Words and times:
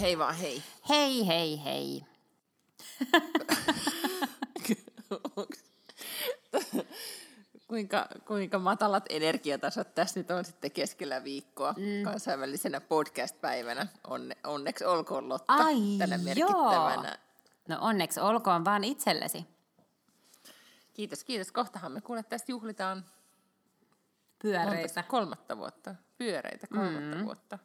Hei 0.00 0.18
vaan 0.18 0.34
hei. 0.34 0.62
Hei, 0.88 1.26
hei, 1.26 1.64
hei. 1.64 2.04
kuinka, 7.68 8.06
kuinka 8.26 8.58
matalat 8.58 9.04
energiatasot 9.10 9.94
tässä 9.94 10.20
nyt 10.20 10.30
on 10.30 10.44
sitten 10.44 10.70
keskellä 10.70 11.24
viikkoa 11.24 11.72
mm. 11.76 12.02
kansainvälisenä 12.04 12.80
podcast-päivänä. 12.80 13.86
Onne, 14.06 14.36
onneksi 14.44 14.84
olkoon 14.84 15.28
Lotta 15.28 15.52
Ai 15.52 15.76
tänä 15.98 16.18
merkittävänä. 16.18 17.08
joo. 17.08 17.16
No 17.68 17.76
onneksi 17.80 18.20
olkoon 18.20 18.64
vaan 18.64 18.84
itsellesi. 18.84 19.46
Kiitos, 20.94 21.24
kiitos. 21.24 21.52
Kohtahan 21.52 21.92
me 21.92 22.00
kuule 22.00 22.22
tästä 22.22 22.52
juhlitaan 22.52 23.04
Pyöreitä. 24.42 24.94
monta- 24.94 25.02
kolmatta 25.02 25.58
vuotta. 25.58 25.94
Pyöreitä 26.18 26.66
kolmatta 26.66 27.16
mm. 27.16 27.24
vuotta. 27.24 27.58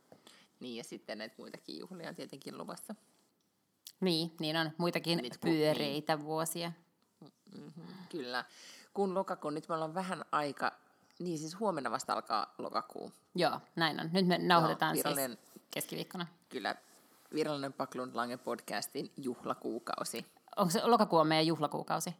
Niin 0.64 0.78
ja 0.78 0.84
sitten 0.84 1.18
näitä 1.18 1.36
muitakin 1.38 1.80
juhlia 1.80 2.10
on 2.10 2.16
tietenkin 2.16 2.58
luvassa. 2.58 2.96
Niin, 4.00 4.32
niin 4.40 4.58
on 4.58 4.72
muitakin 4.78 5.18
Nyt 5.18 5.38
pyöreitä 5.42 6.20
vuosia. 6.20 6.72
Mm-hmm. 7.56 7.84
Kyllä. 8.10 8.46
Kun 8.94 9.14
lokakuun, 9.14 9.54
nyt 9.54 9.70
me 9.70 9.76
ollaan 9.76 9.94
vähän 9.94 10.26
aika, 10.32 10.72
niin 11.20 11.38
siis 11.38 11.60
huomenna 11.60 11.92
vasta 11.92 12.14
alkaa 12.14 12.54
lokakuu. 12.58 13.12
Joo, 13.36 13.60
näin 13.76 14.00
on. 14.00 14.10
Nyt 14.14 14.28
me 14.28 14.38
nauhoitetaan 14.38 14.96
siis 14.96 15.06
virallinen- 15.06 15.38
keskiviikkona. 15.72 16.28
Kyllä 16.50 16.76
virallinen 17.34 17.74
Paklund 17.74 18.16
Lange 18.16 18.38
podcastin 18.38 19.12
juhlakuukausi. 19.18 20.26
Onko 20.56 20.72
se 20.72 20.86
lokakuu 20.86 21.20
on 21.20 21.28
meidän 21.28 21.48
juhlakuukausi? 21.48 22.16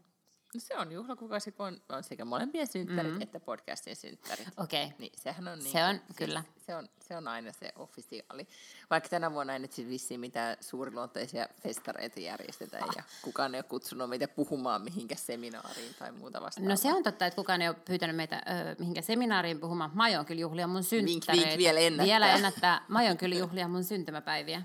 No 0.54 0.60
se 0.60 0.78
on 0.78 0.92
juhlakuukausi, 0.92 1.52
kun 1.52 1.66
on, 1.66 1.82
on 1.90 2.04
sekä 2.04 2.26
molempien 2.26 2.68
synttärit 2.68 3.12
mm-hmm. 3.12 3.22
että 3.22 3.40
podcastin 3.40 3.96
synttärit. 3.96 4.48
Okei. 4.58 4.84
Okay. 4.84 4.96
Niin, 4.98 5.12
sehän 5.16 5.48
on 5.48 5.60
niin, 5.60 5.72
Se 5.72 5.86
on, 5.86 6.02
kyllä. 6.16 6.44
Se 6.66 6.76
on, 6.76 6.90
se 7.00 7.18
on 7.18 7.28
aina 7.28 7.52
se 7.52 7.74
officiaali. 7.76 8.48
Vaikka 8.90 9.10
tänä 9.10 9.32
vuonna 9.32 9.54
ei 9.54 9.60
nyt 9.60 9.74
siis 9.74 9.90
vissiin 9.90 10.20
mitään 10.20 10.58
suuriluonteisia 10.62 11.48
festareita 11.64 12.20
järjestetä 12.20 12.78
ja 12.78 13.04
kukaan 13.22 13.56
ei 13.56 13.60
ole 13.60 13.64
kutsunut 13.64 14.10
meitä 14.10 14.28
puhumaan 14.28 14.82
mihinkä 14.82 15.16
seminaariin 15.16 15.96
tai 16.00 16.12
muuta 16.12 16.42
vastaavaa. 16.42 16.70
No 16.70 16.76
se 16.76 16.94
on 16.94 17.04
totta, 17.04 17.26
että 17.26 17.36
kukaan 17.36 17.62
ei 17.62 17.68
ole 17.68 17.78
pyytänyt 17.86 18.16
meitä 18.16 18.36
ö, 18.36 18.76
mihinkä 18.80 19.02
seminaariin 19.02 19.60
puhumaan. 19.60 19.92
Mä 19.94 20.04
aion 20.04 20.26
kyllä 20.26 20.42
juhlia 20.42 20.68
mun 20.68 20.84
synttäreitä. 20.84 21.48
vink, 21.48 21.58
vielä 21.58 21.80
ennättää. 21.80 22.06
Vielä 22.06 22.34
ennättää. 22.34 22.86
Mä 22.88 23.00
aion 23.00 23.18
kyllä 23.18 23.36
juhlia 23.36 23.68
mun 23.68 23.84
syntymäpäiviä. 23.84 24.62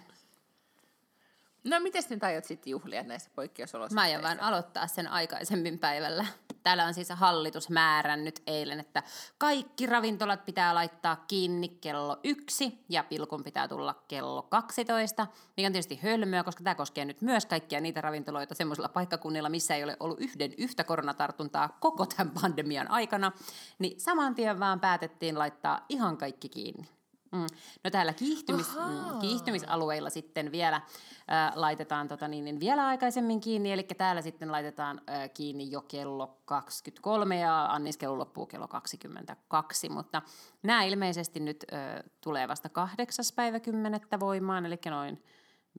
No 1.68 1.80
miten 1.80 2.02
nyt 2.10 2.24
aiot 2.24 2.44
sitten 2.44 2.70
juhlia 2.70 3.02
näissä 3.02 3.30
poikkeusoloissa? 3.34 3.94
Mä 3.94 4.00
aion 4.00 4.22
vaan 4.22 4.40
aloittaa 4.40 4.86
sen 4.86 5.08
aikaisemmin 5.08 5.78
päivällä. 5.78 6.26
Täällä 6.62 6.84
on 6.84 6.94
siis 6.94 7.08
hallitus 7.08 7.70
määrännyt 7.70 8.42
eilen, 8.46 8.80
että 8.80 9.02
kaikki 9.38 9.86
ravintolat 9.86 10.44
pitää 10.44 10.74
laittaa 10.74 11.16
kiinni 11.16 11.68
kello 11.68 12.20
yksi 12.24 12.84
ja 12.88 13.04
pilkun 13.04 13.44
pitää 13.44 13.68
tulla 13.68 13.94
kello 14.08 14.42
12, 14.42 15.26
mikä 15.56 15.66
on 15.66 15.72
tietysti 15.72 16.00
hölmöä, 16.02 16.44
koska 16.44 16.64
tämä 16.64 16.74
koskee 16.74 17.04
nyt 17.04 17.22
myös 17.22 17.46
kaikkia 17.46 17.80
niitä 17.80 18.00
ravintoloita 18.00 18.54
semmoisilla 18.54 18.88
paikkakunnilla, 18.88 19.48
missä 19.48 19.74
ei 19.74 19.84
ole 19.84 19.96
ollut 20.00 20.20
yhden 20.20 20.54
yhtä 20.58 20.84
koronatartuntaa 20.84 21.76
koko 21.80 22.06
tämän 22.06 22.34
pandemian 22.42 22.90
aikana, 22.90 23.32
niin 23.78 24.00
saman 24.00 24.34
tien 24.34 24.60
vaan 24.60 24.80
päätettiin 24.80 25.38
laittaa 25.38 25.84
ihan 25.88 26.16
kaikki 26.16 26.48
kiinni. 26.48 26.97
Mm. 27.32 27.46
No 27.84 27.90
täällä 27.90 28.12
kiihtymis, 28.12 28.66
mm, 28.76 29.18
kiihtymisalueilla 29.20 30.10
sitten 30.10 30.52
vielä 30.52 30.76
äh, 30.76 31.52
laitetaan 31.54 32.08
tota 32.08 32.28
niin, 32.28 32.44
niin 32.44 32.60
vielä 32.60 32.86
aikaisemmin 32.86 33.40
kiinni, 33.40 33.72
eli 33.72 33.82
täällä 33.82 34.22
sitten 34.22 34.52
laitetaan 34.52 35.00
äh, 35.10 35.30
kiinni 35.34 35.70
jo 35.70 35.80
kello 35.80 36.38
23 36.44 37.38
ja 37.38 37.66
anniskelu 37.66 38.18
loppuu 38.18 38.46
kello 38.46 38.68
22, 38.68 39.88
mutta 39.88 40.22
nämä 40.62 40.82
ilmeisesti 40.82 41.40
nyt 41.40 41.64
äh, 41.72 42.04
tulee 42.20 42.48
vasta 42.48 42.68
kahdeksas 42.68 43.32
päivä 43.32 43.60
kymmenettä 43.60 44.20
voimaan, 44.20 44.66
eli 44.66 44.78
noin 44.90 45.22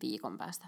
viikon 0.02 0.38
päästä. 0.38 0.66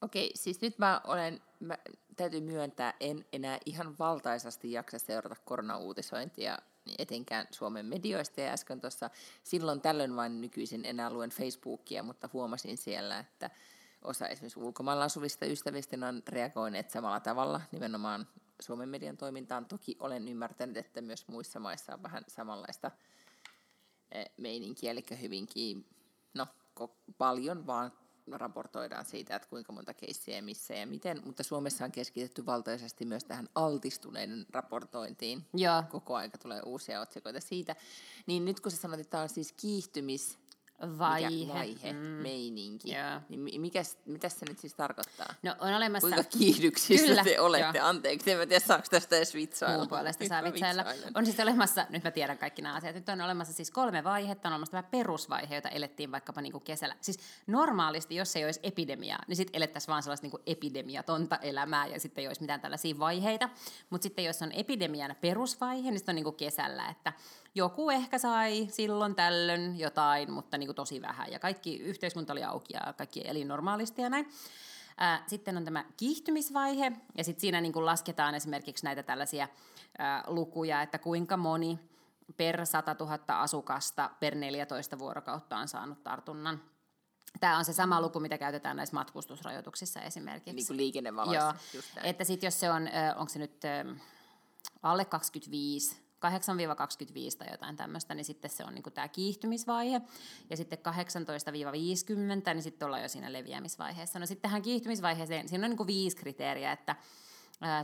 Okei, 0.00 0.30
siis 0.34 0.60
nyt 0.60 0.78
mä 0.78 1.00
olen, 1.04 1.40
mä, 1.60 1.78
täytyy 2.16 2.40
myöntää, 2.40 2.94
en 3.00 3.24
enää 3.32 3.58
ihan 3.66 3.98
valtaisasti 3.98 4.72
jaksa 4.72 4.98
seurata 4.98 5.36
koronauutisointia 5.44 6.58
etenkään 6.98 7.46
Suomen 7.50 7.86
medioista 7.86 8.40
ja 8.40 8.52
äsken 8.52 8.80
tuossa 8.80 9.10
silloin 9.42 9.80
tällöin 9.80 10.16
vain 10.16 10.40
nykyisin 10.40 10.84
enää 10.84 11.10
luen 11.10 11.30
Facebookia, 11.30 12.02
mutta 12.02 12.28
huomasin 12.32 12.76
siellä, 12.76 13.18
että 13.18 13.50
osa 14.04 14.28
esimerkiksi 14.28 14.60
ulkomailla 14.60 15.04
asuvista 15.04 15.46
ystävistä 15.46 15.96
on 16.08 16.22
reagoineet 16.28 16.90
samalla 16.90 17.20
tavalla 17.20 17.60
nimenomaan 17.72 18.28
Suomen 18.60 18.88
median 18.88 19.16
toimintaan. 19.16 19.66
Toki 19.66 19.96
olen 20.00 20.28
ymmärtänyt, 20.28 20.76
että 20.76 21.00
myös 21.00 21.28
muissa 21.28 21.60
maissa 21.60 21.94
on 21.94 22.02
vähän 22.02 22.24
samanlaista 22.28 22.90
eh, 24.12 24.30
meininkiä, 24.36 24.90
eli 24.90 25.04
hyvinkin, 25.20 25.86
no 26.34 26.46
paljon 27.18 27.66
vaan 27.66 27.92
raportoidaan 28.32 29.04
siitä, 29.04 29.36
että 29.36 29.48
kuinka 29.48 29.72
monta 29.72 29.94
keissiä 29.94 30.36
ja 30.36 30.42
missä 30.42 30.74
ja 30.74 30.86
miten, 30.86 31.22
mutta 31.24 31.42
Suomessa 31.42 31.84
on 31.84 31.92
keskitetty 31.92 32.46
valtaisesti 32.46 33.04
myös 33.04 33.24
tähän 33.24 33.48
altistuneiden 33.54 34.46
raportointiin. 34.50 35.46
Joo. 35.54 35.82
Koko 35.90 36.16
aika 36.16 36.38
tulee 36.38 36.60
uusia 36.64 37.00
otsikoita 37.00 37.40
siitä. 37.40 37.76
Niin 38.26 38.44
nyt 38.44 38.60
kun 38.60 38.70
sä 38.70 38.76
sanot, 38.76 39.00
että 39.00 39.10
tämä 39.10 39.22
on 39.22 39.28
siis 39.28 39.52
kiihtymis 39.52 40.38
Vaihe. 40.98 41.30
mikä 41.30 41.52
vaihe, 41.54 41.92
Mm. 41.92 41.98
meininki, 41.98 42.92
Joo. 42.94 43.20
niin 43.28 43.40
mi- 43.40 43.58
mikäs, 43.58 43.98
mitä 44.04 44.28
se 44.28 44.46
nyt 44.48 44.58
siis 44.58 44.74
tarkoittaa? 44.74 45.34
No 45.42 45.56
on 45.60 45.74
olemassa... 45.74 46.08
Kuinka 46.08 46.24
kiihdyksissä 46.38 47.06
Kyllä, 47.06 47.24
te 47.24 47.40
olette? 47.40 47.78
joo. 47.78 47.86
Anteeksi, 47.86 48.30
en 48.30 48.38
mä 48.38 48.46
tiedä 48.46 48.66
saako 48.66 48.84
tästä 48.90 49.16
edes 49.16 49.34
vitsailla. 49.34 49.76
Muun 49.76 49.88
puolesta 49.88 50.24
Nyt 50.24 50.28
saa 50.28 50.42
vitsailla. 50.44 50.84
vitsailen. 50.84 51.12
On 51.16 51.26
siis 51.26 51.40
olemassa, 51.40 51.86
nyt 51.90 52.04
mä 52.04 52.10
tiedän 52.10 52.38
kaikki 52.38 52.62
nämä 52.62 52.74
asiat, 52.74 52.94
nyt 52.94 53.08
on 53.08 53.20
olemassa 53.20 53.52
siis 53.52 53.70
kolme 53.70 54.04
vaihetta, 54.04 54.48
on 54.48 54.52
olemassa 54.52 54.70
tämä 54.70 54.82
perusvaihe, 54.82 55.54
jota 55.54 55.68
elettiin 55.68 56.12
vaikkapa 56.12 56.40
niin 56.40 56.52
kuin 56.52 56.64
kesällä. 56.64 56.96
Siis 57.00 57.18
normaalisti, 57.46 58.14
jos 58.16 58.36
ei 58.36 58.44
olisi 58.44 58.60
epidemiaa, 58.62 59.18
niin 59.28 59.36
sitten 59.36 59.56
elettäisiin 59.56 59.88
vaan 59.92 60.02
sellaista 60.02 60.24
niin 60.24 60.30
kuin 60.30 60.42
epidemiatonta 60.46 61.36
elämää 61.36 61.86
ja 61.86 62.00
sitten 62.00 62.22
ei 62.22 62.28
olisi 62.28 62.40
mitään 62.40 62.60
tällaisia 62.60 62.98
vaiheita. 62.98 63.48
Mutta 63.90 64.02
sitten 64.02 64.24
jos 64.24 64.42
on 64.42 64.52
epidemian 64.52 65.16
perusvaihe, 65.20 65.90
niin 65.90 65.98
sitten 65.98 66.12
on 66.12 66.16
niin 66.16 66.24
kuin 66.24 66.36
kesällä, 66.36 66.88
että 66.88 67.12
joku 67.56 67.90
ehkä 67.90 68.18
sai 68.18 68.68
silloin 68.70 69.14
tällöin 69.14 69.78
jotain, 69.78 70.32
mutta 70.32 70.58
niin 70.58 70.66
kuin 70.66 70.76
tosi 70.76 71.02
vähän. 71.02 71.32
Ja 71.32 71.38
kaikki 71.38 71.76
yhteiskunta 71.76 72.32
oli 72.32 72.44
auki 72.44 72.74
ja 72.74 72.92
kaikki 72.92 73.22
eli 73.24 73.44
normaalisti 73.44 74.02
ja 74.02 74.10
näin. 74.10 74.28
Sitten 75.26 75.56
on 75.56 75.64
tämä 75.64 75.84
kiihtymisvaihe, 75.96 76.92
ja 77.18 77.24
sitten 77.24 77.40
siinä 77.40 77.60
niin 77.60 77.72
kuin 77.72 77.86
lasketaan 77.86 78.34
esimerkiksi 78.34 78.84
näitä 78.84 79.02
tällaisia 79.02 79.48
ää, 79.98 80.24
lukuja, 80.26 80.82
että 80.82 80.98
kuinka 80.98 81.36
moni 81.36 81.78
per 82.36 82.66
100 82.66 82.96
000 83.00 83.18
asukasta 83.28 84.10
per 84.20 84.34
14 84.34 84.98
vuorokautta 84.98 85.56
on 85.56 85.68
saanut 85.68 86.04
tartunnan. 86.04 86.60
Tämä 87.40 87.58
on 87.58 87.64
se 87.64 87.72
sama 87.72 88.00
luku, 88.00 88.20
mitä 88.20 88.38
käytetään 88.38 88.76
näissä 88.76 88.96
matkustusrajoituksissa 88.96 90.00
esimerkiksi. 90.00 90.52
Niin 90.52 90.66
kuin 90.66 90.76
liikennevaloissa. 90.76 91.44
Joo, 91.44 91.52
just 91.74 91.96
näin. 91.96 92.08
että 92.08 92.24
sitten 92.24 92.46
jos 92.46 92.60
se 92.60 92.70
on, 92.70 92.88
onko 93.16 93.28
se 93.28 93.38
nyt 93.38 93.62
alle 94.82 95.04
25, 95.04 96.05
8-25 96.16 97.38
tai 97.38 97.48
jotain 97.50 97.76
tämmöistä, 97.76 98.14
niin 98.14 98.24
sitten 98.24 98.50
se 98.50 98.64
on 98.64 98.74
niin 98.74 98.92
tämä 98.94 99.08
kiihtymisvaihe. 99.08 100.00
Ja 100.50 100.56
sitten 100.56 100.78
18-50, 100.78 102.54
niin 102.54 102.62
sitten 102.62 102.86
ollaan 102.86 103.02
jo 103.02 103.08
siinä 103.08 103.32
leviämisvaiheessa. 103.32 104.18
No 104.18 104.26
sitten 104.26 104.42
tähän 104.42 104.62
kiihtymisvaiheeseen, 104.62 105.48
siinä 105.48 105.66
on 105.66 105.70
niin 105.70 105.86
viisi 105.86 106.16
kriteeriä, 106.16 106.72
että 106.72 106.96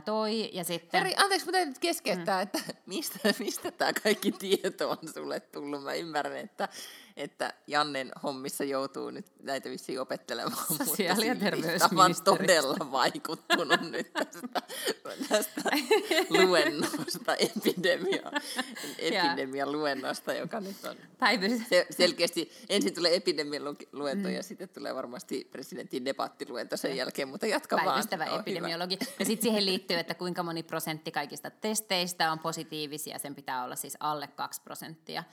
toi 0.05 0.49
ja 0.53 0.63
sitten... 0.63 1.01
Heri, 1.01 1.15
anteeksi, 1.17 1.45
mutta 1.45 1.65
nyt 1.65 1.79
keskeyttää, 1.79 2.37
mm. 2.37 2.43
että 2.43 2.59
mistä, 2.85 3.19
mistä 3.39 3.71
tämä 3.71 3.93
kaikki 4.03 4.31
tieto 4.31 4.89
on 4.89 4.97
sulle 5.13 5.39
tullut? 5.39 5.83
Mä 5.83 5.93
ymmärrän, 5.93 6.37
että, 6.37 6.69
että 7.17 7.53
Jannen 7.67 8.11
hommissa 8.23 8.63
joutuu 8.63 9.09
nyt 9.09 9.25
näitä 9.43 9.69
vissiin 9.69 10.01
opettelemaan. 10.01 10.65
Sosiaali- 10.85 11.27
ja 11.27 11.35
terveysministeriöstä. 11.35 12.23
todella 12.23 12.91
vaikuttunut 12.91 13.81
nyt 13.91 14.13
tästä, 14.13 14.61
tästä 15.29 15.61
luennosta, 16.43 17.35
epidemia, 17.35 18.31
epidemian 18.97 19.71
luennosta, 19.71 20.33
joka 20.33 20.59
nyt 20.59 20.85
on 20.85 20.95
Päivys... 21.19 21.61
se, 21.69 21.87
selkeästi 21.89 22.51
ensin 22.69 22.93
tulee 22.93 23.15
epidemian 23.15 23.63
lu- 23.63 23.75
luento 23.91 24.27
mm. 24.27 24.35
ja 24.35 24.43
sitten 24.43 24.69
tulee 24.69 24.95
varmasti 24.95 25.47
presidentin 25.51 26.05
debattiluento 26.05 26.77
sen 26.77 26.97
jälkeen, 26.97 27.27
mutta 27.27 27.47
jatka 27.47 27.75
vaan. 27.75 27.87
päivystävä 27.87 28.25
hyvä. 28.25 28.39
epidemiologi. 28.39 28.97
Ja 29.19 29.25
sitten 29.25 29.43
siihen 29.43 29.65
liittyy, 29.65 29.97
että 29.97 30.13
kuinka 30.13 30.43
moni 30.43 30.63
prosentti 30.63 31.11
kaikista 31.11 31.49
testeistä 31.49 32.31
on 32.31 32.39
positiivisia. 32.39 33.19
Sen 33.19 33.35
pitää 33.35 33.63
olla 33.63 33.75
siis 33.75 33.97
alle 33.99 34.27
2 34.27 34.61
prosenttia, 34.61 35.23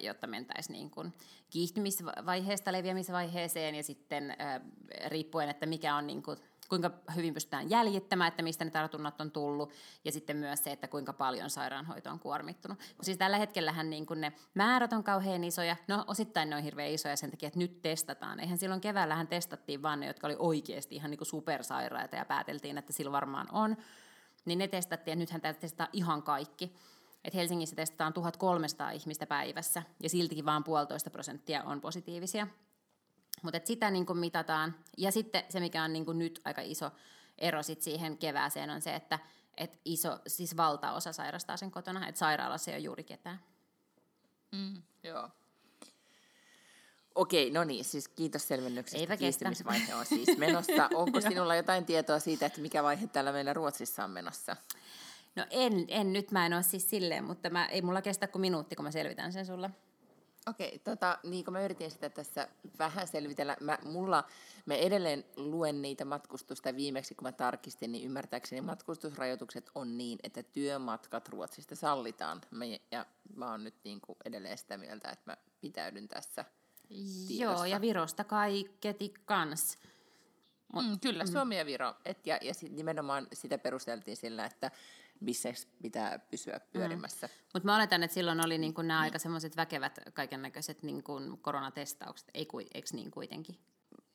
jotta 0.00 0.26
mentäisiin 0.26 0.72
niin 0.72 1.14
kiihtymisvaiheesta 1.50 2.72
leviämisvaiheeseen. 2.72 3.74
Ja 3.74 3.82
sitten 3.82 4.36
riippuen, 5.06 5.48
että 5.48 5.66
mikä 5.66 5.96
on 5.96 6.06
niin 6.06 6.22
kuin, 6.22 6.38
kuinka 6.68 6.90
hyvin 7.16 7.34
pystytään 7.34 7.70
jäljittämään, 7.70 8.28
että 8.28 8.42
mistä 8.42 8.64
ne 8.64 8.70
tartunnat 8.70 9.20
on 9.20 9.30
tullut, 9.30 9.72
ja 10.04 10.12
sitten 10.12 10.36
myös 10.36 10.64
se, 10.64 10.72
että 10.72 10.88
kuinka 10.88 11.12
paljon 11.12 11.50
sairaanhoito 11.50 12.10
on 12.10 12.18
kuormittunut. 12.18 12.78
Kun 12.78 13.04
siis 13.04 13.18
tällä 13.18 13.38
hetkellähän 13.38 13.90
niin 13.90 14.06
kuin 14.06 14.20
ne 14.20 14.32
määrät 14.54 14.92
on 14.92 15.04
kauhean 15.04 15.44
isoja, 15.44 15.76
no 15.88 16.04
osittain 16.06 16.50
ne 16.50 16.56
on 16.56 16.62
hirveän 16.62 16.90
isoja 16.90 17.16
sen 17.16 17.30
takia, 17.30 17.46
että 17.46 17.58
nyt 17.58 17.82
testataan. 17.82 18.40
Eihän 18.40 18.58
silloin 18.58 18.80
keväällähän 18.80 19.28
testattiin 19.28 19.82
vaan 19.82 20.00
ne, 20.00 20.06
jotka 20.06 20.26
oli 20.26 20.36
oikeasti 20.38 20.94
ihan 20.94 21.10
niin 21.10 21.18
kuin 21.18 21.28
supersairaita, 21.28 22.16
ja 22.16 22.24
pääteltiin, 22.24 22.78
että 22.78 22.92
sillä 22.92 23.12
varmaan 23.12 23.46
on. 23.52 23.76
Niin 24.44 24.58
ne 24.58 24.68
testattiin, 24.68 25.12
ja 25.12 25.16
nythän 25.16 25.40
täytyy 25.40 25.60
testata 25.60 25.90
ihan 25.92 26.22
kaikki. 26.22 26.74
Et 27.24 27.34
Helsingissä 27.34 27.76
testataan 27.76 28.12
1300 28.12 28.90
ihmistä 28.90 29.26
päivässä, 29.26 29.82
ja 30.02 30.08
siltikin 30.08 30.46
vain 30.46 30.64
puolitoista 30.64 31.10
prosenttia 31.10 31.62
on 31.62 31.80
positiivisia. 31.80 32.46
Mutta 33.42 33.60
sitä 33.64 33.90
niin 33.90 34.06
kuin 34.06 34.18
mitataan. 34.18 34.74
Ja 34.98 35.12
sitten 35.12 35.44
se, 35.48 35.60
mikä 35.60 35.84
on 35.84 35.92
niin 35.92 36.04
kuin 36.04 36.18
nyt 36.18 36.40
aika 36.44 36.60
iso 36.60 36.90
ero 37.38 37.62
sit 37.62 37.82
siihen 37.82 38.18
kevääseen, 38.18 38.70
on 38.70 38.82
se, 38.82 38.94
että 38.94 39.18
et 39.56 39.80
iso, 39.84 40.18
siis 40.26 40.56
valtaosa 40.56 41.12
sairastaa 41.12 41.56
sen 41.56 41.70
kotona, 41.70 42.08
että 42.08 42.18
sairaalassa 42.18 42.70
ei 42.70 42.76
ole 42.76 42.84
juuri 42.84 43.04
ketään. 43.04 43.40
Mm, 44.52 44.82
joo. 45.02 45.30
Okei, 47.14 47.50
no 47.50 47.64
niin, 47.64 47.84
siis 47.84 48.08
kiitos 48.08 48.48
selvennyksestä. 48.48 49.00
Eipä 49.00 49.16
kestä. 49.16 49.48
On 49.98 50.06
siis 50.06 50.38
menossa. 50.38 50.88
Onko 50.94 51.20
sinulla 51.20 51.56
jotain 51.56 51.86
tietoa 51.86 52.18
siitä, 52.18 52.46
että 52.46 52.60
mikä 52.60 52.82
vaihe 52.82 53.06
täällä 53.06 53.32
meillä 53.32 53.52
Ruotsissa 53.52 54.04
on 54.04 54.10
menossa? 54.10 54.56
No 55.36 55.46
en, 55.50 55.84
en 55.88 56.12
nyt, 56.12 56.30
mä 56.30 56.46
en 56.46 56.52
ole 56.52 56.62
siis 56.62 56.90
silleen, 56.90 57.24
mutta 57.24 57.50
mä, 57.50 57.66
ei 57.66 57.82
mulla 57.82 58.02
kestä 58.02 58.26
kuin 58.26 58.40
minuutti, 58.40 58.76
kun 58.76 58.84
mä 58.84 58.90
selvitän 58.90 59.32
sen 59.32 59.46
sulle. 59.46 59.70
Okei, 60.46 60.78
tota, 60.78 61.18
niin 61.22 61.44
kuin 61.44 61.52
mä 61.52 61.64
yritin 61.64 61.90
sitä 61.90 62.10
tässä 62.10 62.48
vähän 62.78 63.08
selvitellä, 63.08 63.56
mä, 63.60 63.78
mulla, 63.84 64.24
mä 64.66 64.74
edelleen 64.74 65.24
luen 65.36 65.82
niitä 65.82 66.04
matkustusta 66.04 66.76
viimeksi, 66.76 67.14
kun 67.14 67.28
mä 67.28 67.32
tarkistin, 67.32 67.92
niin 67.92 68.04
ymmärtääkseni 68.04 68.60
matkustusrajoitukset 68.60 69.70
on 69.74 69.98
niin, 69.98 70.18
että 70.22 70.42
työmatkat 70.42 71.28
Ruotsista 71.28 71.76
sallitaan. 71.76 72.40
Mä, 72.50 72.64
ja 72.90 73.06
mä 73.36 73.50
oon 73.50 73.64
nyt 73.64 73.74
niin 73.84 74.00
kuin 74.00 74.16
edelleen 74.24 74.58
sitä 74.58 74.76
mieltä, 74.76 75.10
että 75.10 75.30
mä 75.30 75.36
pitäydyn 75.60 76.08
tässä 76.08 76.44
tiedossa. 76.88 77.42
Joo, 77.42 77.64
ja 77.64 77.80
Virosta 77.80 78.24
kaiketi 78.24 79.14
kans. 79.24 79.78
Mut, 80.72 80.86
mm, 80.86 81.00
kyllä, 81.00 81.26
Suomi 81.26 81.58
ja 81.58 81.66
Viro. 81.66 81.94
Et, 82.04 82.26
ja 82.26 82.38
ja 82.42 82.54
sit 82.54 82.72
nimenomaan 82.72 83.26
sitä 83.32 83.58
perusteltiin 83.58 84.16
sillä, 84.16 84.46
että 84.46 84.70
bisnes 85.24 85.68
pitää 85.82 86.18
pysyä 86.18 86.60
pyörimässä. 86.72 87.26
Mm. 87.26 87.32
Mutta 87.54 87.66
mä 87.66 87.76
oletan, 87.76 88.02
että 88.02 88.14
silloin 88.14 88.46
oli 88.46 88.58
niinku 88.58 88.82
nämä 88.82 89.00
aika 89.00 89.18
semmoiset 89.18 89.56
väkevät 89.56 89.98
kaiken 90.14 90.42
näköiset 90.42 90.82
niinku 90.82 91.38
koronatestaukset, 91.42 92.30
ei, 92.34 92.48
eikö 92.74 92.88
niin 92.92 93.10
kuitenkin? 93.10 93.58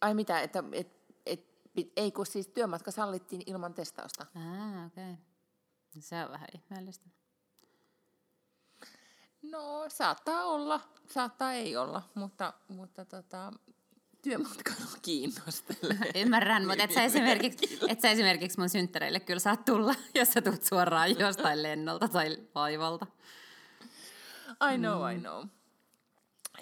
Ai 0.01 0.13
mitä, 0.13 0.41
että 0.41 0.63
et, 0.71 0.87
et, 1.25 1.45
et, 1.75 1.91
ei 1.95 2.11
kun 2.11 2.25
siis 2.25 2.47
työmatka 2.47 2.91
sallittiin 2.91 3.43
ilman 3.45 3.73
testausta. 3.73 4.25
Ah, 4.35 4.85
okei. 4.85 5.11
Okay. 5.11 5.23
Se 5.99 6.23
on 6.23 6.31
vähän 6.31 6.47
ihmeellistä. 6.55 7.09
No 9.41 9.85
saattaa 9.87 10.45
olla, 10.45 10.81
saattaa 11.09 11.53
ei 11.53 11.77
olla, 11.77 12.01
mutta, 12.15 12.53
mutta 12.67 13.05
tota, 13.05 13.53
työmatkailu 14.21 14.89
kiinnostelee. 15.01 16.11
Ymmärrän, 16.15 16.67
mutta 16.67 16.83
et 16.83 16.91
sä, 16.91 17.03
esimerkiksi, 17.03 17.79
et 17.87 18.01
sä 18.01 18.09
esimerkiksi 18.09 18.59
mun 18.59 18.69
synttäreille 18.69 19.19
kyllä 19.19 19.39
saat 19.39 19.65
tulla, 19.65 19.95
jos 20.15 20.33
sä 20.33 20.41
tulet 20.41 20.63
suoraan 20.63 21.19
jostain 21.19 21.63
lennolta 21.63 22.07
tai 22.07 22.37
vaivalta. 22.55 23.07
I 24.73 24.77
know, 24.77 25.01
mm. 25.01 25.17
I 25.17 25.19
know. 25.19 25.47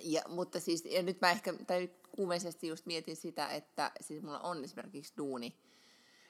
Ja, 0.04 0.22
mutta 0.28 0.60
siis, 0.60 0.86
ja 0.86 1.04
nyt 1.04 1.22
mä 1.22 1.32
ehkä, 1.32 1.54
tai 1.68 1.90
kuumeisesti 2.12 2.68
just 2.68 2.86
mietin 2.86 3.16
sitä, 3.16 3.48
että 3.48 3.92
siis 4.02 4.24
mulla 4.24 4.40
on 4.40 4.64
esimerkiksi 4.64 5.14
duuni, 5.18 5.60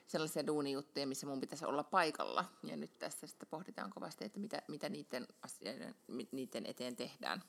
sellaisia 0.08 0.48
duunijuttuja, 0.48 1.08
missä 1.08 1.28
mun 1.28 1.42
pitäisi 1.42 1.66
olla 1.66 1.84
paikalla. 1.84 2.46
Ja 2.64 2.78
nyt 2.78 3.00
tässä 3.00 3.28
sitten 3.28 3.48
pohditaan 3.50 3.90
kovasti, 3.90 4.26
että 4.26 4.40
mitä, 4.40 4.62
mitä 4.68 4.90
niiden, 4.90 5.28
asioiden, 5.42 5.96
niiden 6.32 6.66
eteen 6.66 6.96
tehdään. 6.96 7.44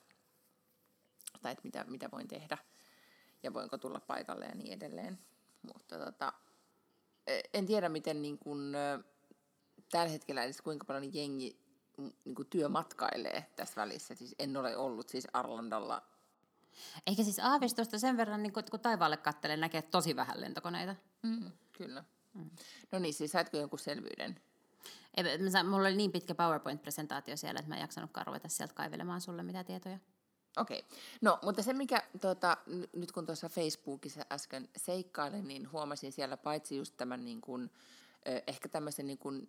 Tai 1.42 1.52
että 1.52 1.64
mitä, 1.64 1.84
mitä 1.84 2.10
voin 2.10 2.28
tehdä 2.28 2.58
ja 3.42 3.54
voinko 3.54 3.78
tulla 3.78 4.00
paikalle 4.00 4.44
ja 4.44 4.54
niin 4.54 4.72
edelleen. 4.72 5.18
Mutta 5.62 5.98
tota, 5.98 6.32
e, 7.26 7.40
en 7.54 7.66
tiedä, 7.66 7.88
miten 7.88 8.22
niin 8.22 8.38
kun, 8.38 8.72
tällä 9.90 10.08
hetkellä 10.08 10.44
edes 10.44 10.62
kuinka 10.62 10.84
paljon 10.84 11.14
jengi 11.14 11.68
niin 12.24 12.34
kuin 12.34 12.48
työmatkailee 12.50 13.52
tässä 13.56 13.80
välissä. 13.80 14.14
Siis 14.14 14.34
en 14.38 14.56
ole 14.56 14.76
ollut 14.76 15.08
siis 15.08 15.26
Arlandalla. 15.32 16.02
Eikä 17.06 17.22
siis 17.24 17.38
aavistusta 17.38 17.98
sen 17.98 18.16
verran, 18.16 18.42
niin 18.42 18.52
kun, 18.52 18.62
kun 18.70 18.80
taivaalle 18.80 19.16
kattelee, 19.16 19.56
näkee 19.56 19.82
tosi 19.82 20.16
vähän 20.16 20.40
lentokoneita. 20.40 20.96
Mm, 21.22 21.52
kyllä. 21.72 22.04
Mm. 22.34 22.50
No 22.92 22.98
niin, 22.98 23.14
siis 23.14 23.32
saitko 23.32 23.56
jonkun 23.56 23.78
selvyyden? 23.78 24.40
Ei, 25.16 25.24
mä, 25.38 25.64
mulla 25.64 25.88
oli 25.88 25.96
niin 25.96 26.12
pitkä 26.12 26.34
PowerPoint-presentaatio 26.34 27.36
siellä, 27.36 27.58
että 27.58 27.68
mä 27.68 27.74
en 27.74 27.80
jaksanutkaan 27.80 28.26
ruveta 28.26 28.48
sieltä 28.48 28.74
kaivelemaan 28.74 29.20
sulle 29.20 29.42
mitä 29.42 29.64
tietoja. 29.64 29.98
Okei. 30.56 30.78
Okay. 30.78 30.98
No, 31.20 31.38
mutta 31.42 31.62
se 31.62 31.72
mikä, 31.72 32.02
tota, 32.20 32.56
nyt 32.96 33.12
kun 33.12 33.26
tuossa 33.26 33.48
Facebookissa 33.48 34.26
äsken 34.32 34.68
seikkailin, 34.76 35.48
niin 35.48 35.72
huomasin 35.72 36.12
siellä 36.12 36.36
paitsi 36.36 36.76
just 36.76 36.94
tämän 36.96 37.24
niin 37.24 37.40
kuin, 37.40 37.70
ehkä 38.46 38.68
tämmöisen 38.68 39.06
niin 39.06 39.18
kuin, 39.18 39.48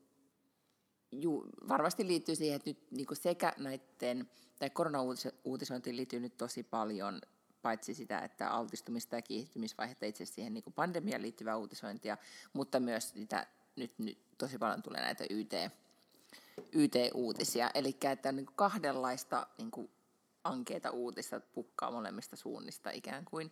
ju, 1.12 1.46
varmasti 1.70 2.08
liittyy 2.08 2.36
siihen, 2.36 2.56
että 2.56 2.70
nyt 2.70 2.92
niin 2.92 3.08
kuin 3.08 3.18
sekä 3.18 3.54
näiden, 3.58 4.30
tai 4.60 4.70
koronauutisointiin 4.70 5.96
liittyy 5.96 6.20
nyt 6.20 6.38
tosi 6.38 6.64
paljon 6.64 7.22
paitsi 7.62 7.94
sitä, 7.94 8.20
että 8.20 8.50
altistumista 8.50 9.16
ja 9.16 9.22
kiihtymisvaihetta 9.22 10.06
itse 10.06 10.26
siihen 10.26 10.54
niin 10.54 10.64
kuin 10.64 10.74
pandemiaan 10.74 11.22
liittyvää 11.22 11.58
uutisointia, 11.58 12.18
mutta 12.54 12.80
myös 12.80 13.10
sitä, 13.10 13.48
nyt, 13.76 14.00
nyt 14.00 14.20
tosi 14.38 14.58
paljon 14.58 14.84
tulee 14.84 15.02
näitä 15.02 15.24
YT, 15.30 15.54
YT-uutisia, 16.74 17.70
eli 17.74 17.98
että 18.12 18.32
niin 18.32 18.46
kuin 18.46 18.56
kahdenlaista 18.56 19.48
niin 19.58 19.72
kuin 19.72 19.90
ankeita 20.50 20.92
uutista 20.92 21.40
pukkaa 21.40 21.92
molemmista 21.92 22.36
suunnista 22.36 22.92
ikään 22.92 23.26
kuin, 23.26 23.52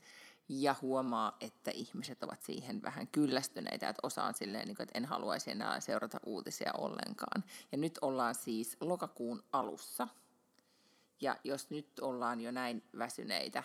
ja 0.50 0.76
huomaa, 0.82 1.38
että 1.42 1.72
ihmiset 1.72 2.24
ovat 2.24 2.42
siihen 2.42 2.82
vähän 2.82 3.08
kyllästyneitä, 3.08 3.90
että 3.90 4.00
osa 4.04 4.24
on 4.24 4.34
silleen, 4.34 4.68
niin 4.68 4.82
että 4.82 4.98
en 4.98 5.06
haluaisi 5.06 5.52
enää 5.52 5.80
seurata 5.80 6.20
uutisia 6.26 6.72
ollenkaan. 6.78 7.44
Ja 7.72 7.78
nyt 7.78 8.00
ollaan 8.02 8.36
siis 8.36 8.78
lokakuun 8.82 9.44
alussa, 9.52 10.08
ja 11.22 11.36
jos 11.44 11.70
nyt 11.70 12.00
ollaan 12.00 12.42
jo 12.42 12.52
näin 12.52 12.84
väsyneitä, 12.98 13.64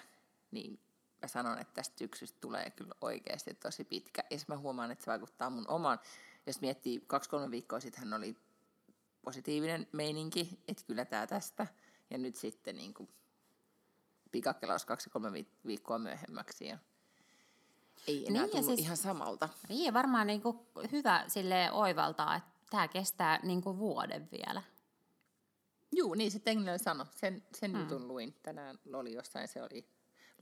niin 0.51 0.81
mä 1.23 1.29
sanon, 1.29 1.59
että 1.59 1.75
tästä 1.75 1.99
syksystä 1.99 2.39
tulee 2.41 2.71
kyllä 2.71 2.95
oikeasti 3.01 3.55
tosi 3.55 3.85
pitkä. 3.85 4.23
Ja 4.31 4.39
mä 4.49 4.59
huomaan, 4.59 4.91
että 4.91 5.05
se 5.05 5.11
vaikuttaa 5.11 5.51
mun 5.51 5.69
omaan. 5.69 5.99
Jos 6.47 6.61
miettii, 6.61 7.05
kaksi-kolme 7.07 7.51
viikkoa 7.51 7.81
sitten 7.81 8.13
oli 8.13 8.37
positiivinen 9.23 9.87
meininki, 9.93 10.59
että 10.69 10.85
kyllä 10.87 11.05
tämä 11.05 11.27
tästä– 11.27 11.67
ja 12.13 12.19
nyt 12.19 12.37
sitten 12.37 12.77
niin 12.77 12.95
kuin 12.95 13.09
pikakkelaus 14.33 14.85
kaksi-kolme 14.85 15.33
viikkoa 15.67 15.99
myöhemmäksi 15.99 16.67
ja 16.67 16.79
ei 18.07 18.27
enää 18.27 18.47
niin, 18.47 18.65
siis, 18.65 18.81
ihan 18.81 18.97
samalta. 18.97 19.49
Niin, 19.69 19.95
varmaan 19.95 20.27
niin 20.27 20.43
kuin 20.43 20.59
hyvä 20.93 21.25
sille 21.29 21.73
oivaltaa, 21.73 22.37
että 22.37 22.51
tämä 22.71 22.89
kestää 22.89 23.41
niin 23.43 23.63
kuin 23.63 23.79
vuoden 23.79 24.29
vielä. 24.33 24.63
Joo, 25.93 26.15
niin 26.15 26.31
se 26.31 26.39
Tengnell 26.39 26.79
sanoi. 26.79 27.07
Sen, 27.17 27.43
sen 27.55 27.73
mm. 27.73 27.81
jutun 27.81 28.09
luin. 28.09 28.35
Tänään 28.43 28.79
oli 28.93 29.13
jossain, 29.13 29.49
se 29.49 29.63
oli 29.63 29.89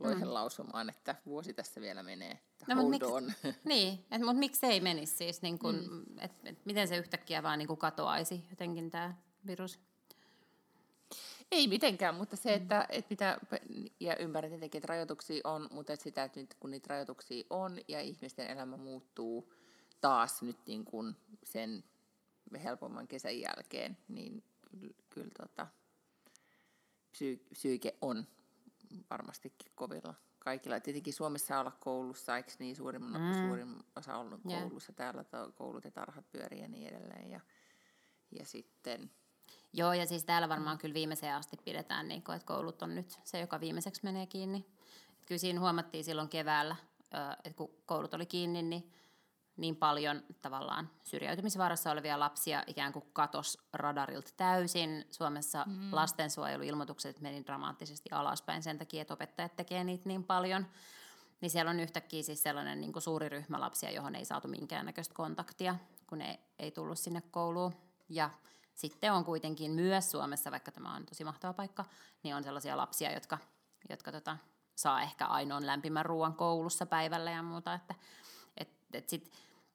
loihen 0.01 0.29
mm. 0.29 0.35
lausumaan, 0.35 0.91
että 0.91 1.15
vuosi 1.27 1.55
tässä 1.55 1.81
vielä 1.81 2.03
menee. 2.03 2.39
No, 2.69 2.75
hold 2.75 2.91
miksi, 2.91 3.13
on. 3.13 3.33
Niin, 3.65 4.07
et, 4.11 4.21
mutta 4.21 4.39
miksi 4.39 4.67
ei 4.67 4.81
menisi 4.81 5.17
siis, 5.17 5.43
niin 5.43 5.59
kun, 5.59 5.75
mm. 5.75 6.19
et, 6.19 6.33
et, 6.45 6.67
miten 6.67 6.89
se 6.89 6.97
yhtäkkiä 6.97 7.43
vaan 7.43 7.59
niin 7.59 7.67
kuin 7.67 7.79
katoaisi 7.79 8.45
jotenkin 8.51 8.91
tämä 8.91 9.15
virus? 9.47 9.79
Ei 11.53 11.69
mitenkään, 11.69 12.15
mutta 12.15 12.37
se, 12.37 12.55
että, 12.55 12.87
että 12.89 13.07
mitä, 13.11 13.39
ja 14.01 14.17
ymmärrän 14.17 14.51
tietenkin, 14.51 14.79
että 14.79 14.89
rajoituksia 14.89 15.41
on, 15.45 15.69
mutta 15.71 15.93
että 15.93 16.05
sitä, 16.05 16.25
että 16.25 16.41
nyt 16.41 16.55
kun 16.55 16.71
niitä 16.71 16.87
rajoituksia 16.89 17.45
on 17.51 17.79
ja 17.89 18.01
ihmisten 18.01 18.51
elämä 18.51 18.77
muuttuu 18.77 19.53
taas 20.01 20.43
nyt 20.43 20.57
niin 20.67 20.85
kuin 20.85 21.17
sen 21.45 21.85
helpomman 22.65 23.09
kesän 23.09 23.41
jälkeen, 23.41 23.99
niin 24.09 24.45
kyllä, 24.71 24.95
kyllä 25.11 25.31
tota, 25.39 25.67
psyy, 27.11 27.37
psyyke 27.51 27.97
on 28.01 28.27
varmastikin 29.11 29.73
kovilla 29.75 30.15
kaikilla. 30.39 30.81
Tietenkin 30.81 31.15
Suomessa 31.15 31.61
olla 31.61 31.73
koulussa, 31.81 32.37
eikö 32.37 32.53
niin 32.59 32.77
suurin, 32.77 33.03
mm. 33.03 33.47
suurin 33.47 33.77
osa 33.97 34.17
ollut 34.17 34.41
yeah. 34.49 34.63
koulussa, 34.63 34.93
täällä 34.93 35.25
koulut 35.55 35.85
ja 35.85 35.91
tarhat 35.91 36.31
pyörii 36.31 36.61
ja 36.61 36.69
niin 36.69 36.89
edelleen. 36.89 37.31
Ja, 37.31 37.41
ja 38.31 38.45
sitten 38.45 39.11
Joo, 39.73 39.93
ja 39.93 40.07
siis 40.07 40.25
täällä 40.25 40.49
varmaan 40.49 40.79
kyllä 40.79 40.95
viimeiseen 40.95 41.35
asti 41.35 41.57
pidetään, 41.65 42.09
niin 42.09 42.23
kuin, 42.23 42.37
että 42.37 42.47
koulut 42.47 42.83
on 42.83 42.95
nyt 42.95 43.19
se, 43.25 43.41
joka 43.41 43.61
viimeiseksi 43.61 44.01
menee 44.05 44.27
kiinni. 44.27 44.67
Et 45.19 45.27
kyllä 45.27 45.39
siinä 45.39 45.61
huomattiin 45.61 46.05
silloin 46.05 46.29
keväällä, 46.29 46.77
että 47.45 47.57
kun 47.57 47.71
koulut 47.87 48.15
oli 48.15 48.27
kiinni, 48.27 48.63
niin 48.63 48.93
niin 49.61 49.77
paljon 49.77 50.23
tavallaan 50.43 50.91
syrjäytymisvaarassa 51.05 51.91
olevia 51.91 52.21
lapsia 52.21 52.65
ikään 52.67 52.93
kuin 52.93 53.05
katos 53.13 53.59
radarilta 53.73 54.31
täysin. 54.37 55.07
Suomessa 55.11 55.65
mm. 55.67 55.89
lastensuojeluilmoitukset 55.93 57.21
meni 57.21 57.47
dramaattisesti 57.47 58.11
alaspäin 58.13 58.63
sen 58.63 58.79
takia, 58.79 59.03
että 59.03 59.15
opettajat 59.15 59.57
tekee 59.57 59.85
niitä 59.85 60.09
niin 60.09 60.25
paljon. 60.25 60.67
Niin 61.41 61.51
siellä 61.51 61.71
on 61.71 61.81
yhtäkkiä 61.81 62.23
siis 62.23 62.43
sellainen 62.43 62.81
niin 62.81 62.93
kuin 62.93 63.03
suuri 63.03 63.29
ryhmä 63.29 63.61
lapsia, 63.61 63.91
johon 63.91 64.15
ei 64.15 64.25
saatu 64.25 64.49
minkäännäköistä 64.49 65.15
kontaktia, 65.15 65.77
kun 66.07 66.19
ne 66.19 66.41
ei 66.59 66.71
tullut 66.71 66.99
sinne 66.99 67.23
kouluun. 67.31 67.75
Ja 68.09 68.31
sitten 68.81 69.13
on 69.13 69.25
kuitenkin 69.25 69.71
myös 69.71 70.11
Suomessa, 70.11 70.51
vaikka 70.51 70.73
tämä 70.73 70.95
on 70.95 71.07
tosi 71.07 71.25
mahtava 71.25 71.53
paikka, 71.53 71.85
niin 72.23 72.35
on 72.35 72.45
sellaisia 72.45 72.77
lapsia, 72.77 73.13
jotka, 73.13 73.39
jotka 73.91 74.13
tota, 74.13 74.37
saa 74.77 75.03
ehkä 75.03 75.27
ainoan 75.27 75.67
lämpimän 75.67 76.07
ruoan 76.07 76.35
koulussa 76.35 76.87
päivällä 76.87 77.31
ja 77.31 77.43
muuta. 77.43 77.75
Että, 77.75 77.95
et, 78.57 78.69
et 78.93 79.09
sit, 79.09 79.33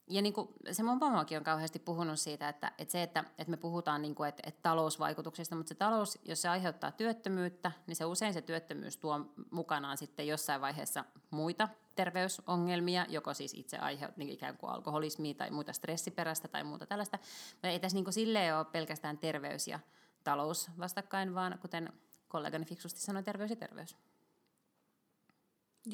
ja 0.07 0.21
niin 0.21 0.33
kuin, 0.33 0.47
se 0.71 0.83
mun 0.83 0.99
pomokin 0.99 1.37
on 1.37 1.43
kauheasti 1.43 1.79
puhunut 1.79 2.19
siitä, 2.19 2.49
että, 2.49 2.71
että 2.77 2.91
se, 2.91 3.03
että, 3.03 3.23
että 3.37 3.51
me 3.51 3.57
puhutaan 3.57 4.01
niin 4.01 4.15
kuin, 4.15 4.29
että, 4.29 4.43
että 4.45 4.61
talousvaikutuksista, 4.61 5.55
mutta 5.55 5.69
se 5.69 5.75
talous, 5.75 6.19
jos 6.25 6.41
se 6.41 6.49
aiheuttaa 6.49 6.91
työttömyyttä, 6.91 7.71
niin 7.87 7.95
se 7.95 8.05
usein 8.05 8.33
se 8.33 8.41
työttömyys 8.41 8.97
tuo 8.97 9.19
mukanaan 9.51 9.97
sitten 9.97 10.27
jossain 10.27 10.61
vaiheessa 10.61 11.05
muita 11.31 11.69
terveysongelmia, 11.95 13.05
joko 13.09 13.33
siis 13.33 13.53
itse 13.53 13.77
aiheut, 13.77 14.17
niin 14.17 14.29
ikään 14.29 14.57
kuin 14.57 14.69
alkoholismia 14.69 15.33
tai 15.33 15.51
muuta 15.51 15.73
stressiperäistä 15.73 16.47
tai 16.47 16.63
muuta 16.63 16.85
tällaista. 16.85 17.19
Mutta 17.51 17.67
ei 17.67 17.79
tässä 17.79 17.95
niin 17.95 18.05
kuin 18.05 18.13
silleen 18.13 18.57
ole 18.57 18.65
pelkästään 18.65 19.17
terveys 19.17 19.67
ja 19.67 19.79
talous 20.23 20.71
vastakkain, 20.79 21.35
vaan 21.35 21.59
kuten 21.61 21.93
kollegani 22.27 22.65
fiksusti 22.65 22.99
sanoi, 22.99 23.23
terveys 23.23 23.49
ja 23.49 23.55
terveys. 23.55 23.97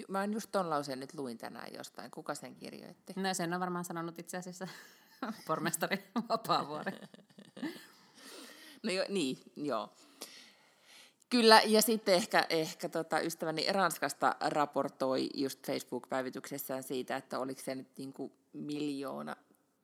Mä 0.08 0.24
en 0.24 0.34
just 0.34 0.52
ton 0.52 0.70
lauseen 0.70 1.00
nyt 1.00 1.14
luin 1.14 1.38
tänään 1.38 1.74
jostain. 1.74 2.12
Kuka 2.12 2.36
sen 2.36 2.56
kirjoitti? 2.56 3.14
No 3.16 3.34
sen 3.34 3.54
on 3.54 3.60
varmaan 3.60 3.86
sanonut 3.86 4.20
itse 4.20 4.38
asiassa 4.38 4.68
pormestari 5.48 6.04
Vapaavuori. 6.30 6.92
no 8.84 8.92
jo, 8.92 9.06
niin, 9.10 9.38
joo. 9.56 9.90
Kyllä, 11.30 11.62
ja 11.66 11.82
sitten 11.82 12.16
ehkä, 12.16 12.46
ehkä 12.50 12.90
tota, 12.90 13.20
ystäväni 13.20 13.72
Ranskasta 13.72 14.36
raportoi 14.40 15.30
just 15.34 15.68
Facebook-päivityksessään 15.68 16.84
siitä, 16.84 17.16
että 17.16 17.40
oliko 17.40 17.62
se 17.62 17.76
nyt 17.76 17.98
niin 17.98 18.14
kuin 18.14 18.32
miljoona 18.54 19.36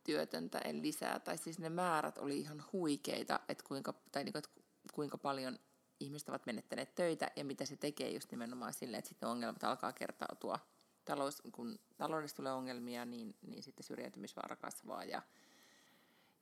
työtöntä 0.04 0.60
en 0.60 0.82
lisää, 0.82 1.20
tai 1.20 1.38
siis 1.38 1.60
ne 1.60 1.70
määrät 1.70 2.18
oli 2.18 2.40
ihan 2.40 2.64
huikeita, 2.74 3.40
että 3.50 3.64
kuinka, 3.68 3.94
tai 4.12 4.24
niin 4.24 4.34
kuin, 4.34 4.40
että 4.40 4.50
kuinka 4.94 5.18
paljon 5.18 5.60
ihmiset 6.00 6.30
ovat 6.30 6.46
menettäneet 6.46 6.96
töitä 6.96 7.32
ja 7.36 7.46
mitä 7.46 7.66
se 7.66 7.78
tekee 7.78 8.10
just 8.12 8.32
nimenomaan 8.32 8.74
silleen, 8.74 9.00
että 9.00 9.10
sitten 9.10 9.30
ongelmat 9.30 9.64
alkaa 9.64 9.94
kertautua. 9.94 10.60
Talous, 11.06 11.42
kun 11.52 11.80
taloudessa 11.98 12.38
tulee 12.38 12.54
ongelmia, 12.54 13.06
niin, 13.06 13.36
niin 13.48 13.64
sitten 13.64 13.84
syrjäytymisvaara 13.84 14.56
kasvaa 14.56 15.04
ja, 15.04 15.22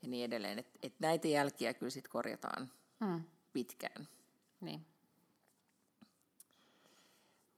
ja 0.01 0.07
niin 0.07 0.25
edelleen. 0.25 0.59
Että 0.59 0.79
et 0.83 0.99
näitä 0.99 1.27
jälkiä 1.27 1.73
kyllä 1.73 1.89
sitten 1.89 2.11
korjataan 2.11 2.71
hmm. 3.05 3.23
pitkään. 3.53 4.07
Niin. 4.61 4.85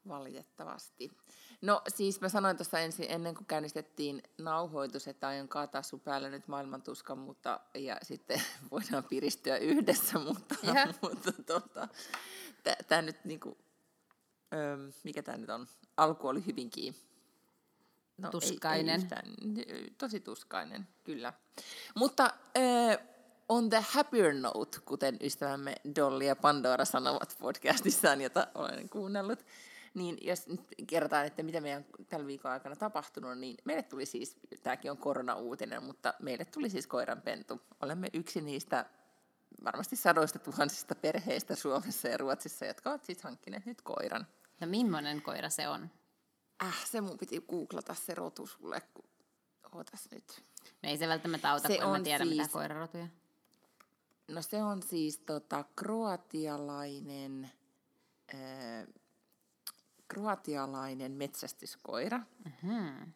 Valitettavasti. 0.08 1.12
No 1.62 1.82
siis 1.88 2.22
mä 2.22 2.30
sanoin 2.30 2.58
tuossa 2.58 2.80
ensin, 2.80 3.06
ennen 3.10 3.36
kuin 3.36 3.46
käynnistettiin 3.46 4.24
nauhoitus, 4.38 5.08
että 5.08 5.28
aion 5.28 5.48
kaataa 5.48 5.84
sun 5.84 6.00
päälle 6.00 6.30
nyt 6.30 6.48
maailmantuskan, 6.48 7.18
mutta 7.18 7.60
ja 7.76 7.98
sitten 8.02 8.42
voidaan 8.72 9.04
piristyä 9.04 9.58
yhdessä, 9.58 10.20
mutta, 10.20 10.56
mutta 11.02 11.32
tota, 11.46 11.88
tämä 12.88 13.02
nyt 13.02 13.26
niinku, 13.26 13.58
öö, 14.54 14.78
mikä 15.04 15.24
tämä 15.24 15.38
nyt 15.38 15.50
on, 15.50 15.68
alku 15.98 16.28
oli 16.28 16.46
hyvinkin 16.46 16.96
no, 18.18 18.30
tuskainen. 18.30 18.90
Ei, 18.90 18.96
ei 18.96 19.04
yhtään, 19.04 19.26
tosi 19.98 20.20
tuskainen, 20.20 20.88
kyllä. 21.04 21.34
Mutta 21.96 22.34
öö, 22.58 22.98
on 23.50 23.70
the 23.70 23.86
happier 23.90 24.34
note, 24.34 24.80
kuten 24.86 25.18
ystävämme 25.22 25.76
Dolly 25.96 26.26
ja 26.26 26.36
Pandora 26.36 26.86
sanovat 26.86 27.38
podcastissaan, 27.40 28.22
jota 28.22 28.48
olen 28.56 28.90
kuunnellut, 28.90 29.46
niin 29.98 30.18
jos 30.22 30.48
nyt 30.48 30.62
kerrotaan, 30.88 31.26
että 31.26 31.44
mitä 31.44 31.62
meidän 31.62 31.86
tällä 32.10 32.28
viikon 32.28 32.52
aikana 32.52 32.76
tapahtunut, 32.76 33.38
niin 33.38 33.58
meille 33.66 33.84
tuli 33.84 34.06
siis, 34.06 34.38
tämäkin 34.64 34.92
on 34.92 34.98
korona-uutinen, 34.98 35.84
mutta 35.84 36.14
meille 36.20 36.46
tuli 36.46 36.70
siis 36.70 36.88
koiranpentu. 36.88 37.62
Olemme 37.82 38.10
yksi 38.14 38.42
niistä 38.42 38.86
varmasti 39.64 39.96
sadoista 39.96 40.40
tuhansista 40.40 40.96
perheistä 40.96 41.56
Suomessa 41.56 42.08
ja 42.08 42.18
Ruotsissa, 42.18 42.66
jotka 42.66 42.90
ovat 42.90 43.06
siis 43.06 43.24
hankkineet 43.24 43.66
nyt 43.66 43.82
koiran. 43.82 44.28
No 44.60 44.68
millainen 44.68 45.22
koira 45.22 45.50
se 45.50 45.68
on? 45.68 45.90
Äh, 46.64 46.86
se 46.86 47.02
mun 47.02 47.18
piti 47.18 47.42
googlata 47.50 47.94
se 47.94 48.16
rotu 48.16 48.48
sulle, 48.48 48.82
kun 48.94 49.06
ootas 49.72 50.08
nyt. 50.12 50.44
No 50.84 50.90
ei 50.90 50.98
se 50.98 51.08
välttämättä 51.08 51.52
auta, 51.52 51.68
se 51.68 51.78
kun 51.78 51.96
en 51.96 52.04
tiedä 52.04 52.26
siis... 52.26 52.38
mitä 52.38 52.50
koirarotuja. 52.52 53.08
No 54.28 54.42
se 54.42 54.64
on 54.64 54.84
siis 54.84 55.18
tota, 55.18 55.66
kroatialainen... 55.76 57.52
Äh, 58.34 58.88
kroatialainen 60.08 61.12
metsästyskoira. 61.12 62.20
Mm-hmm. 62.46 63.14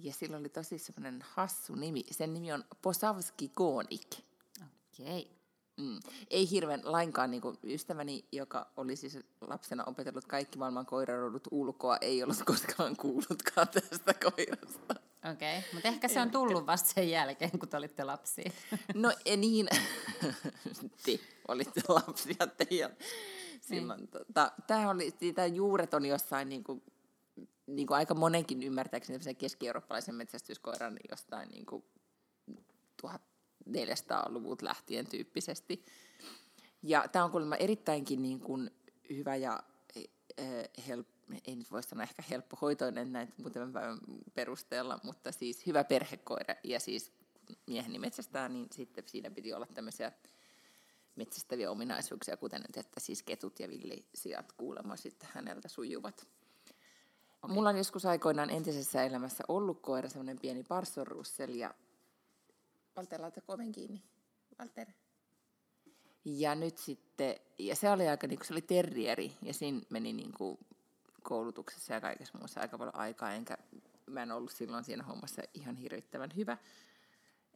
Ja 0.00 0.12
sillä 0.12 0.36
oli 0.36 0.48
tosi 0.48 0.78
semmoinen 0.78 1.24
hassu 1.30 1.74
nimi. 1.74 2.04
Sen 2.10 2.34
nimi 2.34 2.52
on 2.52 2.64
Posavski 2.82 3.48
Konik. 3.48 4.14
Okei. 4.62 5.22
Okay. 5.22 5.34
Mm. 5.76 6.00
Ei 6.30 6.50
hirveän 6.50 6.80
lainkaan 6.84 7.30
niin 7.30 7.40
kuin 7.40 7.58
ystäväni, 7.64 8.24
joka 8.32 8.70
oli 8.76 8.96
siis 8.96 9.18
lapsena 9.40 9.84
opetellut 9.84 10.24
kaikki 10.24 10.58
maailman 10.58 10.86
koirarodut 10.86 11.48
ulkoa, 11.50 11.96
ei 12.00 12.22
ollut 12.22 12.42
koskaan 12.44 12.96
kuullutkaan 12.96 13.68
tästä 13.68 14.14
koirasta. 14.14 14.94
Okei, 15.32 15.58
okay. 15.58 15.70
mutta 15.72 15.88
ehkä 15.88 16.08
se 16.08 16.20
on 16.20 16.30
tullut 16.30 16.66
vasta 16.66 16.92
sen 16.92 17.10
jälkeen, 17.10 17.58
kun 17.58 17.68
te 17.68 17.76
olitte 17.76 18.04
lapsia. 18.04 18.50
No 18.94 19.12
niin, 19.36 19.68
te 21.04 21.20
olitte 21.48 21.82
lapsia 21.88 22.46
teidän 22.46 22.96
Niin. 23.70 24.08
Tota, 24.08 24.52
tämä 24.66 24.90
oli, 24.90 25.12
tämä 25.34 25.46
juuret 25.46 25.94
on 25.94 26.06
jossain 26.06 26.48
niin 26.48 26.64
kuin, 26.64 26.82
niin 27.66 27.86
kuin 27.86 27.96
aika 27.96 28.14
monenkin 28.14 28.62
ymmärtääkseni 28.62 29.34
keski-eurooppalaisen 29.34 30.14
metsästyskoiran 30.14 30.96
jostain 31.10 31.48
niin 31.48 31.66
kuin 31.66 31.84
1400-luvut 33.06 34.62
lähtien 34.62 35.06
tyyppisesti. 35.06 35.84
Ja 36.82 37.08
tämä 37.12 37.24
on 37.24 37.30
kuulemma 37.30 37.56
erittäinkin 37.56 38.22
niin 38.22 38.40
kuin 38.40 38.70
hyvä 39.10 39.36
ja 39.36 39.62
äh, 40.40 40.46
help, 40.88 41.08
ei 41.46 41.56
nyt 41.56 41.70
voi 41.70 41.82
sanoa 41.82 42.02
ehkä 42.02 42.22
helppohoitoinen 42.30 43.12
näin 43.12 43.32
muutaman 43.36 43.72
päivän 43.72 43.98
perusteella, 44.34 45.00
mutta 45.02 45.32
siis 45.32 45.66
hyvä 45.66 45.84
perhekoira 45.84 46.54
ja 46.64 46.80
siis 46.80 47.12
mieheni 47.66 47.98
metsästää, 47.98 48.48
niin 48.48 48.66
sitten 48.72 49.04
siinä 49.06 49.30
piti 49.30 49.52
olla 49.52 49.66
tämmöisiä 49.66 50.12
metsästäviä 51.16 51.70
ominaisuuksia, 51.70 52.36
kuten 52.36 52.60
nyt, 52.60 52.76
että 52.76 53.00
siis 53.00 53.22
ketut 53.22 53.60
ja 53.60 53.68
villisijat 53.68 54.52
kuulemma 54.52 54.96
sitten 54.96 55.28
häneltä 55.32 55.68
sujuvat. 55.68 56.26
Okay. 57.42 57.54
Mulla 57.54 57.68
on 57.68 57.76
joskus 57.76 58.06
aikoinaan 58.06 58.50
entisessä 58.50 59.04
elämässä 59.04 59.44
ollut 59.48 59.80
koira, 59.80 60.08
semmoinen 60.08 60.38
pieni 60.38 60.64
parsorrussel, 60.64 61.54
ja 61.54 61.74
Walter, 62.96 63.20
laita 63.20 63.40
koven 63.40 63.72
kiinni. 63.72 64.02
Walter. 64.58 64.86
Ja 66.24 66.54
nyt 66.54 66.78
sitten, 66.78 67.36
ja 67.58 67.76
se 67.76 67.90
oli 67.90 68.08
aika, 68.08 68.26
niin 68.26 68.38
kuin 68.38 68.46
se 68.46 68.54
oli 68.54 68.62
terrieri, 68.62 69.32
ja 69.42 69.54
siinä 69.54 69.80
meni 69.90 70.12
niin 70.12 70.32
kuin 70.32 70.58
koulutuksessa 71.22 71.94
ja 71.94 72.00
kaikessa 72.00 72.38
muussa 72.38 72.60
aika 72.60 72.78
paljon 72.78 72.96
aikaa, 72.96 73.32
enkä 73.32 73.58
mä 74.06 74.22
en 74.22 74.32
ollut 74.32 74.52
silloin 74.52 74.84
siinä 74.84 75.02
hommassa 75.02 75.42
ihan 75.54 75.76
hirvittävän 75.76 76.30
hyvä 76.36 76.56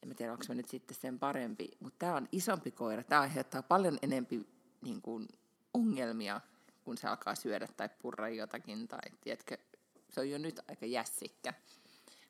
en 0.03 0.17
tiedä, 0.17 0.33
onko 0.33 0.45
se 0.45 0.55
nyt 0.55 0.69
sitten 0.69 0.97
sen 1.01 1.19
parempi, 1.19 1.69
mutta 1.81 1.99
tämä 1.99 2.17
on 2.17 2.29
isompi 2.33 2.71
koira. 2.71 3.03
Tämä 3.03 3.21
aiheuttaa 3.21 3.63
paljon 3.63 3.99
enempi 4.03 4.47
niin 4.83 5.03
kuin, 5.03 5.29
ongelmia, 5.75 6.41
kun 6.85 6.97
se 6.97 7.09
alkaa 7.09 7.35
syödä 7.35 7.69
tai 7.77 7.89
purra 8.03 8.29
jotakin. 8.29 8.89
Tai, 8.89 9.01
tiedätkö, 9.21 9.59
se 10.11 10.21
on 10.21 10.31
jo 10.31 10.39
nyt 10.39 10.61
aika 10.69 10.87
jässikkä 10.87 11.55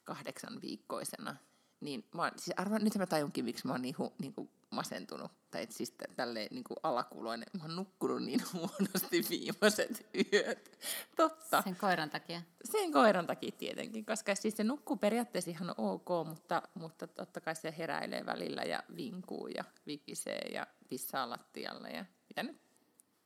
kahdeksan 0.05 0.61
viikkoisena. 0.63 1.37
Niin 1.81 2.05
mä 2.15 2.23
oon, 2.23 2.31
siis 2.37 2.55
arvan, 2.59 2.85
nyt 2.85 2.97
mä 2.97 3.07
tajunkin, 3.07 3.45
miksi 3.45 3.67
mä 3.67 3.73
oon 3.73 3.83
niin, 3.83 3.99
hu, 3.99 4.13
niin 4.19 4.33
kuin 4.33 4.51
masentunut. 4.71 5.33
Tai 5.51 5.63
et 5.63 5.73
siis 5.73 5.95
tälleen 6.17 6.49
niin 6.51 6.65
kuin 6.65 6.77
alakuloinen. 6.83 7.47
Mä 7.53 7.63
oon 7.63 7.77
nukkunut 7.77 8.23
niin 8.23 8.41
huonosti 8.53 9.27
viimeiset 9.31 10.07
yöt. 10.15 10.79
Totta. 11.17 11.63
Sen 11.63 11.77
koiran 11.77 12.11
takia? 12.11 12.43
Sen 12.65 12.93
koiran 12.93 13.27
takia 13.27 13.53
tietenkin, 13.59 14.07
koska 14.07 14.35
siis 14.35 14.57
se 14.57 14.65
nukkuu 14.65 14.97
periaatteessa 14.97 15.51
ihan 15.51 15.75
ok, 15.77 16.09
mutta, 16.27 16.63
mutta 16.75 17.07
totta 17.07 17.41
kai 17.41 17.57
se 17.57 17.75
heräilee 17.79 18.27
välillä 18.27 18.63
ja 18.63 18.83
vinkuu 18.97 19.47
ja 19.47 19.65
vikisee 19.87 20.49
ja 20.53 20.67
pissaa 20.89 21.31
lattialle 21.31 21.89
ja 21.89 22.05
mitä 22.29 22.43
nyt 22.43 22.61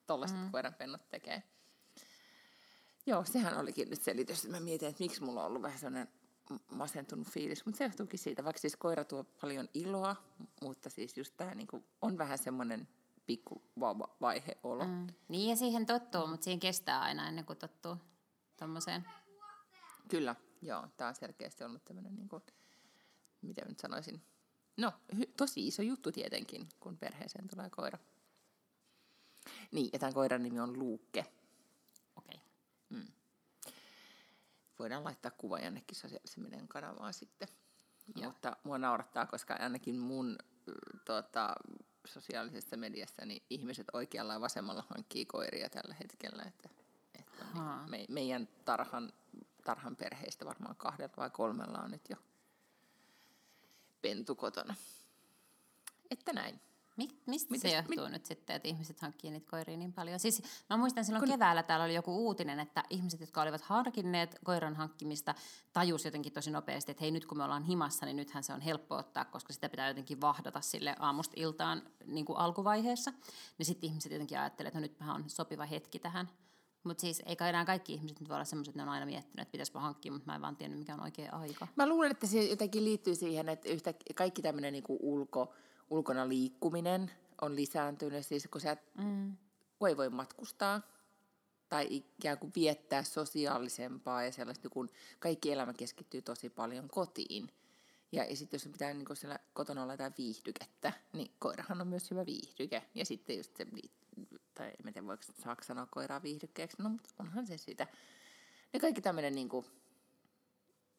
tollaiset 0.07 0.37
mm. 0.37 0.51
koiranpennot 0.51 1.09
tekee. 1.09 1.43
Joo, 3.07 3.25
sehän 3.25 3.59
olikin 3.59 3.91
nyt 3.91 4.03
selitys. 4.03 4.49
Mä 4.49 4.61
mietin, 4.61 4.89
että 4.89 5.03
miksi 5.03 5.23
mulla 5.23 5.41
on 5.41 5.47
ollut 5.47 5.63
vähän 5.63 5.79
sellainen 5.79 6.09
masentunut 6.71 7.29
fiilis, 7.29 7.67
mutta 7.67 7.79
se 7.79 7.85
johtuukin 7.85 8.19
siitä, 8.19 8.45
vaikka 8.45 8.61
siis 8.61 8.77
koira 8.77 9.05
tuo 9.05 9.25
paljon 9.25 9.69
iloa, 9.75 10.17
mutta 10.63 10.91
siis 10.91 11.17
just 11.17 11.37
tämä 11.37 11.55
niin 11.55 11.69
on 12.03 12.19
vähän 12.19 12.39
semmoinen 12.39 12.89
pikku 13.27 13.63
vaihe 14.21 14.59
olo. 14.63 14.85
Mm. 14.85 15.07
Niin 15.29 15.51
ja 15.51 15.57
siihen 15.57 15.87
tottuu, 15.87 16.27
mutta 16.27 16.45
siihen 16.45 16.61
kestää 16.61 17.01
aina 17.01 17.29
ennen 17.29 17.45
kuin 17.45 17.59
tottuu 17.59 17.97
tommoseen. 18.57 19.09
Kyllä, 20.09 20.37
joo. 20.63 20.89
Tämä 20.97 21.09
on 21.09 21.15
selkeästi 21.15 21.65
ollut 21.65 21.85
tämmöinen, 21.85 22.15
niin 22.15 22.29
kuin, 22.29 22.43
mitä 23.43 23.63
nyt 23.69 23.79
sanoisin, 23.79 24.23
no 24.77 24.93
hy- 25.15 25.33
tosi 25.37 25.67
iso 25.67 25.83
juttu 25.83 26.13
tietenkin, 26.13 26.69
kun 26.81 26.99
perheeseen 26.99 27.49
tulee 27.49 27.71
koira. 27.71 27.99
Niin, 29.73 29.91
ja 29.93 29.99
tämän 29.99 30.15
koiran 30.15 30.43
nimi 30.43 30.61
on 30.61 30.79
Luukke. 30.79 31.27
Okei. 32.17 32.35
Okay. 32.37 32.49
Mm 32.89 33.13
voidaan 34.83 35.05
laittaa 35.05 35.31
kuva 35.31 35.59
jonnekin 35.59 35.97
sosiaalisen 35.97 36.43
median 36.43 36.69
kanavaan 36.69 37.15
sitten. 37.15 37.49
Joo. 38.17 38.27
Mutta 38.27 38.57
mua 38.65 38.79
naurattaa, 38.79 39.27
koska 39.27 39.55
ainakin 39.55 39.99
mun 39.99 40.39
tuota, 41.05 41.55
sosiaalisessa 42.05 42.77
mediassa 42.77 43.27
niin 43.27 43.43
ihmiset 43.51 43.87
oikealla 43.93 44.33
ja 44.33 44.41
vasemmalla 44.41 44.85
hankkii 44.89 45.27
koiria 45.27 45.71
tällä 45.71 45.95
hetkellä. 45.95 46.43
Että, 46.43 46.69
että 47.19 47.45
me, 47.89 48.05
meidän 48.09 48.49
tarhan, 48.65 49.13
tarhan 49.65 49.97
perheistä 49.97 50.45
varmaan 50.45 50.77
kahdella 50.77 51.15
vai 51.17 51.31
kolmella 51.31 51.79
on 51.79 51.91
nyt 51.91 52.11
jo 52.11 52.17
pentu 54.03 54.35
kotona. 54.35 54.75
Että 56.11 56.33
näin. 56.33 56.61
Mi- 56.97 57.09
mistä 57.27 57.55
Mites- 57.55 57.63
se 57.63 57.77
johtuu 57.77 58.09
nyt 58.09 58.27
sitten, 58.27 58.57
että 58.57 58.69
ihmiset 58.69 59.01
hankkii 59.01 59.31
niitä 59.31 59.51
koiria 59.51 59.77
niin 59.77 59.93
paljon? 59.93 60.21
Siis 60.21 60.43
mä 60.71 60.77
muistan 60.77 61.05
silloin 61.05 61.25
Kun... 61.25 61.31
keväällä 61.33 61.63
täällä 61.63 61.85
oli 61.85 61.95
joku 61.95 62.27
uutinen, 62.27 62.61
että 62.61 62.85
ihmiset, 62.91 63.21
jotka 63.21 63.43
olivat 63.43 63.61
harkinneet 63.61 64.39
koiran 64.45 64.77
hankkimista, 64.77 65.35
tajus 65.73 66.05
jotenkin 66.05 66.33
tosi 66.33 66.51
nopeasti, 66.51 66.91
että 66.91 67.05
hei 67.05 67.11
nyt 67.11 67.27
kun 67.27 67.39
me 67.39 67.45
ollaan 67.45 67.63
himassa, 67.63 68.07
niin 68.07 68.17
nythän 68.17 68.43
se 68.43 68.53
on 68.53 68.61
helppo 68.61 68.97
ottaa, 68.97 69.25
koska 69.25 69.53
sitä 69.53 69.69
pitää 69.69 69.89
jotenkin 69.89 70.21
vahdata 70.21 70.61
sille 70.61 70.97
aamusta 70.99 71.35
iltaan 71.37 71.83
niin 72.07 72.25
kuin 72.25 72.39
alkuvaiheessa. 72.39 73.13
Niin 73.59 73.67
sitten 73.67 73.91
ihmiset 73.91 74.13
jotenkin 74.13 74.39
ajattelevat, 74.39 74.69
että 74.69 74.79
no 74.79 74.83
nytpähän 74.83 75.17
on 75.17 75.31
sopiva 75.31 75.65
hetki 75.67 75.99
tähän. 75.99 76.29
Mutta 76.85 77.01
siis 77.01 77.23
ei 77.27 77.37
kai 77.37 77.49
enää 77.49 77.65
kaikki 77.65 77.95
ihmiset 77.95 78.21
nyt 78.21 78.29
voi 78.29 78.35
olla 78.35 78.45
semmoiset, 78.45 78.73
että 78.73 78.79
ne 78.79 78.83
on 78.83 78.95
aina 78.95 79.07
miettinyt, 79.07 79.43
että 79.43 79.53
pitäisikö 79.53 79.79
hankkia, 79.79 80.13
mutta 80.13 80.27
mä 80.27 80.35
en 80.35 80.43
vaan 80.43 80.57
tiennyt, 80.57 80.79
mikä 80.79 80.95
on 80.95 81.01
oikea 81.01 81.33
aika. 81.33 81.69
Mä 81.77 81.89
luulen, 81.89 82.11
että 82.11 82.27
se 82.27 82.45
jotenkin 82.45 82.85
liittyy 82.85 83.15
siihen, 83.15 83.49
että 83.49 83.69
yhtä, 83.69 83.95
kaikki 84.15 84.43
tämmöinen 84.43 84.73
niin 84.73 84.85
ulko, 84.89 85.55
ulkona 85.93 86.29
liikkuminen 86.29 87.11
on 87.41 87.57
lisääntynyt. 87.57 88.27
Siis 88.27 88.49
kun 88.51 88.61
sä 88.61 88.77
mm. 88.99 89.37
kun 89.79 89.89
ei 89.89 89.97
voi 89.97 90.11
matkustaa 90.11 90.81
tai 91.69 91.87
ikään 91.91 92.39
kuin 92.39 92.53
viettää 92.57 93.03
sosiaalisempaa 93.03 94.25
ja 94.25 94.33
sellaista, 94.33 94.69
kun 94.69 94.89
kaikki 95.19 95.53
elämä 95.53 95.73
keskittyy 95.73 96.23
tosi 96.23 96.51
paljon 96.51 96.89
kotiin. 96.89 97.49
Ja, 98.13 98.25
ja 98.25 98.37
sitten 98.37 98.59
jos 98.59 98.69
pitää 98.73 98.95
niin 98.95 99.17
siellä 99.17 99.39
kotona 99.53 99.83
olla 99.83 99.93
jotain 99.93 100.15
viihdykettä, 100.19 100.93
niin 101.13 101.31
koirahan 101.39 101.81
on 101.81 101.89
myös 101.89 102.11
hyvä 102.11 102.27
viihdyke. 102.27 102.83
Ja 102.95 103.05
sitten 103.05 103.37
just 103.37 103.57
se, 103.57 103.67
tai 104.55 104.67
en 104.67 104.93
tiedä 104.93 105.07
voiko 105.07 105.23
saako 105.43 105.65
sanoa 105.65 105.87
koiraa 105.91 106.23
viihdykkeeksi, 106.23 106.83
no 106.83 106.89
mutta 106.89 107.11
onhan 107.19 107.47
se 107.47 107.59
sitä. 107.59 107.87
Ja 108.73 108.81
kaikki 108.81 109.01
tämmöinen, 109.01 109.35
niin 109.35 109.49
kuin, 109.49 109.67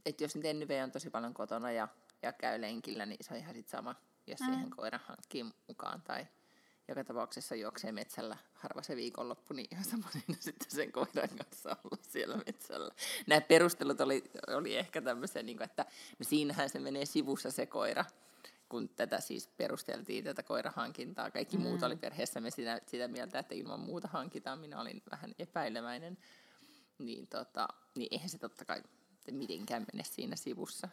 että 0.05 0.23
jos 0.23 0.35
nyt 0.35 0.45
Ennyve 0.45 0.83
on 0.83 0.91
tosi 0.91 1.09
paljon 1.09 1.33
kotona 1.33 1.71
ja, 1.71 1.87
ja 2.21 2.33
käy 2.33 2.61
lenkillä, 2.61 3.05
niin 3.05 3.17
se 3.21 3.33
on 3.33 3.39
ihan 3.39 3.55
sitten 3.55 3.71
sama, 3.71 3.95
jos 4.27 4.39
mm. 4.39 4.45
siihen 4.45 4.69
koira 4.69 4.99
hankkii 5.07 5.45
mukaan. 5.67 6.01
Tai 6.01 6.27
joka 6.87 7.03
tapauksessa 7.03 7.55
juoksee 7.55 7.91
metsällä 7.91 8.37
harva 8.53 8.81
se 8.81 8.95
viikonloppu, 8.95 9.53
niin 9.53 9.67
ihan 9.71 9.85
samoin 9.85 10.23
sitten 10.39 10.71
sen 10.71 10.91
koiran 10.91 11.29
kanssa 11.29 11.77
olla 11.83 11.97
siellä 12.01 12.37
metsällä. 12.45 12.91
Nämä 13.27 13.41
perustelut 13.41 14.01
oli, 14.01 14.23
oli 14.47 14.77
ehkä 14.77 15.01
tämmöisiä, 15.01 15.43
niin 15.43 15.57
kuin, 15.57 15.65
että 15.65 15.85
no 16.19 16.23
siinähän 16.23 16.69
se 16.69 16.79
menee 16.79 17.05
sivussa 17.05 17.51
se 17.51 17.65
koira, 17.65 18.05
kun 18.69 18.89
tätä 18.89 19.19
siis 19.19 19.47
perusteltiin, 19.47 20.23
tätä 20.23 20.43
koirahankintaa. 20.43 21.31
Kaikki 21.31 21.57
mm. 21.57 21.63
muut 21.63 21.83
oli 21.83 21.95
perheessämme 21.95 22.51
sitä, 22.51 22.81
sitä 22.87 23.07
mieltä, 23.07 23.39
että 23.39 23.55
ilman 23.55 23.79
muuta 23.79 24.07
hankitaan. 24.07 24.59
Minä 24.59 24.81
olin 24.81 25.01
vähän 25.11 25.31
epäilemäinen. 25.39 26.17
Niin, 26.97 27.27
tota, 27.27 27.67
niin 27.95 28.07
eihän 28.11 28.29
se 28.29 28.37
totta 28.37 28.65
kai 28.65 28.83
mitenkään 29.31 29.85
mene 29.93 30.03
siinä 30.03 30.35
sivussa. 30.35 30.89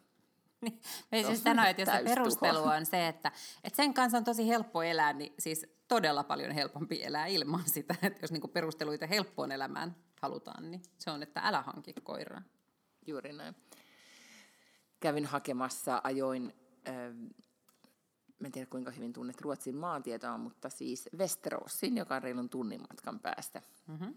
Niin, 0.64 0.80
me 1.12 1.22
siis 1.22 1.42
sanoin, 1.42 1.68
että 1.68 1.82
jos 1.82 1.90
se 1.90 2.04
perustelu 2.04 2.62
on 2.62 2.86
se, 2.86 3.08
että, 3.08 3.32
että 3.64 3.76
sen 3.76 3.94
kanssa 3.94 4.18
on 4.18 4.24
tosi 4.24 4.48
helppo 4.48 4.82
elää, 4.82 5.12
niin 5.12 5.34
siis 5.38 5.66
todella 5.88 6.24
paljon 6.24 6.50
helpompi 6.50 7.02
elää 7.02 7.26
ilman 7.26 7.68
sitä, 7.74 7.94
että 8.02 8.18
jos 8.22 8.32
niinku 8.32 8.48
perusteluita 8.48 9.06
helppoon 9.06 9.52
elämään 9.52 9.96
halutaan, 10.20 10.70
niin 10.70 10.82
se 10.98 11.10
on, 11.10 11.22
että 11.22 11.40
älä 11.44 11.62
hanki 11.62 11.94
koiraa. 12.02 12.42
Juuri 13.06 13.32
näin. 13.32 13.56
Kävin 15.00 15.26
hakemassa, 15.26 16.00
ajoin, 16.04 16.54
äh, 16.88 16.94
en 18.44 18.52
tiedä 18.52 18.66
kuinka 18.70 18.90
hyvin 18.90 19.12
tunnet 19.12 19.40
Ruotsin 19.40 19.76
maantietoa, 19.76 20.38
mutta 20.38 20.68
siis 20.70 21.08
Westeroosin, 21.18 21.96
joka 21.96 22.16
on 22.16 22.22
reilun 22.22 22.48
tunnin 22.48 22.80
matkan 22.80 23.20
päästä. 23.20 23.62
Mm-hmm. 23.86 24.14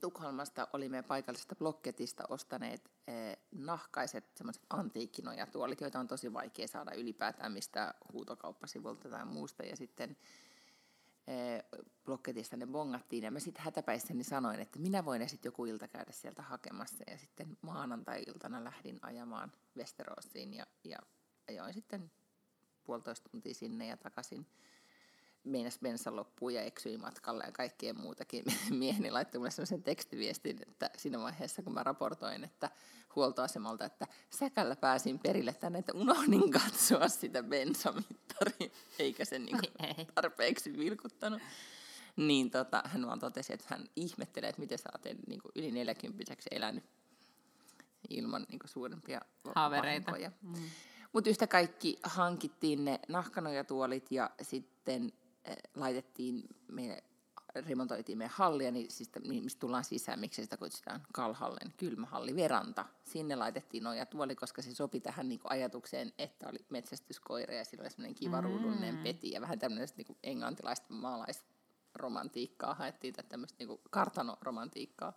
Tukholmasta 0.00 0.68
olimme 0.72 1.02
paikallisesta 1.02 1.54
blokketista 1.54 2.24
ostaneet 2.28 2.90
eh, 3.06 3.36
nahkaiset 3.52 4.24
semmoiset 4.36 4.66
antiikkinojatuolit, 4.70 5.80
joita 5.80 6.00
on 6.00 6.08
tosi 6.08 6.32
vaikea 6.32 6.68
saada 6.68 6.94
ylipäätään 6.94 7.52
mistä 7.52 7.94
huutokauppasivulta 8.12 9.08
tai 9.08 9.24
muusta. 9.24 9.62
Ja 9.62 9.76
sitten 9.76 10.16
eh, 11.26 11.64
blokketista 12.04 12.56
ne 12.56 12.66
bongattiin 12.66 13.24
ja 13.24 13.30
mä 13.30 13.40
sitten 13.40 13.64
hätäpäissäni 13.64 14.24
sanoin, 14.24 14.60
että 14.60 14.78
minä 14.78 15.04
voin 15.04 15.28
sitten 15.28 15.48
joku 15.48 15.64
ilta 15.64 15.88
käydä 15.88 16.12
sieltä 16.12 16.42
hakemassa. 16.42 17.04
Ja 17.10 17.18
sitten 17.18 17.58
maanantai-iltana 17.62 18.64
lähdin 18.64 18.98
ajamaan 19.02 19.52
Westerosiin 19.76 20.54
ja, 20.54 20.66
ja 20.84 20.98
ajoin 21.48 21.74
sitten 21.74 22.10
puolitoista 22.84 23.28
tuntia 23.28 23.54
sinne 23.54 23.86
ja 23.86 23.96
takaisin 23.96 24.46
meinas 25.44 25.78
bensa 25.78 26.16
loppuu 26.16 26.48
ja 26.48 26.62
eksyi 26.62 26.98
matkalle 26.98 27.44
ja 27.44 27.52
kaikkien 27.52 28.00
muutakin. 28.00 28.44
Mieheni 28.70 29.10
laittoi 29.10 29.38
mulle 29.38 29.50
sellaisen 29.50 29.82
tekstiviestin, 29.82 30.58
että 30.68 30.90
siinä 30.96 31.20
vaiheessa 31.20 31.62
kun 31.62 31.74
mä 31.74 31.82
raportoin, 31.82 32.44
että 32.44 32.70
huoltoasemalta, 33.16 33.84
että 33.84 34.06
säkällä 34.30 34.76
pääsin 34.76 35.18
perille 35.18 35.54
tänne, 35.54 35.78
että 35.78 35.92
unohdin 35.92 36.50
katsoa 36.50 37.08
sitä 37.08 37.42
bensamittaria, 37.42 38.70
eikä 38.98 39.24
se 39.24 39.38
niin 39.48 39.58
tarpeeksi 40.14 40.78
vilkuttanut. 40.78 41.42
Niin 42.16 42.50
tota, 42.50 42.82
hän 42.84 43.06
vaan 43.06 43.20
totesi, 43.20 43.52
että 43.52 43.66
hän 43.68 43.88
ihmettelee, 43.96 44.48
että 44.50 44.60
miten 44.60 44.78
sä 44.78 44.88
oot 44.94 45.04
niin 45.26 45.40
yli 45.54 45.70
40 45.70 46.34
elänyt 46.50 46.84
ilman 48.10 48.46
niin 48.48 48.60
suurempia 48.64 49.20
haavereita. 49.54 50.12
Mm. 50.42 50.54
Mutta 51.12 51.30
yhtä 51.30 51.46
kaikki 51.46 51.98
hankittiin 52.02 52.84
ne 52.84 53.00
nahkanojatuolit 53.08 54.12
ja 54.12 54.30
sitten 54.42 55.12
laitettiin, 55.74 56.42
me 56.68 57.02
remontoitiin 57.54 58.18
meidän 58.18 58.34
hallia, 58.36 58.70
niin, 58.70 58.90
siis, 58.90 59.10
mistä 59.24 59.60
tullaan 59.60 59.84
sisään, 59.84 60.20
miksi 60.20 60.42
sitä 60.42 60.56
kutsutaan 60.56 61.02
kalhallen, 61.12 61.74
kylmähalli, 61.76 62.36
veranta. 62.36 62.86
Sinne 63.04 63.36
laitettiin 63.36 63.84
nojatuoli, 63.84 64.36
koska 64.36 64.62
se 64.62 64.74
sopi 64.74 65.00
tähän 65.00 65.28
niin 65.28 65.40
kuin 65.40 65.52
ajatukseen, 65.52 66.12
että 66.18 66.48
oli 66.48 66.58
metsästyskoira 66.70 67.54
ja 67.54 67.64
sillä 67.64 67.82
oli 67.82 67.90
semmoinen 67.90 68.14
kiva 68.14 68.42
mm. 68.42 69.02
peti 69.02 69.30
ja 69.30 69.40
vähän 69.40 69.58
tämmöistä 69.58 69.96
niin 69.96 70.18
englantilaista 70.22 70.86
maalaisromantiikkaa 70.94 72.74
haettiin, 72.74 73.14
tai 73.14 73.24
tämmöistä 73.28 73.56
niin 73.58 73.68
kuin 73.68 73.80
kartanoromantiikkaa 73.90 75.12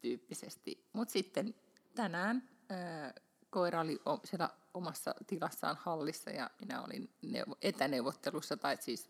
tyyppisesti. 0.00 0.86
Mutta 0.92 1.12
sitten 1.12 1.54
tänään 1.94 2.48
äh, 2.72 3.14
koira 3.54 3.80
oli 3.80 4.00
siellä 4.24 4.50
omassa 4.74 5.14
tilassaan 5.26 5.76
hallissa 5.80 6.30
ja 6.30 6.50
minä 6.60 6.82
olin 6.82 7.10
etäneuvottelussa 7.62 8.56
tai 8.56 8.76
siis 8.80 9.08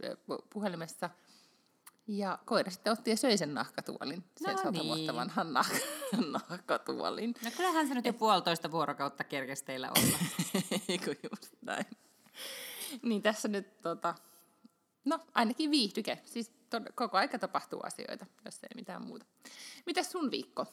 puhelimessa. 0.51 1.11
Ja 2.07 2.39
koira 2.45 2.71
sitten 2.71 2.93
otti 2.93 3.11
ja 3.11 3.17
söi 3.17 3.39
sen 3.39 3.55
nahkatuolin, 3.55 4.25
sen 4.37 4.53
no 4.53 4.57
sata 4.57 4.71
niin. 4.71 4.87
vuotta 4.87 5.15
vanhan 5.15 5.47
nah- 5.55 5.81
nahkatuolin. 6.49 7.35
No 7.45 7.51
kyllähän 7.57 7.89
se 7.89 7.95
nyt 7.95 8.05
jo 8.05 8.13
puolitoista 8.13 8.71
vuorokautta 8.71 9.25
kerkesi 9.25 9.65
teillä 9.65 9.91
olla. 9.97 10.19
Eikö 10.89 11.15
just 11.31 11.53
näin. 11.63 11.87
Niin 13.03 13.23
tässä 13.23 13.49
nyt 13.49 13.81
tota, 13.81 14.15
no 15.05 15.19
ainakin 15.35 15.71
viihdyke. 15.71 16.19
Siis 16.25 16.49
tod- 16.49 16.93
koko 16.95 17.17
aika 17.17 17.39
tapahtuu 17.39 17.81
asioita, 17.83 18.27
jos 18.45 18.63
ei 18.63 18.71
mitään 18.75 19.03
muuta. 19.03 19.27
Mitäs 19.87 20.13
sun 20.13 20.31
viikko? 20.31 20.67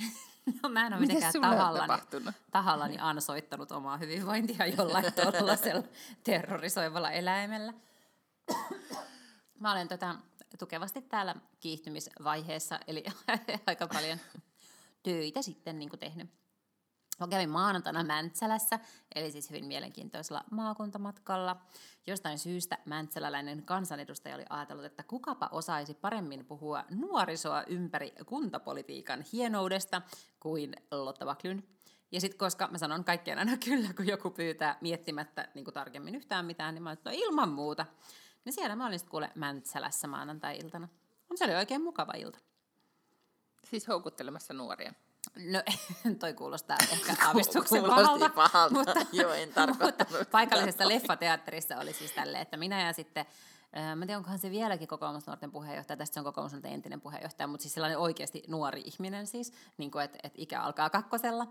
No 0.62 0.68
mä 0.68 0.86
en 0.86 0.92
ole 0.92 1.00
mitenkään 1.00 1.32
tahallani, 1.40 2.02
tahallani 2.50 2.96
ansoittanut 3.00 3.72
omaa 3.72 3.96
hyvinvointia 3.96 4.66
jollain 4.66 5.04
tuollaisella 5.32 5.82
terrorisoivalla 6.24 7.10
eläimellä. 7.10 7.74
Mä 9.58 9.72
olen 9.72 9.88
tota, 9.88 10.14
tukevasti 10.58 11.02
täällä 11.02 11.34
kiihtymisvaiheessa, 11.60 12.80
eli 12.86 13.04
aika 13.66 13.86
paljon 13.86 14.18
töitä 15.02 15.42
sitten 15.42 15.78
niin 15.78 15.90
tehnyt. 15.98 16.30
Mä 17.20 17.28
kävin 17.28 17.50
maanantaina 17.50 18.04
Mäntsälässä, 18.04 18.78
eli 19.14 19.32
siis 19.32 19.50
hyvin 19.50 19.64
mielenkiintoisella 19.64 20.44
maakuntamatkalla. 20.50 21.56
Jostain 22.06 22.38
syystä 22.38 22.78
mäntsäläläinen 22.84 23.62
kansanedustaja 23.62 24.34
oli 24.34 24.44
ajatellut, 24.50 24.84
että 24.84 25.02
kukapa 25.02 25.48
osaisi 25.52 25.94
paremmin 25.94 26.44
puhua 26.44 26.84
nuorisoa 26.90 27.62
ympäri 27.66 28.12
kuntapolitiikan 28.26 29.24
hienoudesta 29.32 30.02
kuin 30.40 30.76
Lotta 30.90 31.24
Baklyn. 31.24 31.68
Ja 32.12 32.20
sitten 32.20 32.38
koska 32.38 32.68
mä 32.70 32.78
sanon 32.78 33.04
kaikkien 33.04 33.38
aina 33.38 33.56
kyllä, 33.66 33.88
kun 33.96 34.06
joku 34.06 34.30
pyytää 34.30 34.78
miettimättä 34.80 35.48
niin 35.54 35.64
tarkemmin 35.64 36.14
yhtään 36.14 36.46
mitään, 36.46 36.74
niin 36.74 36.82
mä 36.82 36.90
olen 36.90 36.98
no 37.04 37.10
ilman 37.14 37.48
muuta. 37.48 37.86
Niin 38.44 38.52
siellä 38.52 38.76
mä 38.76 38.86
olin 38.86 39.00
kuule 39.08 39.30
Mäntsälässä 39.34 40.08
maanantai-iltana. 40.08 40.88
Se 41.34 41.44
oli 41.44 41.54
oikein 41.54 41.82
mukava 41.82 42.12
ilta. 42.12 42.38
Siis 43.64 43.88
houkuttelemassa 43.88 44.54
nuoria. 44.54 44.94
No 45.36 45.62
toi 46.20 46.34
kuulostaa 46.34 46.76
ehkä 46.92 47.26
aavistuksen 47.26 47.84
pahalta, 47.84 48.28
pahalta. 48.28 48.74
Mutta, 48.74 49.06
Joo, 49.12 49.32
en 49.32 49.52
mutta 49.86 50.06
paikallisessa 50.30 50.88
leffateatterissa 50.88 51.76
oli 51.76 51.92
siis 51.92 52.12
tälleen, 52.12 52.42
että 52.42 52.56
minä 52.56 52.86
ja 52.86 52.92
sitten 52.92 53.26
Mä 53.72 53.92
en 53.92 54.00
tiedä, 54.00 54.16
onkohan 54.16 54.38
se 54.38 54.50
vieläkin 54.50 54.88
kokoomusnuorten 54.88 55.50
puheenjohtaja, 55.50 55.96
tästä 55.96 56.14
se 56.14 56.20
on 56.20 56.24
kokoomusnuorten 56.24 56.72
entinen 56.72 57.00
puheenjohtaja, 57.00 57.46
mutta 57.46 57.62
siis 57.62 57.74
sellainen 57.74 57.98
oikeasti 57.98 58.42
nuori 58.48 58.82
ihminen 58.84 59.26
siis, 59.26 59.52
niin 59.78 59.90
kuin, 59.90 60.04
että, 60.04 60.18
että 60.22 60.42
ikä 60.42 60.62
alkaa 60.62 60.90
kakkosella. 60.90 61.46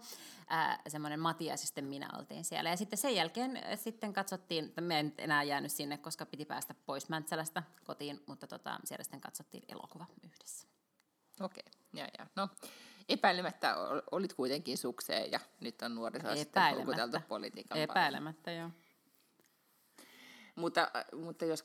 Ää, 0.47 0.81
semmoinen 0.87 1.19
Matias 1.19 1.61
ja 1.61 1.67
sitten 1.67 1.85
minä 1.85 2.09
oltiin 2.17 2.45
siellä. 2.45 2.69
Ja 2.69 2.77
sitten 2.77 2.97
sen 2.99 3.15
jälkeen 3.15 3.61
sitten 3.75 4.13
katsottiin, 4.13 4.65
että 4.65 4.81
me 4.81 4.99
en 4.99 5.13
enää 5.17 5.43
jäänyt 5.43 5.71
sinne, 5.71 5.97
koska 5.97 6.25
piti 6.25 6.45
päästä 6.45 6.75
pois 6.85 7.09
Mäntsälästä 7.09 7.63
kotiin, 7.83 8.23
mutta 8.25 8.47
tota, 8.47 8.79
siellä 8.83 9.03
sitten 9.03 9.21
katsottiin 9.21 9.63
elokuva 9.67 10.05
yhdessä. 10.23 10.67
Okei, 11.41 11.63
okay. 11.67 12.01
ja, 12.01 12.07
ja. 12.17 12.27
No, 12.35 12.49
epäilemättä 13.09 13.75
olit 14.11 14.33
kuitenkin 14.33 14.77
sukseen 14.77 15.31
ja 15.31 15.39
nyt 15.59 15.81
on 15.81 15.95
nuoriso 15.95 16.35
sitten 16.35 16.63
houkuteltu 16.75 17.17
politiikan 17.27 17.77
Epäilemättä, 17.77 18.51
joo. 18.51 18.69
Mutta, 20.59 20.91
mutta 21.15 21.45
jos 21.45 21.63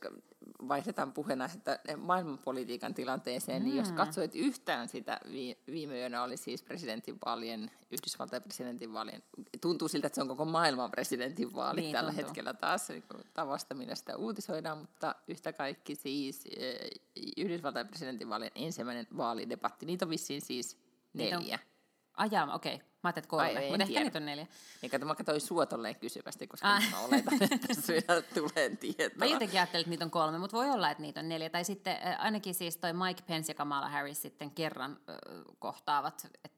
vaihdetaan 0.68 1.12
puheena 1.12 1.48
että 1.54 1.78
maailmanpolitiikan 1.96 2.94
tilanteeseen, 2.94 3.62
mm. 3.62 3.68
niin 3.68 3.76
jos 3.76 3.90
mm. 3.90 3.96
katsoit 3.96 4.34
yhtään 4.34 4.88
sitä, 4.88 5.20
viime 5.66 5.98
yönä 5.98 6.22
oli 6.22 6.36
siis 6.36 6.62
presidentinvaalien, 6.62 7.70
Yhdysvaltain 7.90 8.42
presidentinvaalien, 8.42 9.22
tuntuu 9.60 9.88
siltä, 9.88 10.06
että 10.06 10.14
se 10.14 10.22
on 10.22 10.28
koko 10.28 10.44
maailman 10.44 10.90
presidentinvaali 10.90 11.80
niin, 11.80 11.92
tällä 11.92 12.10
tuntuu. 12.10 12.26
hetkellä 12.26 12.54
taas 12.54 12.88
niin 12.88 13.04
tavasta, 13.34 13.74
millä 13.74 13.94
sitä 13.94 14.16
uutisoidaan, 14.16 14.78
mutta 14.78 15.14
yhtä 15.28 15.52
kaikki 15.52 15.94
siis 15.94 16.44
eh, 16.56 16.90
Yhdysvaltain 17.36 17.88
presidentinvaalien 17.88 18.52
ensimmäinen 18.54 19.06
vaalidebatti, 19.16 19.86
niitä 19.86 20.04
on 20.04 20.10
vissiin 20.10 20.40
siis 20.40 20.83
neljä. 21.14 21.38
Niitä 21.38 21.54
on 21.54 21.74
Ajaa, 22.16 22.54
okei. 22.54 22.74
Okay. 22.74 22.86
Mä 22.86 23.08
ajattelin 23.08 23.28
kolme, 23.28 23.58
Ai, 23.58 23.68
mutta 23.70 23.82
ehkä 23.82 24.00
niitä 24.00 24.18
on 24.18 24.26
neljä. 24.26 24.46
Niin 24.82 24.90
kato, 24.90 25.06
mä 25.06 25.14
katsoin 25.14 25.40
sua 25.40 25.66
tolleen 25.66 25.96
kysyvästi, 25.96 26.46
koska 26.46 26.74
ah. 26.74 26.90
mä 26.90 27.00
oletan, 27.00 27.42
että 27.42 27.74
sinä 27.86 28.22
tulee 28.34 28.76
tietoa. 28.76 29.18
Mä 29.18 29.24
jotenkin 29.24 29.58
ajattelin, 29.58 29.82
että 29.82 29.90
niitä 29.90 30.04
on 30.04 30.10
kolme, 30.10 30.38
mutta 30.38 30.56
voi 30.56 30.70
olla, 30.70 30.90
että 30.90 31.02
niitä 31.02 31.20
on 31.20 31.28
neljä. 31.28 31.50
Tai 31.50 31.64
sitten 31.64 31.96
ainakin 32.18 32.54
siis 32.54 32.76
toi 32.76 32.92
Mike 32.92 33.22
Pence 33.26 33.50
ja 33.50 33.54
Kamala 33.54 33.88
Harris 33.88 34.22
sitten 34.22 34.50
kerran 34.50 34.90
äh, 35.08 35.16
kohtaavat, 35.58 36.26
että 36.44 36.53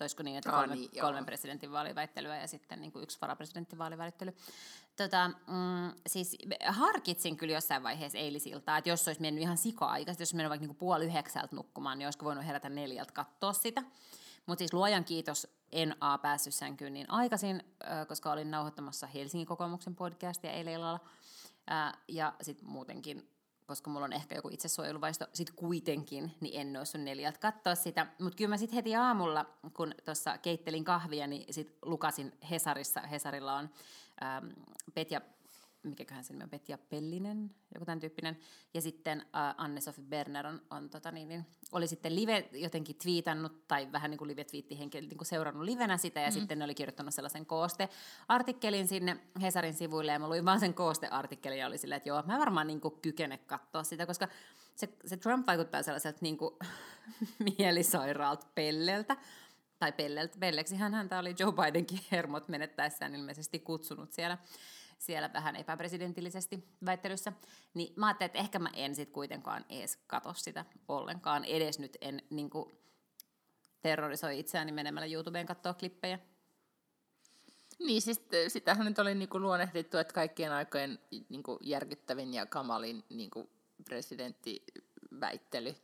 olisiko 0.00 0.22
niin, 0.22 0.36
että 0.36 0.50
kolme, 0.50 0.74
niin, 0.74 0.90
kolmen 1.00 1.26
presidentin 1.26 1.72
vaaliväittelyä 1.72 2.40
ja 2.40 2.48
sitten 2.48 2.80
niin 2.80 2.92
kuin 2.92 3.02
yksi 3.02 3.18
varapresidentin 3.20 3.78
vaaliväittely. 3.78 4.36
Tota, 4.96 5.28
mm, 5.28 6.00
siis 6.06 6.36
harkitsin 6.68 7.36
kyllä 7.36 7.54
jossain 7.54 7.82
vaiheessa 7.82 8.18
eilisiltaa, 8.18 8.78
että 8.78 8.90
jos 8.90 9.08
olisi 9.08 9.20
mennyt 9.20 9.42
ihan 9.42 9.56
sika-aikaisesti, 9.56 10.22
jos 10.22 10.28
olisi 10.28 10.36
mennyt 10.36 10.50
vaikka 10.50 10.62
niin 10.62 10.68
kuin 10.68 10.78
puoli 10.78 11.04
yhdeksältä 11.04 11.56
nukkumaan, 11.56 11.98
niin 11.98 12.06
olisiko 12.06 12.24
voinut 12.24 12.46
herätä 12.46 12.68
neljältä 12.68 13.12
katsoa 13.12 13.52
sitä. 13.52 13.82
Mutta 14.46 14.60
siis 14.60 14.72
luojan 14.72 15.04
kiitos, 15.04 15.46
en 15.72 15.96
A 16.00 16.18
päässyt 16.18 16.54
sänkyyn 16.54 16.94
niin 16.94 17.10
aikaisin, 17.10 17.62
koska 18.08 18.32
olin 18.32 18.50
nauhoittamassa 18.50 19.06
Helsingin 19.06 19.46
kokoomuksen 19.46 19.94
podcastia 19.94 20.52
eilen 20.52 20.74
illalla. 20.74 21.00
Ja 22.08 22.32
sitten 22.42 22.68
muutenkin, 22.68 23.28
koska 23.66 23.90
mulla 23.90 24.04
on 24.04 24.12
ehkä 24.12 24.34
joku 24.34 24.48
itsesuojeluvaisto, 24.52 25.26
sitten 25.32 25.56
kuitenkin, 25.56 26.34
niin 26.40 26.60
en 26.60 26.72
noussut 26.72 27.00
neljältä 27.00 27.38
katsoa 27.38 27.74
sitä. 27.74 28.06
Mutta 28.20 28.36
kyllä 28.36 28.48
mä 28.48 28.56
sitten 28.56 28.76
heti 28.76 28.96
aamulla, 28.96 29.46
kun 29.74 29.94
tuossa 30.04 30.38
keittelin 30.38 30.84
kahvia, 30.84 31.26
niin 31.26 31.54
sitten 31.54 31.78
lukasin 31.82 32.32
Hesarissa. 32.50 33.00
Hesarilla 33.00 33.56
on 33.56 33.70
ähm, 34.22 34.46
Petja 34.94 35.20
mikäköhän 35.84 36.24
sen 36.24 36.42
on, 36.42 36.50
Petja 36.50 36.78
Pellinen, 36.78 37.50
joku 37.74 37.84
tämän 37.84 38.00
tyyppinen. 38.00 38.38
Ja 38.74 38.80
sitten 38.80 39.18
uh, 39.18 39.64
Anne-Sofi 39.64 40.02
Berner 40.02 40.46
on, 40.46 40.62
on 40.70 40.90
tota 40.90 41.10
niin, 41.10 41.28
niin, 41.28 41.46
oli 41.72 41.86
sitten 41.86 42.14
live 42.14 42.48
jotenkin 42.52 42.96
twiitannut, 42.96 43.68
tai 43.68 43.92
vähän 43.92 44.10
niin 44.10 44.18
kuin 44.18 44.28
live-twiittihenkilö 44.28 45.06
niin 45.06 45.18
kuin 45.18 45.26
seurannut 45.26 45.64
livenä 45.64 45.96
sitä, 45.96 46.20
ja 46.20 46.28
mm. 46.28 46.32
sitten 46.32 46.58
ne 46.58 46.64
oli 46.64 46.74
kirjoittanut 46.74 47.14
sellaisen 47.14 47.46
kooste-artikkelin 47.46 48.88
sinne 48.88 49.16
Hesarin 49.42 49.74
sivuille, 49.74 50.12
ja 50.12 50.18
mä 50.18 50.28
luin 50.28 50.44
vaan 50.44 50.60
sen 50.60 50.74
kooste-artikkelin, 50.74 51.58
ja 51.58 51.66
oli 51.66 51.78
silleen, 51.78 51.96
että 51.96 52.08
joo, 52.08 52.22
mä 52.26 52.38
varmaan 52.38 52.66
niin 52.66 52.80
kuin 52.80 52.94
kykene 53.02 53.38
katsoa 53.38 53.82
sitä, 53.82 54.06
koska 54.06 54.28
se, 54.74 54.88
se 55.06 55.16
Trump 55.16 55.46
vaikuttaa 55.46 55.82
sellaiselta 55.82 56.18
niin 56.20 56.38
kuin 56.38 56.54
mielisairaalta 57.58 58.46
pelleltä, 58.54 59.16
tai 59.78 59.92
pelleltä, 59.92 60.38
pelleksi 60.40 60.76
hän 60.76 60.94
häntä 60.94 61.18
oli 61.18 61.34
Joe 61.38 61.52
Bidenkin 61.52 62.00
hermot 62.12 62.48
menettäessään 62.48 63.14
ilmeisesti 63.14 63.58
kutsunut 63.58 64.12
siellä 64.12 64.38
siellä 64.98 65.32
vähän 65.32 65.56
epäpresidentillisesti 65.56 66.68
väittelyssä, 66.86 67.32
niin 67.74 67.94
mä 67.96 68.06
ajattelin, 68.06 68.26
että 68.26 68.38
ehkä 68.38 68.58
mä 68.58 68.70
en 68.72 68.94
sit 68.94 69.10
kuitenkaan 69.10 69.64
edes 69.68 69.96
katso 70.06 70.34
sitä 70.34 70.64
ollenkaan, 70.88 71.44
edes 71.44 71.78
nyt 71.78 71.96
en 72.00 72.22
niin 72.30 72.50
kuin, 72.50 72.78
terrorisoi 73.82 74.38
itseäni 74.38 74.72
menemällä 74.72 75.06
YouTubeen 75.06 75.46
katsoa 75.46 75.74
klippejä. 75.74 76.18
Niin, 77.78 78.02
siis 78.02 78.20
sitähän 78.48 78.86
nyt 78.86 78.98
oli 78.98 79.14
niinku 79.14 79.40
luonnehdittu, 79.40 79.98
että 79.98 80.14
kaikkien 80.14 80.52
aikojen 80.52 80.98
niinku 81.28 81.58
järkyttävin 81.62 82.34
ja 82.34 82.46
kamalin 82.46 83.04
niinku 83.08 83.50
presidenttiväittely. 83.84 85.74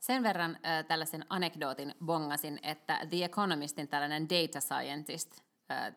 Sen 0.00 0.22
verran 0.22 0.58
äh, 0.66 0.84
tällaisen 0.84 1.24
anekdootin 1.28 1.94
bongasin, 2.04 2.60
että 2.62 3.06
The 3.10 3.24
Economistin 3.24 3.88
tällainen 3.88 4.28
data 4.28 4.60
scientist 4.60 5.40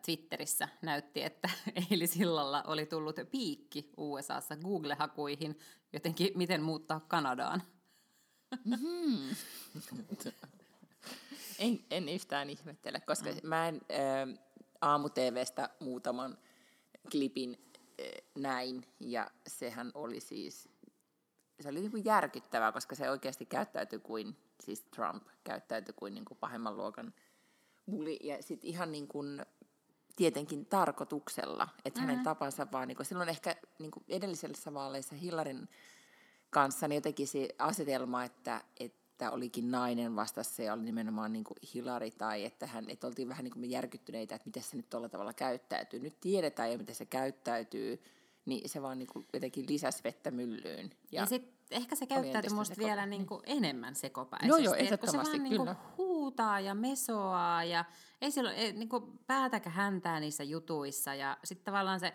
Twitterissä 0.04 0.68
näytti, 0.82 1.22
että 1.22 1.50
eilisillalla 1.90 2.62
oli 2.66 2.86
tullut 2.86 3.16
piikki 3.30 3.92
USAssa 3.96 4.56
Google-hakuihin, 4.56 5.58
jotenkin 5.92 6.30
miten 6.34 6.62
muuttaa 6.62 7.00
Kanadaan. 7.00 7.62
Mm-hmm. 8.64 9.36
en, 11.58 11.84
en 11.90 12.08
yhtään 12.08 12.50
ihmettele, 12.50 13.00
koska 13.00 13.30
mä 13.42 13.68
en 13.68 13.74
ä, 13.76 13.78
aamu-TVstä 14.80 15.70
muutaman 15.80 16.38
klipin 17.10 17.58
ä, 18.00 18.02
näin, 18.38 18.86
ja 19.00 19.30
sehän 19.46 19.90
oli 19.94 20.20
siis, 20.20 20.68
se 21.60 21.68
oli 21.68 21.80
niin 21.80 21.90
kuin 21.90 22.04
järkyttävää, 22.04 22.72
koska 22.72 22.94
se 22.94 23.10
oikeasti 23.10 23.46
käyttäytyi 23.46 23.98
kuin, 23.98 24.36
siis 24.64 24.80
Trump 24.80 25.22
käyttäytyi 25.44 25.94
kuin, 25.96 26.14
niin 26.14 26.24
kuin 26.24 26.38
pahemman 26.38 26.76
luokan 26.76 27.14
bulli, 27.90 28.18
ja 28.22 28.42
sitten 28.42 28.70
ihan 28.70 28.92
niin 28.92 29.08
kuin 29.08 29.42
tietenkin 30.16 30.66
tarkoituksella, 30.66 31.68
että 31.84 32.00
mm-hmm. 32.00 32.10
hänen 32.10 32.24
tapansa 32.24 32.66
vaan, 32.72 32.88
niin 32.88 32.96
kuin, 32.96 33.06
silloin 33.06 33.28
ehkä 33.28 33.56
niin 33.78 33.90
kuin 33.90 34.04
edellisessä 34.08 34.74
vaaleissa 34.74 35.14
Hillarin 35.14 35.68
kanssa 36.50 36.88
niin 36.88 36.96
jotenkin 36.96 37.28
se 37.28 37.48
asetelma, 37.58 38.24
että, 38.24 38.60
että 38.80 39.30
olikin 39.30 39.70
nainen 39.70 40.16
vastassa 40.16 40.62
ja 40.62 40.72
oli 40.72 40.82
nimenomaan 40.82 41.32
niin 41.32 41.44
kuin 41.44 41.56
Hillary 41.74 42.10
tai 42.10 42.44
että, 42.44 42.66
hän, 42.66 42.90
että 42.90 43.06
oltiin 43.06 43.28
vähän 43.28 43.44
niin 43.44 43.52
kuin 43.52 43.70
järkyttyneitä, 43.70 44.34
että 44.34 44.48
miten 44.48 44.62
se 44.62 44.76
nyt 44.76 44.90
tuolla 44.90 45.08
tavalla 45.08 45.32
käyttäytyy. 45.32 46.00
Nyt 46.00 46.20
tiedetään 46.20 46.72
jo, 46.72 46.78
miten 46.78 46.94
se 46.94 47.06
käyttäytyy, 47.06 48.02
niin 48.46 48.68
se 48.68 48.82
vaan 48.82 48.98
niin 48.98 49.06
kuin 49.06 49.26
jotenkin 49.32 49.64
lisäsi 49.68 50.04
vettä 50.04 50.30
myllyyn. 50.30 50.90
Ja, 51.12 51.20
ja 51.20 51.26
sitten 51.26 51.54
ehkä 51.72 51.96
se 51.96 52.06
käyttäytyy 52.06 52.54
musta 52.54 52.74
vielä 52.78 53.06
niin 53.06 53.26
kuin 53.26 53.40
enemmän 53.46 53.94
sekopäisesti. 53.94 54.48
Joo, 54.48 54.58
joo, 54.58 54.74
ehdottomasti, 54.74 55.32
se 55.32 55.38
vaan 55.38 55.48
kyllä. 55.50 55.64
Niin 55.64 55.76
kuin 55.76 55.96
huutaa 55.98 56.60
ja 56.60 56.74
mesoaa 56.74 57.64
ja 57.64 57.84
ei 58.20 58.30
sillä 58.30 58.52
ei, 58.52 58.72
niin 58.72 58.88
kuin 58.88 59.18
päätäkä 59.26 59.70
häntää 59.70 60.20
niissä 60.20 60.44
jutuissa 60.44 61.14
ja 61.14 61.36
sitten 61.44 61.64
tavallaan 61.64 62.00
se, 62.00 62.14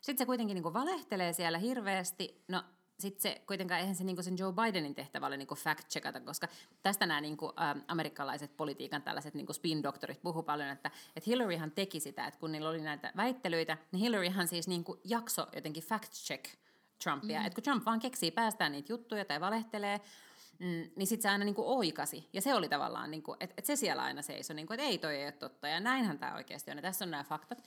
sit 0.00 0.18
se 0.18 0.26
kuitenkin 0.26 0.54
niin 0.54 0.62
kuin 0.62 0.74
valehtelee 0.74 1.32
siellä 1.32 1.58
hirveästi. 1.58 2.44
No 2.48 2.62
sitten 2.98 3.22
se 3.22 3.42
kuitenkaan, 3.46 3.80
eihän 3.80 3.94
se 3.94 4.04
niinku 4.04 4.22
sen 4.22 4.38
Joe 4.38 4.52
Bidenin 4.52 4.94
tehtävä 4.94 5.26
ole 5.26 5.36
niinku 5.36 5.54
fact-checkata, 5.54 6.20
koska 6.24 6.48
tästä 6.82 7.06
nämä 7.06 7.20
niinku, 7.20 7.46
ä, 7.46 7.76
amerikkalaiset 7.88 8.56
politiikan 8.56 9.02
tällaiset 9.02 9.34
niinku 9.34 9.52
spin-doktorit 9.52 10.22
puhu 10.22 10.42
paljon, 10.42 10.68
että 10.68 10.90
et 11.16 11.26
Hillaryhan 11.26 11.70
teki 11.70 12.00
sitä, 12.00 12.26
että 12.26 12.40
kun 12.40 12.52
niillä 12.52 12.68
oli 12.68 12.80
näitä 12.80 13.12
väittelyitä, 13.16 13.78
niin 13.92 14.00
Hillaryhan 14.00 14.48
siis 14.48 14.68
niinku 14.68 15.00
jakso 15.04 15.46
jotenkin 15.54 15.82
fact-check 15.82 16.56
Trumpia. 17.04 17.40
Mm. 17.40 17.46
Että 17.46 17.54
kun 17.54 17.64
Trump 17.64 17.86
vaan 17.86 18.00
keksii 18.00 18.30
päästään 18.30 18.72
niitä 18.72 18.92
juttuja 18.92 19.24
tai 19.24 19.40
valehtelee, 19.40 20.00
mm, 20.58 20.90
niin 20.96 21.06
sitten 21.06 21.22
se 21.22 21.28
aina 21.28 21.44
niinku 21.44 21.76
oikasi. 21.78 22.28
Ja 22.32 22.40
se 22.40 22.54
oli 22.54 22.68
tavallaan, 22.68 23.10
niinku, 23.10 23.36
että 23.40 23.54
et 23.58 23.64
se 23.64 23.76
siellä 23.76 24.02
aina 24.02 24.22
seisoi, 24.22 24.56
niinku, 24.56 24.72
että 24.72 24.86
ei 24.86 24.98
toi 24.98 25.16
ei 25.16 25.24
ole 25.24 25.32
totta 25.32 25.68
ja 25.68 25.80
näinhän 25.80 26.18
tämä 26.18 26.34
oikeasti 26.34 26.70
on 26.70 26.76
ja 26.78 26.82
tässä 26.82 27.04
on 27.04 27.10
nämä 27.10 27.24
faktat. 27.24 27.64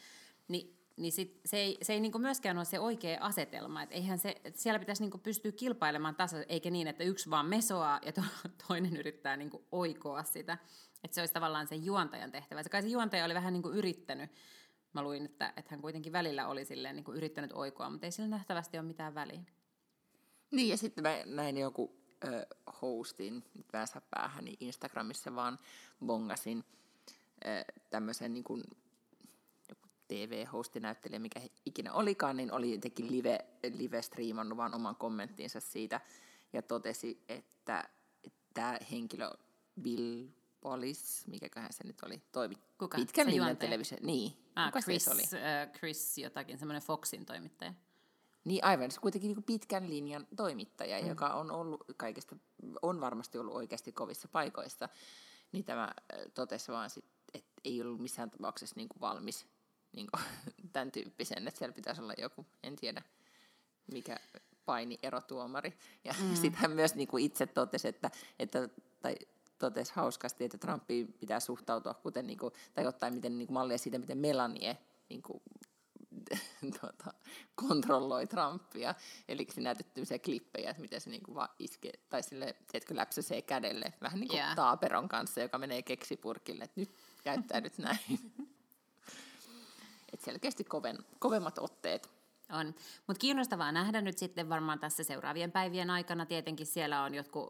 Ni, 0.48 0.78
niin 0.98 1.12
sit 1.12 1.42
se 1.46 1.58
ei, 1.58 1.78
se 1.82 1.94
ei 1.94 2.00
niinku 2.00 2.20
myöskään 2.20 2.58
ole 2.58 2.66
se 2.66 2.80
oikea 2.80 3.18
asetelma. 3.22 3.84
Et 3.84 3.92
eihän 3.92 4.20
se, 4.20 4.36
et 4.44 4.56
siellä 4.56 4.80
pitäisi 4.80 5.04
niinku 5.04 5.18
pystyä 5.18 5.52
kilpailemaan 5.52 6.16
tasa, 6.16 6.38
eikä 6.50 6.70
niin, 6.70 6.88
että 6.88 7.04
yksi 7.04 7.30
vaan 7.30 7.46
mesoaa 7.46 8.00
ja 8.06 8.12
to, 8.12 8.22
toinen 8.68 8.98
yrittää 8.98 9.38
niinku 9.38 9.68
oikoa 9.72 10.24
sitä. 10.24 10.58
Että 11.04 11.16
se 11.16 11.22
olisi 11.22 11.34
tavallaan 11.34 11.68
se 11.68 11.76
juontajan 11.76 12.32
tehtävä. 12.32 12.64
Se 12.64 12.70
kai 12.70 12.82
se 12.82 12.88
juontaja 12.88 13.26
oli 13.26 13.34
vähän 13.34 13.54
niinku 13.54 13.70
yrittänyt 13.70 14.32
mä 14.98 15.04
luin, 15.04 15.26
että, 15.26 15.54
että 15.58 15.68
hän 15.72 15.82
kuitenkin 15.82 16.14
välillä 16.14 16.48
oli 16.48 16.66
silleen 16.66 16.96
niin 16.96 17.04
kuin 17.04 17.18
yrittänyt 17.18 17.52
oikoa, 17.54 17.90
mutta 17.90 18.06
ei 18.06 18.12
sillä 18.12 18.30
nähtävästi 18.30 18.78
ole 18.78 18.86
mitään 18.86 19.16
väliä. 19.16 19.42
Niin, 20.52 20.70
ja 20.70 20.78
sitten 20.78 21.04
mä 21.04 21.18
näin 21.26 21.58
joku 21.58 21.96
ö, 22.24 22.48
hostin, 22.82 23.44
nyt 23.54 23.68
päänsä 23.72 24.02
päähän, 24.10 24.46
niin 24.46 24.58
Instagramissa 24.60 25.36
vaan 25.36 25.60
bongasin 26.06 26.64
ö, 27.46 27.74
tämmöisen 27.90 28.34
niin 28.34 28.44
kuin, 28.44 28.64
joku 29.70 29.88
TV-hostinäyttelijä, 30.08 31.20
mikä 31.20 31.42
ikinä 31.66 31.94
olikaan, 31.94 32.38
niin 32.38 32.52
oli 32.52 32.74
jotenkin 32.74 33.12
live, 33.12 33.40
live-striimannut 33.74 34.58
vaan 34.58 34.76
oman 34.76 34.96
kommenttinsa 34.96 35.60
siitä, 35.60 36.02
ja 36.54 36.62
totesi, 36.62 37.24
että 37.30 37.90
tämä 38.54 38.78
henkilö 38.92 39.30
Bill 39.82 40.28
Wallis, 40.68 41.28
mikäköhän 41.28 41.74
se 41.74 41.84
nyt 41.84 42.04
oli, 42.04 42.22
toimi 42.32 42.56
Kuka? 42.78 42.98
pitkän 42.98 43.28
linjan 43.28 43.58
televisio. 43.58 43.98
Niin, 44.02 44.32
ah, 44.56 44.72
Kuka 44.72 44.82
Chris, 44.82 45.06
se 45.06 45.12
oli? 45.12 45.22
Äh, 45.22 45.72
Chris 45.72 46.18
jotakin, 46.18 46.58
semmoinen 46.58 46.82
Foxin 46.82 47.26
toimittaja. 47.26 47.74
Niin 48.44 48.64
aivan, 48.64 48.92
se 48.92 49.00
kuitenkin 49.00 49.28
niin 49.28 49.44
pitkän 49.44 49.90
linjan 49.90 50.28
toimittaja, 50.36 51.02
mm. 51.02 51.08
joka 51.08 51.28
on 51.30 51.52
ollut 51.52 51.84
kaikista, 51.98 52.36
on 52.82 53.02
varmasti 53.02 53.38
ollut 53.38 53.56
oikeasti 53.56 53.92
kovissa 53.92 54.28
paikoissa, 54.28 54.90
niin 55.52 55.66
tämä 55.66 55.84
äh, 55.84 56.20
totesi 56.34 56.72
vaan 56.72 56.90
sit, 56.90 57.06
että 57.34 57.52
ei 57.64 57.82
ollut 57.82 58.02
missään 58.02 58.32
tapauksessa 58.32 58.76
niin 58.76 58.90
kuin 58.90 59.02
valmis 59.02 59.48
niin 59.92 60.08
kuin, 60.12 60.24
tämän 60.74 60.92
tyyppisen, 60.92 61.48
että 61.48 61.58
siellä 61.58 61.74
pitäisi 61.74 62.02
olla 62.02 62.14
joku, 62.18 62.46
en 62.64 62.76
tiedä 62.76 63.02
mikä 63.92 64.18
paini 64.66 65.00
erotuomari. 65.04 65.74
Ja 66.04 66.16
mm. 66.22 66.36
sitten 66.42 66.62
hän 66.62 66.72
myös 66.72 66.96
niin 66.96 67.08
kuin 67.08 67.24
itse 67.26 67.46
totesi, 67.46 67.88
että, 67.88 68.12
että 68.40 68.70
tai 69.02 69.16
totesi 69.60 69.94
hauskasti, 69.96 70.44
että 70.44 70.58
Trumpiin 70.58 71.14
pitää 71.14 71.40
suhtautua, 71.40 71.94
kuten, 71.94 72.28
niin 72.28 72.40
kuin, 72.40 72.54
tai 72.74 72.88
ottaa 72.88 73.12
miten, 73.12 73.38
niin 73.38 73.48
kuin 73.48 73.54
mallia 73.54 73.78
siitä, 73.78 73.98
miten 73.98 74.18
Melanie 74.18 74.78
niin 75.10 75.22
kuin, 75.22 75.42
tuota, 76.82 77.14
kontrolloi 77.56 78.28
Trumpia. 78.28 78.96
Eli 79.28 79.48
se 79.54 79.62
näytetty 79.62 79.94
tämmöisiä 79.94 80.20
klippejä, 80.20 80.70
että 80.70 80.82
miten 80.82 81.02
se 81.02 81.10
niinku 81.10 81.36
vaan 81.36 81.50
iskee, 81.60 81.94
tai 82.10 82.24
sille, 82.24 82.56
tiedätkö, 82.72 82.96
läpsäsee 82.96 83.42
kädelle, 83.42 83.94
vähän 84.02 84.20
niin 84.20 84.28
kuin 84.28 84.40
Joo. 84.40 84.56
taaperon 84.56 85.10
kanssa, 85.10 85.42
joka 85.42 85.58
menee 85.58 85.82
keksipurkille, 85.82 86.64
että 86.64 86.80
nyt 86.80 86.92
käyttäydyt 87.24 87.78
näin. 87.78 88.34
Et 90.14 90.22
selkeästi 90.22 90.64
koven, 90.64 90.98
kovemmat 91.20 91.60
otteet. 91.60 92.17
On. 92.52 92.76
Mutta 93.08 93.20
kiinnostavaa 93.20 93.72
nähdä 93.72 94.02
nyt 94.02 94.18
sitten 94.18 94.50
varmaan 94.50 94.80
tässä 94.80 95.04
seuraavien 95.04 95.52
päivien 95.52 95.90
aikana. 95.90 96.26
Tietenkin 96.26 96.66
siellä 96.66 97.04
on 97.04 97.16
jotkut 97.16 97.48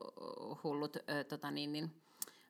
hullut 0.64 0.96
ö, 0.96 1.24
tota 1.24 1.52
niin, 1.52 1.72
niin, 1.72 2.02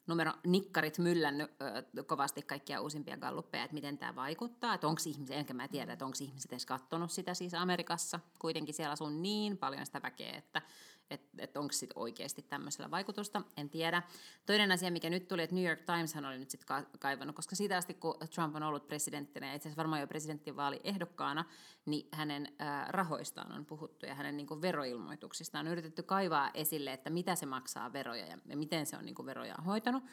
numero 0.08 0.32
nikkarit 0.46 0.98
myllännyt 0.98 1.52
ö, 1.98 2.04
kovasti 2.04 2.42
kaikkia 2.42 2.82
uusimpia 2.82 3.18
galluppeja, 3.18 3.64
että 3.64 3.74
miten 3.74 3.98
tämä 3.98 4.16
vaikuttaa. 4.16 4.74
Että 4.74 4.88
onko 4.88 5.02
ihmiset, 5.06 5.36
enkä 5.36 5.54
mä 5.54 5.68
tiedä, 5.68 5.94
että 5.94 6.06
onko 6.06 6.18
ihmiset 6.22 6.54
edes 6.54 6.66
katsonut 6.66 7.12
sitä 7.12 7.34
siis 7.34 7.54
Amerikassa. 7.54 8.20
Kuitenkin 8.40 8.74
siellä 8.74 8.92
asuu 8.92 9.10
niin 9.10 9.58
paljon 9.58 9.86
sitä 9.86 10.02
väkeä, 10.02 10.38
että 10.38 10.62
et, 11.10 11.22
et 11.38 11.58
onko 11.58 11.74
sitten 11.74 11.98
oikeasti 12.00 12.42
tämmöisellä 12.42 12.92
vaikutusta, 12.92 13.42
en 13.58 13.70
tiedä. 13.70 14.04
Toinen 14.46 14.72
asia, 14.72 14.92
mikä 14.92 15.10
nyt 15.10 15.28
tuli, 15.28 15.44
että 15.44 15.56
New 15.56 15.66
York 15.66 15.82
Timeshan 15.82 16.26
oli 16.26 16.38
nyt 16.38 16.50
sitten 16.50 16.68
ka- 16.68 16.98
kaivannut, 17.00 17.36
koska 17.36 17.56
siitä 17.56 17.78
asti, 17.78 17.94
kun 17.94 18.16
Trump 18.36 18.56
on 18.56 18.64
ollut 18.64 18.88
presidenttinä 18.88 19.48
ja 19.48 19.54
itse 19.54 19.70
asiassa 19.70 19.78
varmaan 19.78 20.02
jo 20.02 20.08
presidenttivaali 20.08 20.82
ehdokkaana, 20.84 21.46
niin 21.86 22.08
hänen 22.12 22.48
ää, 22.60 22.86
rahoistaan 22.90 23.52
on 23.52 23.66
puhuttu 23.66 24.06
ja 24.06 24.16
hänen 24.16 24.38
niin 24.38 24.48
kuin 24.48 24.62
veroilmoituksistaan 24.62 25.68
on 25.68 25.72
yritetty 25.72 26.04
kaivaa 26.04 26.52
esille, 26.54 26.94
että 26.94 27.10
mitä 27.10 27.36
se 27.36 27.46
maksaa 27.46 27.94
veroja 27.94 28.26
ja, 28.26 28.38
ja 28.46 28.58
miten 28.58 28.86
se 28.86 28.98
on 28.98 29.06
niin 29.06 29.16
kuin 29.16 29.26
veroja 29.26 29.56
hoitanut. 29.66 30.04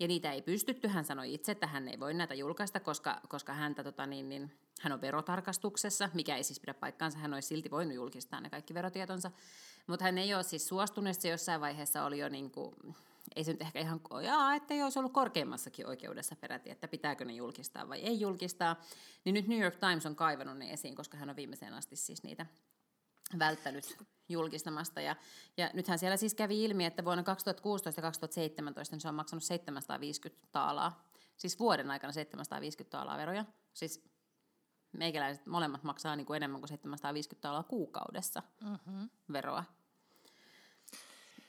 Ja 0.00 0.08
niitä 0.08 0.32
ei 0.32 0.42
pystytty. 0.42 0.88
Hän 0.88 1.04
sanoi 1.04 1.34
itse, 1.34 1.52
että 1.52 1.66
hän 1.66 1.88
ei 1.88 2.00
voi 2.00 2.14
näitä 2.14 2.34
julkaista, 2.34 2.80
koska, 2.80 3.20
koska 3.28 3.52
häntä, 3.52 3.84
tota, 3.84 4.06
niin, 4.06 4.28
niin, 4.28 4.52
hän 4.80 4.92
on 4.92 5.00
verotarkastuksessa, 5.00 6.08
mikä 6.14 6.36
ei 6.36 6.44
siis 6.44 6.60
pidä 6.60 6.74
paikkaansa. 6.74 7.18
Hän 7.18 7.34
olisi 7.34 7.48
silti 7.48 7.70
voinut 7.70 7.94
julkistaa 7.94 8.40
ne 8.40 8.50
kaikki 8.50 8.74
verotietonsa. 8.74 9.30
Mutta 9.86 10.04
hän 10.04 10.18
ei 10.18 10.34
ole 10.34 10.42
siis 10.42 10.68
suostunut, 10.68 11.20
se 11.20 11.28
jossain 11.28 11.60
vaiheessa 11.60 12.04
oli 12.04 12.18
jo 12.18 12.28
niin 12.28 12.50
kuin, 12.50 12.74
ei 13.36 13.44
se 13.44 13.52
nyt 13.52 13.62
ehkä 13.62 13.80
ihan, 13.80 14.00
jaa, 14.22 14.54
että 14.54 14.74
ei 14.74 14.82
olisi 14.82 14.98
ollut 14.98 15.12
korkeimmassakin 15.12 15.86
oikeudessa 15.86 16.36
peräti, 16.36 16.70
että 16.70 16.88
pitääkö 16.88 17.24
ne 17.24 17.32
julkistaa 17.32 17.88
vai 17.88 18.00
ei 18.00 18.20
julkistaa. 18.20 18.80
Niin 19.24 19.34
nyt 19.34 19.48
New 19.48 19.60
York 19.60 19.76
Times 19.76 20.06
on 20.06 20.16
kaivannut 20.16 20.58
ne 20.58 20.72
esiin, 20.72 20.94
koska 20.94 21.16
hän 21.16 21.30
on 21.30 21.36
viimeiseen 21.36 21.74
asti 21.74 21.96
siis 21.96 22.22
niitä 22.22 22.46
välttänyt 23.38 23.96
julkistamasta. 24.28 25.00
Ja, 25.00 25.16
ja 25.56 25.70
nythän 25.74 25.98
siellä 25.98 26.16
siis 26.16 26.34
kävi 26.34 26.64
ilmi, 26.64 26.84
että 26.84 27.04
vuonna 27.04 27.22
2016 27.22 27.98
ja 27.98 28.02
2017 28.02 29.00
se 29.00 29.08
on 29.08 29.14
maksanut 29.14 29.44
750 29.44 30.48
taalaa. 30.52 31.08
Siis 31.36 31.58
vuoden 31.58 31.90
aikana 31.90 32.12
750 32.12 32.90
taalaa 32.90 33.16
veroja. 33.16 33.44
Siis 33.72 34.04
meikäläiset 34.92 35.46
molemmat 35.46 35.82
maksaa 35.82 36.16
niin 36.16 36.26
kuin 36.26 36.36
enemmän 36.36 36.60
kuin 36.60 36.68
750 36.68 37.42
taalaa 37.42 37.62
kuukaudessa 37.62 38.42
mm-hmm. 38.60 39.08
veroa. 39.32 39.64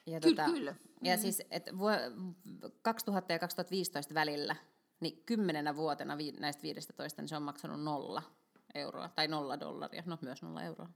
Ja, 0.08 0.20
Kyllä, 0.20 0.46
kyllä. 0.46 0.72
ja 0.72 0.76
mm-hmm. 1.02 1.22
siis, 1.22 1.42
että 1.52 1.78
vuo, 1.78 1.92
2000 2.82 3.34
ja 3.34 3.40
2015 3.40 4.14
välillä, 4.14 4.56
niin 5.00 5.24
kymmenenä 5.26 5.76
vuotena 5.76 6.18
vi, 6.18 6.32
näistä 6.32 6.64
15, 6.64 7.22
niin 7.22 7.30
se 7.30 7.36
on 7.36 7.44
maksanut 7.44 7.84
nolla 7.84 8.24
euroa, 8.76 9.10
tai 9.10 9.28
nolla 9.28 9.60
dollaria, 9.60 10.04
no 10.06 10.18
myös 10.22 10.42
nolla 10.42 10.64
euroa. 10.64 10.90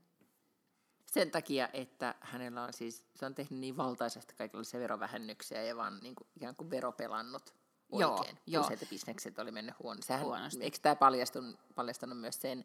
Sen 1.10 1.30
takia, 1.30 1.68
että 1.72 2.14
hänellä 2.20 2.62
on 2.62 2.72
siis, 2.72 3.04
se 3.14 3.26
on 3.26 3.34
tehnyt 3.34 3.60
niin 3.60 3.76
valtaisesti 3.76 4.34
kaikenlaisia 4.34 4.80
verovähennyksiä 4.80 5.62
ja 5.62 5.76
vaan 5.76 5.98
niin 6.02 6.14
kuin, 6.14 6.28
ikään 6.36 6.56
kuin 6.56 6.70
veropelannut 6.70 7.54
Joo, 7.92 8.18
oikein. 8.18 8.38
joo. 8.46 8.64
Useat 8.64 8.80
bisnekset 8.90 9.38
oli 9.38 9.50
mennyt 9.50 9.74
huono. 9.82 10.00
Sehän, 10.02 10.24
Huonosti. 10.24 10.64
eikö 10.64 10.78
tämä 10.82 10.96
paljastunut, 10.96 11.56
paljastanut 11.74 12.20
myös 12.20 12.40
sen, 12.40 12.64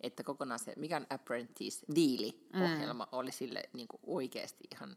että 0.00 0.22
kokonaan 0.24 0.58
se, 0.58 0.72
mikä 0.76 0.96
on 0.96 1.06
Apprentice-diili-ohjelma, 1.10 3.04
mm. 3.04 3.18
oli 3.18 3.32
sille 3.32 3.62
niin 3.72 3.88
kuin 3.88 4.00
oikeasti 4.06 4.64
ihan 4.72 4.90
eh, 4.90 4.96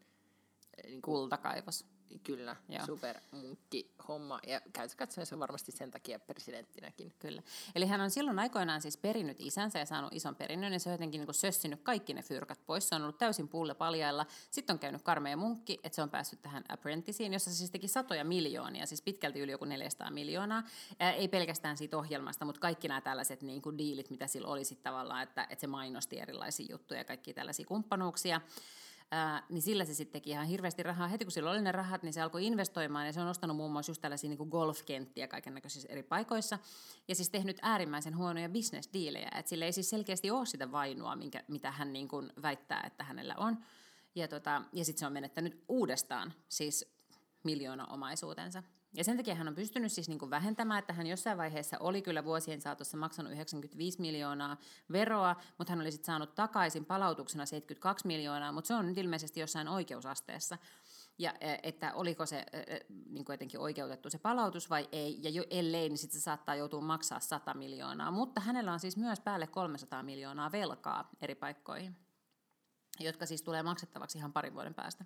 niin 0.83 1.01
kuin, 1.01 1.13
Kultakaivos. 1.13 1.85
Kyllä 2.23 2.55
Joo. 2.69 2.85
supermunkki 2.85 3.91
homma. 4.07 4.39
Ja 4.47 4.61
se 5.09 5.35
on 5.35 5.39
varmasti 5.39 5.71
sen 5.71 5.91
takia 5.91 6.19
presidenttinäkin. 6.19 7.13
Kyllä. 7.19 7.41
Eli 7.75 7.85
hän 7.85 8.01
on 8.01 8.11
silloin 8.11 8.39
aikoinaan 8.39 8.81
siis 8.81 8.97
perinnyt 8.97 9.37
isänsä 9.39 9.79
ja 9.79 9.85
saanut 9.85 10.13
ison 10.13 10.35
perinnön, 10.35 10.73
ja 10.73 10.79
se 10.79 10.89
on 10.89 10.93
jotenkin 10.93 11.21
niin 11.21 11.33
sössinyt 11.33 11.81
kaikki 11.83 12.13
ne 12.13 12.21
fyrkat 12.23 12.59
pois. 12.65 12.89
Se 12.89 12.95
on 12.95 13.01
ollut 13.01 13.17
täysin 13.17 13.47
pulle 13.47 13.73
paljailla. 13.73 14.25
Sitten 14.51 14.73
on 14.73 14.79
käynyt 14.79 15.01
karmea 15.01 15.37
munkki, 15.37 15.79
että 15.83 15.95
se 15.95 16.01
on 16.01 16.09
päässyt 16.09 16.41
tähän 16.41 16.63
Apprenticeen, 16.69 17.33
jossa 17.33 17.51
se 17.51 17.57
siis 17.57 17.71
teki 17.71 17.87
satoja 17.87 18.25
miljoonia, 18.25 18.85
siis 18.85 19.01
pitkälti 19.01 19.39
yli 19.39 19.51
joku 19.51 19.65
400 19.65 20.11
miljoonaa. 20.11 20.63
Ää, 20.99 21.11
ei 21.11 21.27
pelkästään 21.27 21.77
siitä 21.77 21.97
ohjelmasta, 21.97 22.45
mutta 22.45 22.61
kaikki 22.61 22.87
nämä 22.87 23.01
tällaiset 23.01 23.41
niin 23.41 23.61
kuin 23.61 23.77
diilit, 23.77 24.09
mitä 24.09 24.27
sillä 24.27 24.47
oli 24.47 24.63
sitten 24.63 24.83
tavallaan, 24.83 25.23
että, 25.23 25.43
että 25.49 25.61
se 25.61 25.67
mainosti 25.67 26.19
erilaisia 26.19 26.65
juttuja 26.69 26.99
ja 26.99 27.05
kaikki 27.05 27.33
tällaisia 27.33 27.65
kumppanuuksia. 27.65 28.41
Ää, 29.11 29.43
niin 29.49 29.61
sillä 29.61 29.85
se 29.85 29.93
sitten 29.93 30.21
teki 30.21 30.29
ihan 30.29 30.47
hirveästi 30.47 30.83
rahaa. 30.83 31.07
Heti 31.07 31.25
kun 31.25 31.31
sillä 31.31 31.51
oli 31.51 31.61
ne 31.61 31.71
rahat, 31.71 32.03
niin 32.03 32.13
se 32.13 32.21
alkoi 32.21 32.45
investoimaan 32.45 33.05
ja 33.05 33.13
se 33.13 33.21
on 33.21 33.27
ostanut 33.27 33.57
muun 33.57 33.71
muassa 33.71 33.89
just 33.89 34.01
tällaisia 34.01 34.29
niin 34.29 34.49
golfkenttiä 34.49 35.27
kaiken 35.27 35.53
näköisissä 35.53 35.89
eri 35.91 36.03
paikoissa. 36.03 36.59
Ja 37.07 37.15
siis 37.15 37.29
tehnyt 37.29 37.57
äärimmäisen 37.61 38.17
huonoja 38.17 38.49
bisnesdiilejä. 38.49 39.31
Että 39.35 39.49
sillä 39.49 39.65
ei 39.65 39.71
siis 39.71 39.89
selkeästi 39.89 40.31
ole 40.31 40.45
sitä 40.45 40.71
vainua, 40.71 41.15
minkä, 41.15 41.43
mitä 41.47 41.71
hän 41.71 41.93
niin 41.93 42.07
kuin 42.07 42.33
väittää, 42.41 42.83
että 42.87 43.03
hänellä 43.03 43.35
on. 43.37 43.57
Ja, 44.15 44.27
tota, 44.27 44.61
ja 44.73 44.85
sitten 44.85 44.99
se 44.99 45.05
on 45.05 45.13
menettänyt 45.13 45.63
uudestaan 45.67 46.33
siis 46.49 46.97
miljoona 47.43 47.85
omaisuutensa. 47.85 48.63
Ja 48.97 49.03
sen 49.03 49.17
takia 49.17 49.35
hän 49.35 49.47
on 49.47 49.55
pystynyt 49.55 49.91
siis 49.91 50.09
niin 50.09 50.19
kuin 50.19 50.29
vähentämään, 50.29 50.79
että 50.79 50.93
hän 50.93 51.07
jossain 51.07 51.37
vaiheessa 51.37 51.77
oli 51.79 52.01
kyllä 52.01 52.23
vuosien 52.23 52.61
saatossa 52.61 52.97
maksanut 52.97 53.31
95 53.31 54.01
miljoonaa 54.01 54.57
veroa, 54.91 55.35
mutta 55.57 55.71
hän 55.71 55.81
oli 55.81 55.91
sitten 55.91 56.05
saanut 56.05 56.35
takaisin 56.35 56.85
palautuksena 56.85 57.45
72 57.45 58.07
miljoonaa, 58.07 58.51
mutta 58.51 58.67
se 58.67 58.73
on 58.73 58.87
nyt 58.87 58.97
ilmeisesti 58.97 59.39
jossain 59.39 59.67
oikeusasteessa. 59.67 60.57
Ja 61.17 61.33
e, 61.41 61.55
että 61.63 61.93
oliko 61.93 62.25
se 62.25 62.45
e, 62.53 62.61
niin 63.09 63.25
kuin 63.25 63.33
jotenkin 63.33 63.59
oikeutettu 63.59 64.09
se 64.09 64.17
palautus 64.17 64.69
vai 64.69 64.89
ei, 64.91 65.19
ja 65.23 65.29
jo, 65.29 65.43
ellei, 65.49 65.89
niin 65.89 65.97
sitten 65.97 66.19
se 66.19 66.23
saattaa 66.23 66.55
joutua 66.55 66.81
maksaa 66.81 67.19
100 67.19 67.53
miljoonaa. 67.53 68.11
Mutta 68.11 68.41
hänellä 68.41 68.73
on 68.73 68.79
siis 68.79 68.97
myös 68.97 69.19
päälle 69.19 69.47
300 69.47 70.03
miljoonaa 70.03 70.51
velkaa 70.51 71.09
eri 71.21 71.35
paikkoihin, 71.35 71.95
jotka 72.99 73.25
siis 73.25 73.41
tulee 73.41 73.63
maksettavaksi 73.63 74.17
ihan 74.17 74.33
parin 74.33 74.53
vuoden 74.53 74.73
päästä. 74.73 75.05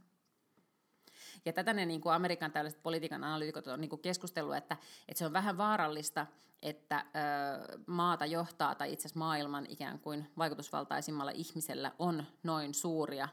Ja 1.46 1.54
tätä 1.54 1.74
ne 1.74 1.86
niin 1.86 2.02
kuin 2.02 2.14
Amerikan 2.14 2.52
tällaiset 2.52 2.84
politiikan 2.84 3.24
analyytikot 3.24 3.68
on 3.68 3.82
niin 3.82 3.90
kuin 3.90 4.02
keskustellut, 4.02 4.56
että, 4.56 4.78
että 5.08 5.20
se 5.20 5.26
on 5.26 5.34
vähän 5.34 5.58
vaarallista, 5.58 6.28
että 6.62 7.06
ö, 7.06 7.82
maata 7.88 8.26
johtaa 8.26 8.76
tai 8.76 8.94
itse 8.94 9.02
asiassa 9.02 9.20
maailman 9.20 9.66
ikään 9.70 10.00
kuin 10.00 10.32
vaikutusvaltaisimmalla 10.38 11.32
ihmisellä 11.32 11.92
on 12.00 12.24
noin 12.44 12.74
suuria 12.74 13.30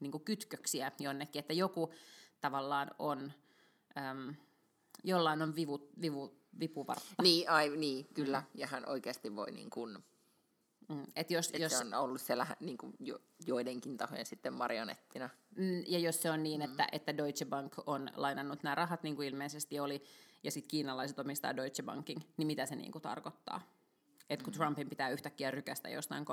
niin 0.00 0.12
kuin 0.12 0.24
kytköksiä 0.24 0.92
jonnekin, 0.98 1.40
että 1.40 1.52
joku 1.52 1.92
tavallaan 2.40 2.90
on, 2.98 3.32
äm, 3.98 4.34
jollain 5.04 5.42
on 5.42 5.56
vivu, 5.56 5.90
vivu, 6.00 6.34
vipuvartta. 6.60 7.22
Niin, 7.22 7.50
ai, 7.50 7.76
niin 7.76 8.08
kyllä. 8.14 8.40
Mm. 8.40 8.46
Ja 8.60 8.66
hän 8.66 8.88
oikeasti 8.88 9.36
voi 9.36 9.52
niin 9.52 9.70
kuin, 9.70 10.04
Mm, 10.88 11.06
et 11.16 11.30
jos, 11.30 11.46
että 11.46 11.58
jos, 11.58 11.72
se 11.72 11.84
on 11.84 11.94
ollut 11.94 12.20
siellä 12.20 12.46
niin 12.60 12.78
kuin 12.78 12.94
jo, 13.00 13.18
joidenkin 13.46 13.96
tahojen 13.96 14.26
sitten 14.26 14.52
marionettina. 14.52 15.30
Mm, 15.56 15.82
Ja 15.86 15.98
jos 15.98 16.22
se 16.22 16.30
on 16.30 16.42
niin, 16.42 16.62
että, 16.62 16.86
että 16.92 17.16
Deutsche 17.16 17.44
Bank 17.44 17.74
on 17.86 18.10
lainannut 18.16 18.62
nämä 18.62 18.74
rahat, 18.74 19.02
niin 19.02 19.16
kuin 19.16 19.28
ilmeisesti 19.28 19.80
oli, 19.80 20.04
ja 20.42 20.50
sitten 20.50 20.70
kiinalaiset 20.70 21.18
omistaa 21.18 21.56
Deutsche 21.56 21.82
Bankin, 21.82 22.24
niin 22.36 22.46
mitä 22.46 22.66
se 22.66 22.76
niin 22.76 22.92
kuin 22.92 23.02
tarkoittaa? 23.02 23.60
Että 24.30 24.44
kun 24.44 24.52
Trumpin 24.52 24.88
pitää 24.88 25.10
yhtäkkiä 25.10 25.50
rykästä 25.50 25.88
jostain 25.88 26.24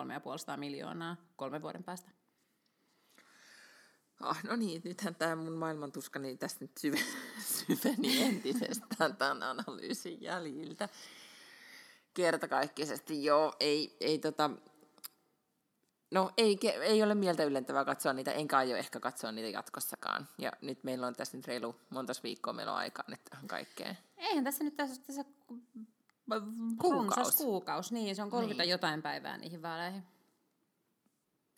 3,5 0.51 0.57
miljoonaa 0.57 1.17
kolmen 1.35 1.61
vuoden 1.61 1.83
päästä. 1.83 2.11
Ah, 4.19 4.43
no 4.43 4.55
niin, 4.55 4.81
nythän 4.85 5.15
tämä 5.15 5.35
mun 5.35 5.53
maailmantuska, 5.53 6.19
niin 6.19 6.37
tästä 6.37 6.63
nyt 6.63 6.77
syve, 6.79 6.99
syveni 7.67 8.23
entisestään 8.23 9.17
tämän 9.17 9.43
analyysin 9.43 10.21
jäljiltä. 10.21 10.89
Kertakaikkisesti, 12.23 13.23
joo, 13.25 13.53
ei, 13.59 13.97
ei 13.99 14.19
tota, 14.19 14.49
no 16.11 16.31
ei, 16.37 16.59
ei 16.81 17.03
ole 17.03 17.15
mieltä 17.15 17.43
yllentävää 17.43 17.85
katsoa 17.85 18.13
niitä, 18.13 18.31
enkä 18.31 18.57
aio 18.57 18.77
ehkä 18.77 18.99
katsoa 18.99 19.31
niitä 19.31 19.49
jatkossakaan. 19.49 20.27
Ja 20.37 20.51
nyt 20.61 20.83
meillä 20.83 21.07
on 21.07 21.15
tässä 21.15 21.37
nyt 21.37 21.47
reilu 21.47 21.75
montas 21.89 22.23
viikkoa 22.23 22.53
meillä 22.53 22.71
on 22.71 22.77
aikaa 22.77 23.05
nyt 23.07 23.19
tähän 23.29 23.47
kaikkeen. 23.47 23.97
Eihän 24.17 24.43
tässä 24.43 24.63
nyt 24.63 24.75
tässä, 24.75 25.01
tässä 25.07 25.25
Kuukaus. 26.81 27.17
runsas 27.17 27.35
kuukaus. 27.35 27.91
Niin, 27.91 28.15
se 28.15 28.21
on 28.23 28.29
30 28.29 28.63
Niin. 28.63 28.71
jotain 28.71 29.01
päivää 29.01 29.37
niihin 29.37 29.61
vaaleihin. 29.61 30.03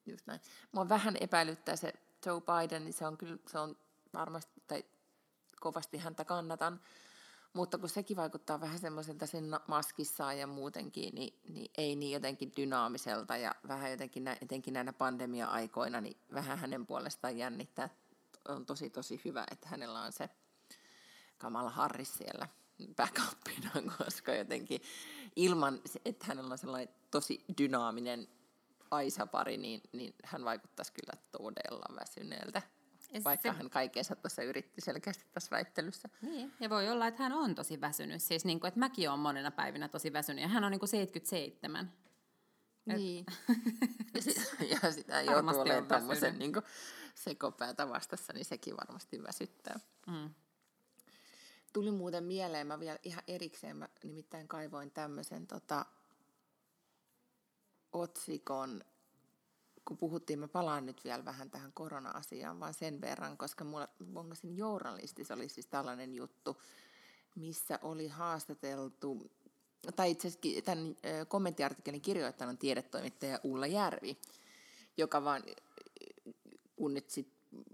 Just 0.05 0.27
näin. 0.27 0.41
Mua 0.71 0.89
vähän 0.89 1.17
epäilyttää 1.19 1.75
se 1.75 1.93
Joe 2.25 2.41
Biden, 2.41 2.83
niin 2.83 2.93
se 2.93 3.07
on 3.07 3.17
kyllä, 3.17 3.37
se 3.47 3.59
on 3.59 3.77
varmasti, 4.13 4.61
tai 4.67 4.85
kovasti 5.59 5.97
häntä 5.97 6.25
kannatan. 6.25 6.79
Mutta 7.53 7.77
kun 7.77 7.89
sekin 7.89 8.17
vaikuttaa 8.17 8.61
vähän 8.61 8.79
semmoiselta 8.79 9.25
sen 9.25 9.45
maskissaan 9.67 10.39
ja 10.39 10.47
muutenkin, 10.47 11.15
niin, 11.15 11.39
niin 11.49 11.71
ei 11.77 11.95
niin 11.95 12.11
jotenkin 12.11 12.51
dynaamiselta 12.57 13.37
ja 13.37 13.55
vähän 13.67 13.91
jotenkin 13.91 14.23
nä- 14.23 14.37
etenkin 14.41 14.73
näinä 14.73 14.93
pandemia-aikoina, 14.93 16.01
niin 16.01 16.17
vähän 16.33 16.57
hänen 16.57 16.85
puolestaan 16.85 17.37
jännittää. 17.37 17.89
On 18.49 18.65
tosi 18.65 18.89
tosi 18.89 19.21
hyvä, 19.25 19.43
että 19.51 19.69
hänellä 19.69 20.01
on 20.01 20.11
se 20.11 20.29
Kamala 21.37 21.69
Harris 21.69 22.13
siellä 22.13 22.47
backupina, 22.95 23.71
koska 23.97 24.35
jotenkin 24.35 24.81
ilman, 25.35 25.81
että 26.05 26.25
hänellä 26.25 26.51
on 26.51 26.57
sellainen 26.57 26.95
tosi 27.11 27.45
dynaaminen 27.57 28.27
Aisa-pari, 28.91 29.57
niin, 29.57 29.81
niin 29.91 30.15
hän 30.23 30.45
vaikuttaisi 30.45 30.93
kyllä 30.93 31.21
todella 31.31 31.95
väsyneeltä. 31.95 32.61
Ja 33.13 33.23
vaikka 33.23 33.51
se... 33.51 33.57
hän 33.57 33.69
kaikensa 33.69 34.15
tuossa 34.15 34.43
yritti 34.43 34.81
selkeästi 34.81 35.25
tässä 35.31 35.51
väittelyssä. 35.51 36.09
Niin, 36.21 36.53
ja 36.59 36.69
voi 36.69 36.89
olla, 36.89 37.07
että 37.07 37.23
hän 37.23 37.33
on 37.33 37.55
tosi 37.55 37.81
väsynyt. 37.81 38.21
Siis 38.21 38.45
niin 38.45 38.59
kuin, 38.59 38.67
että 38.67 38.79
mäkin 38.79 39.09
olen 39.09 39.19
monena 39.19 39.51
päivinä 39.51 39.87
tosi 39.87 40.13
väsynyt, 40.13 40.41
ja 40.41 40.47
hän 40.47 40.63
on 40.63 40.71
niin 40.71 40.79
kuin 40.79 40.89
77. 40.89 41.93
Niin. 42.85 43.25
ja, 44.13 44.21
sit, 44.21 44.37
ja 44.83 44.91
sitä 44.91 45.21
joutuu 45.21 45.59
olemaan 45.59 45.87
tämmöisen 45.87 46.39
niin 46.39 46.53
sekopäätä 47.15 47.89
vastassa, 47.89 48.33
niin 48.33 48.45
sekin 48.45 48.77
varmasti 48.77 49.23
väsyttää. 49.23 49.79
Mm. 50.07 50.29
Tuli 51.73 51.91
muuten 51.91 52.23
mieleen, 52.23 52.67
mä 52.67 52.79
vielä 52.79 52.99
ihan 53.03 53.23
erikseen, 53.27 53.77
mä 53.77 53.89
nimittäin 54.03 54.47
kaivoin 54.47 54.91
tämmöisen 54.91 55.47
tota, 55.47 55.85
otsikon, 57.93 58.83
kun 59.87 59.97
puhuttiin, 59.97 60.39
mä 60.39 60.47
palaan 60.47 60.85
nyt 60.85 61.03
vielä 61.03 61.25
vähän 61.25 61.51
tähän 61.51 61.73
korona-asiaan, 61.73 62.59
vaan 62.59 62.73
sen 62.73 63.01
verran, 63.01 63.37
koska 63.37 63.63
mulla 63.63 63.87
bongasin 64.13 64.57
journalistis 64.57 65.31
oli 65.31 65.49
siis 65.49 65.67
tällainen 65.67 66.15
juttu, 66.15 66.61
missä 67.35 67.79
oli 67.81 68.07
haastateltu, 68.07 69.31
tai 69.95 70.11
itse 70.11 70.27
asiassa 70.27 70.61
tämän 70.65 70.95
kommenttiartikkelin 71.27 72.01
kirjoittanut 72.01 72.59
tiedetoimittaja 72.59 73.39
Ulla 73.43 73.67
Järvi, 73.67 74.17
joka 74.97 75.23
vaan, 75.23 75.43
kun 76.75 76.93
nyt 76.93 77.09
sit 77.09 77.33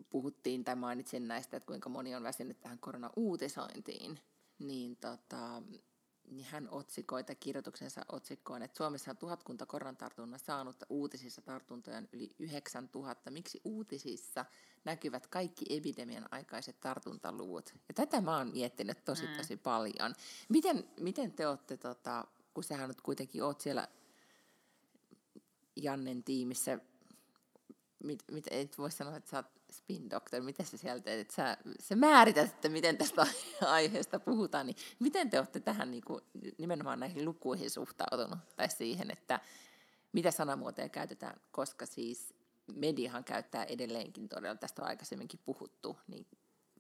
puhuttiin 0.10 0.64
tai 0.64 0.76
mainitsin 0.76 1.28
näistä, 1.28 1.58
että 1.58 1.68
kuinka 1.68 1.90
moni 1.90 2.16
on 2.16 2.24
väsynyt 2.24 2.62
tähän 2.62 2.80
korona-uutisointiin, 2.80 4.20
niin 4.60 4.96
tota, 4.96 5.62
niin 6.32 6.46
hän 6.46 6.70
otsikoi 6.72 7.24
tai 7.24 7.36
kirjoituksensa 7.36 8.06
otsikkoon, 8.12 8.64
että 8.64 8.78
Suomessa 8.78 9.12
on 9.12 9.18
tuhatkunta 9.18 9.66
koronatartunnan 9.66 10.40
saanutta, 10.40 10.86
uutisissa 10.90 11.42
tartuntoja 11.42 11.98
on 11.98 12.08
yli 12.14 12.30
9000. 12.40 13.32
Miksi 13.32 13.62
uutisissa 13.64 14.46
näkyvät 14.86 15.28
kaikki 15.28 15.66
epidemian 15.70 16.28
aikaiset 16.32 16.80
tartuntaluvut? 16.80 17.74
Ja 17.88 17.94
tätä 17.94 18.22
mä 18.22 18.38
oon 18.38 18.52
miettinyt 18.54 19.06
tosi 19.06 19.28
mm. 19.28 19.38
tosi 19.38 19.58
paljon. 19.58 20.16
Miten, 20.50 20.90
miten 21.00 21.32
te 21.32 21.48
olette, 21.48 21.78
tota, 21.78 22.28
kun 22.54 22.64
sähän 22.64 22.88
nyt 22.88 23.02
kuitenkin 23.02 23.44
oot 23.44 23.62
siellä 23.62 23.88
Jannen 25.76 26.24
tiimissä, 26.24 26.80
mit, 28.04 28.24
mit, 28.32 28.48
et 28.52 28.78
voi 28.78 28.92
sanoa, 28.92 29.16
että 29.16 29.30
sä 29.30 29.38
oot 29.38 29.57
spin 29.72 30.10
doctor, 30.10 30.42
miten 30.42 30.66
sä 30.66 30.78
sieltä 30.78 31.04
teet, 31.04 31.20
että 31.20 31.34
sä, 31.34 31.58
sä 31.80 31.96
määrität, 31.96 32.50
että 32.50 32.70
miten 32.70 32.98
tästä 32.98 33.28
aiheesta 33.62 34.20
puhutaan, 34.20 34.66
niin 34.66 34.76
miten 35.00 35.30
te 35.30 35.40
olette 35.40 35.60
tähän 35.60 35.92
niin 35.92 36.04
kuin, 36.04 36.22
nimenomaan 36.58 37.00
näihin 37.00 37.26
lukuihin 37.26 37.70
suhtautunut, 37.70 38.40
tai 38.56 38.70
siihen, 38.70 39.12
että 39.12 39.40
mitä 40.14 40.32
sanamuotoja 40.32 40.90
käytetään, 40.90 41.42
koska 41.52 41.86
siis 41.86 42.34
mediahan 42.76 43.24
käyttää 43.24 43.64
edelleenkin 43.64 44.30
todella, 44.30 44.56
tästä 44.56 44.82
on 44.82 44.88
aikaisemminkin 44.88 45.40
puhuttu, 45.46 45.98
niin 46.08 46.28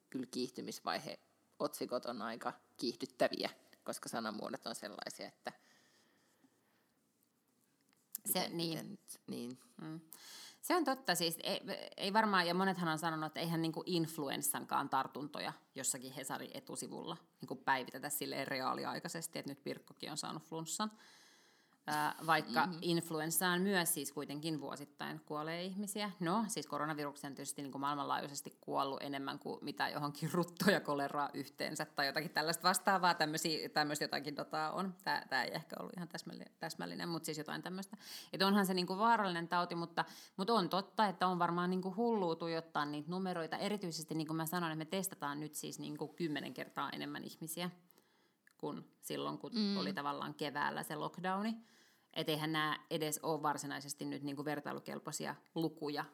kyllä 0.10 0.28
kiihtymisvaihe, 0.32 1.19
otsikot 1.60 2.06
on 2.06 2.21
aika 2.21 2.54
kiihdyttäviä, 2.78 3.50
koska 3.84 4.10
sanamuodot 4.10 4.67
on 4.67 4.76
sellaisia, 4.76 5.28
että... 5.28 5.52
Se, 8.26 8.39
miten, 8.39 8.58
niin. 8.58 8.89
Miten, 8.89 8.97
niin. 9.28 9.58
Mm. 9.82 10.00
Se 10.68 10.76
on 10.76 10.84
totta, 10.84 11.16
siis 11.16 11.38
ei, 11.44 11.62
ei 11.98 12.14
varmaan, 12.14 12.48
ja 12.48 12.54
monethan 12.54 12.88
on 12.88 13.00
sanonut, 13.00 13.28
että 13.28 13.40
eihän 13.40 13.62
niinku 13.62 13.84
influenssankaan 13.86 14.90
tartuntoja 14.90 15.54
jossakin 15.76 16.14
Hesarin 16.14 16.52
etusivulla 16.54 17.18
niinku 17.42 17.56
päivitetä 17.56 18.10
silleen 18.10 18.48
reaaliaikaisesti, 18.48 19.40
että 19.40 19.52
nyt 19.52 19.64
Pirkkokin 19.64 20.12
on 20.12 20.18
saanut 20.18 20.44
flunssan 20.44 20.92
vaikka 22.26 22.65
mm-hmm. 22.65 22.80
influenssaan 22.82 23.62
myös 23.62 23.93
siis 23.93 24.12
kuitenkin 24.12 24.62
vuosittain 24.62 25.21
kuolee 25.26 25.63
ihmisiä. 25.63 26.12
No, 26.19 26.45
siis 26.47 26.67
koronaviruksen 26.67 27.32
on 27.32 27.36
tietysti 27.36 27.62
niin 27.62 27.71
kuin 27.71 27.82
maailmanlaajuisesti 27.82 28.58
kuollut 28.62 29.02
enemmän 29.02 29.39
kuin 29.39 29.60
mitä 29.62 29.89
johonkin 29.89 30.30
ruttoja 30.34 30.71
ja 30.71 30.82
koleraa 30.82 31.30
yhteensä 31.34 31.86
tai 31.86 32.08
jotakin 32.08 32.32
tällaista 32.32 32.67
vastaavaa, 32.67 33.15
tämmöistä 33.73 34.04
jotakin 34.04 34.36
tota 34.36 34.71
on. 34.71 34.95
Tämä, 35.04 35.23
tämä 35.30 35.43
ei 35.43 35.52
ehkä 35.54 35.76
ollut 35.80 35.93
ihan 35.97 36.08
täsmällinen, 36.08 36.54
täsmällinen 36.60 37.10
mutta 37.10 37.26
siis 37.26 37.38
jotain 37.38 37.62
tämmöistä. 37.62 37.97
Että 38.34 38.47
onhan 38.47 38.65
se 38.65 38.73
niin 38.73 38.88
kuin 38.88 39.00
vaarallinen 39.00 39.47
tauti, 39.47 39.76
mutta, 39.76 40.06
mutta 40.38 40.54
on 40.54 40.69
totta, 40.69 41.08
että 41.08 41.28
on 41.28 41.39
varmaan 41.39 41.69
niin 41.69 41.82
kuin 41.82 41.95
hullua 41.95 42.36
tuijottaa 42.36 42.86
niitä 42.86 43.12
numeroita. 43.12 43.58
Erityisesti 43.58 44.15
niin 44.15 44.28
kuin 44.28 44.38
mä 44.38 44.45
sanoin, 44.45 44.71
että 44.71 44.86
me 44.86 44.97
testataan 44.97 45.39
nyt 45.39 45.56
siis 45.56 45.80
niin 45.80 45.97
kuin 45.97 46.15
kymmenen 46.15 46.54
kertaa 46.54 46.89
enemmän 46.89 47.23
ihmisiä 47.23 47.69
kuin 48.58 48.86
silloin, 49.02 49.38
kun 49.38 49.52
mm. 49.56 49.78
oli 49.78 49.93
tavallaan 49.93 50.34
keväällä 50.34 50.84
se 50.84 50.95
lockdowni. 50.95 51.58
Että 52.13 52.32
eihän 52.32 52.52
nämä 52.52 52.80
edes 52.89 53.20
ole 53.24 53.43
varsinaisesti 53.43 54.06
nyt 54.06 54.24
niin 54.24 54.36
kuin 54.36 54.46
vertailukelpoisia 54.46 55.36
lukuja 55.56 56.06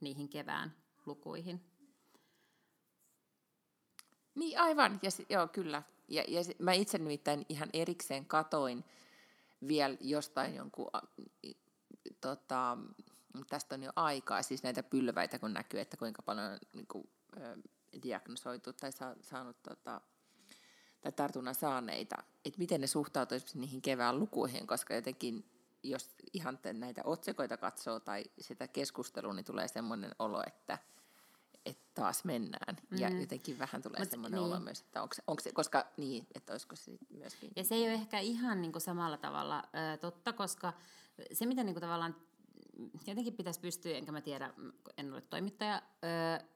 niihin 0.00 0.28
kevään 0.28 0.76
lukuihin. 1.06 1.64
Niin 4.34 4.60
aivan, 4.60 5.00
ja 5.02 5.10
joo 5.28 5.48
kyllä. 5.48 5.82
Ja, 6.08 6.24
ja 6.28 6.40
mä 6.58 6.72
itse 6.72 6.98
nimittäin 6.98 7.46
ihan 7.48 7.68
erikseen 7.72 8.26
katoin 8.26 8.84
vielä 9.68 9.96
jostain 10.00 10.54
jonkun, 10.54 10.90
tota, 12.20 12.78
tästä 13.48 13.74
on 13.74 13.82
jo 13.82 13.92
aikaa, 13.96 14.42
siis 14.42 14.62
näitä 14.62 14.82
pylväitä 14.82 15.38
kun 15.38 15.52
näkyy, 15.52 15.80
että 15.80 15.96
kuinka 15.96 16.22
paljon 16.22 16.46
on 16.46 16.58
niin 16.72 16.86
kuin, 16.86 17.10
diagnosoitu 18.02 18.72
tai 18.72 18.92
sa, 18.92 19.16
saanut 19.20 19.62
tota, 19.62 20.00
tai 21.06 21.12
tartunnan 21.12 21.54
saaneita, 21.54 22.16
että 22.44 22.58
miten 22.58 22.80
ne 22.80 22.86
suhtautuisivat 22.86 23.54
niihin 23.54 23.82
kevään 23.82 24.18
lukuihin, 24.18 24.66
koska 24.66 24.94
jotenkin 24.94 25.44
jos 25.82 26.14
ihan 26.32 26.58
näitä 26.72 27.00
otsikoita 27.04 27.56
katsoo 27.56 28.00
tai 28.00 28.24
sitä 28.40 28.68
keskustelua, 28.68 29.32
niin 29.32 29.44
tulee 29.44 29.68
semmoinen 29.68 30.10
olo, 30.18 30.42
että, 30.46 30.78
että 31.66 31.84
taas 31.94 32.24
mennään. 32.24 32.76
Mm. 32.90 32.98
Ja 32.98 33.20
jotenkin 33.20 33.58
vähän 33.58 33.82
tulee 33.82 33.98
Mut, 33.98 34.10
semmoinen 34.10 34.40
niin. 34.40 34.46
olo 34.52 34.60
myös, 34.60 34.80
että 34.80 35.02
onko, 35.02 35.14
onko 35.26 35.42
se, 35.42 35.52
koska 35.52 35.86
niin, 35.96 36.26
että 36.34 36.52
olisiko 36.52 36.76
se 36.76 36.92
myöskin... 37.10 37.50
Ja 37.56 37.64
se 37.64 37.74
ei 37.74 37.82
ole 37.82 37.92
ehkä 37.92 38.18
ihan 38.18 38.62
niin 38.62 38.72
kuin 38.72 38.82
samalla 38.82 39.16
tavalla 39.16 39.62
ö, 39.94 39.96
totta, 39.96 40.32
koska 40.32 40.72
se, 41.32 41.46
mitä 41.46 41.64
niin 41.64 41.74
kuin 41.74 41.82
tavallaan 41.82 42.16
jotenkin 43.06 43.36
pitäisi 43.36 43.60
pystyä, 43.60 43.96
enkä 43.96 44.12
mä 44.12 44.20
tiedä, 44.20 44.54
en 44.98 45.12
ole 45.12 45.20
toimittaja, 45.20 45.82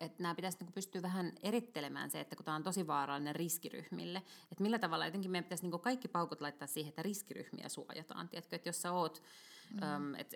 että 0.00 0.22
nämä 0.22 0.34
pitäisi 0.34 0.58
niinku 0.58 0.72
pystyä 0.72 1.02
vähän 1.02 1.32
erittelemään 1.42 2.10
se, 2.10 2.20
että 2.20 2.36
kun 2.36 2.44
tämä 2.44 2.54
on 2.54 2.62
tosi 2.62 2.86
vaarallinen 2.86 3.36
riskiryhmille, 3.36 4.18
että 4.52 4.62
millä 4.62 4.78
tavalla 4.78 5.04
jotenkin 5.04 5.30
meidän 5.30 5.44
pitäisi 5.44 5.64
niinku 5.64 5.78
kaikki 5.78 6.08
paukut 6.08 6.40
laittaa 6.40 6.68
siihen, 6.68 6.88
että 6.88 7.02
riskiryhmiä 7.02 7.68
suojataan. 7.68 8.28
Tiedätkö, 8.28 8.56
että 8.56 8.68
jos 8.68 8.82
sä 8.82 8.92
oot 8.92 9.22
mm. 9.70 10.14
et, 10.14 10.34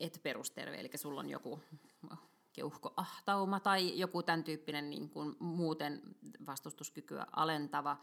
et 0.00 0.20
perusterve, 0.22 0.80
eli 0.80 0.90
sulla 0.94 1.20
on 1.20 1.30
joku 1.30 1.60
keuhkoahtauma 2.52 3.60
tai 3.60 3.98
joku 3.98 4.22
tämän 4.22 4.44
tyyppinen 4.44 4.90
niin 4.90 5.10
kuin 5.10 5.36
muuten 5.38 6.02
vastustuskykyä 6.46 7.26
alentava 7.36 7.96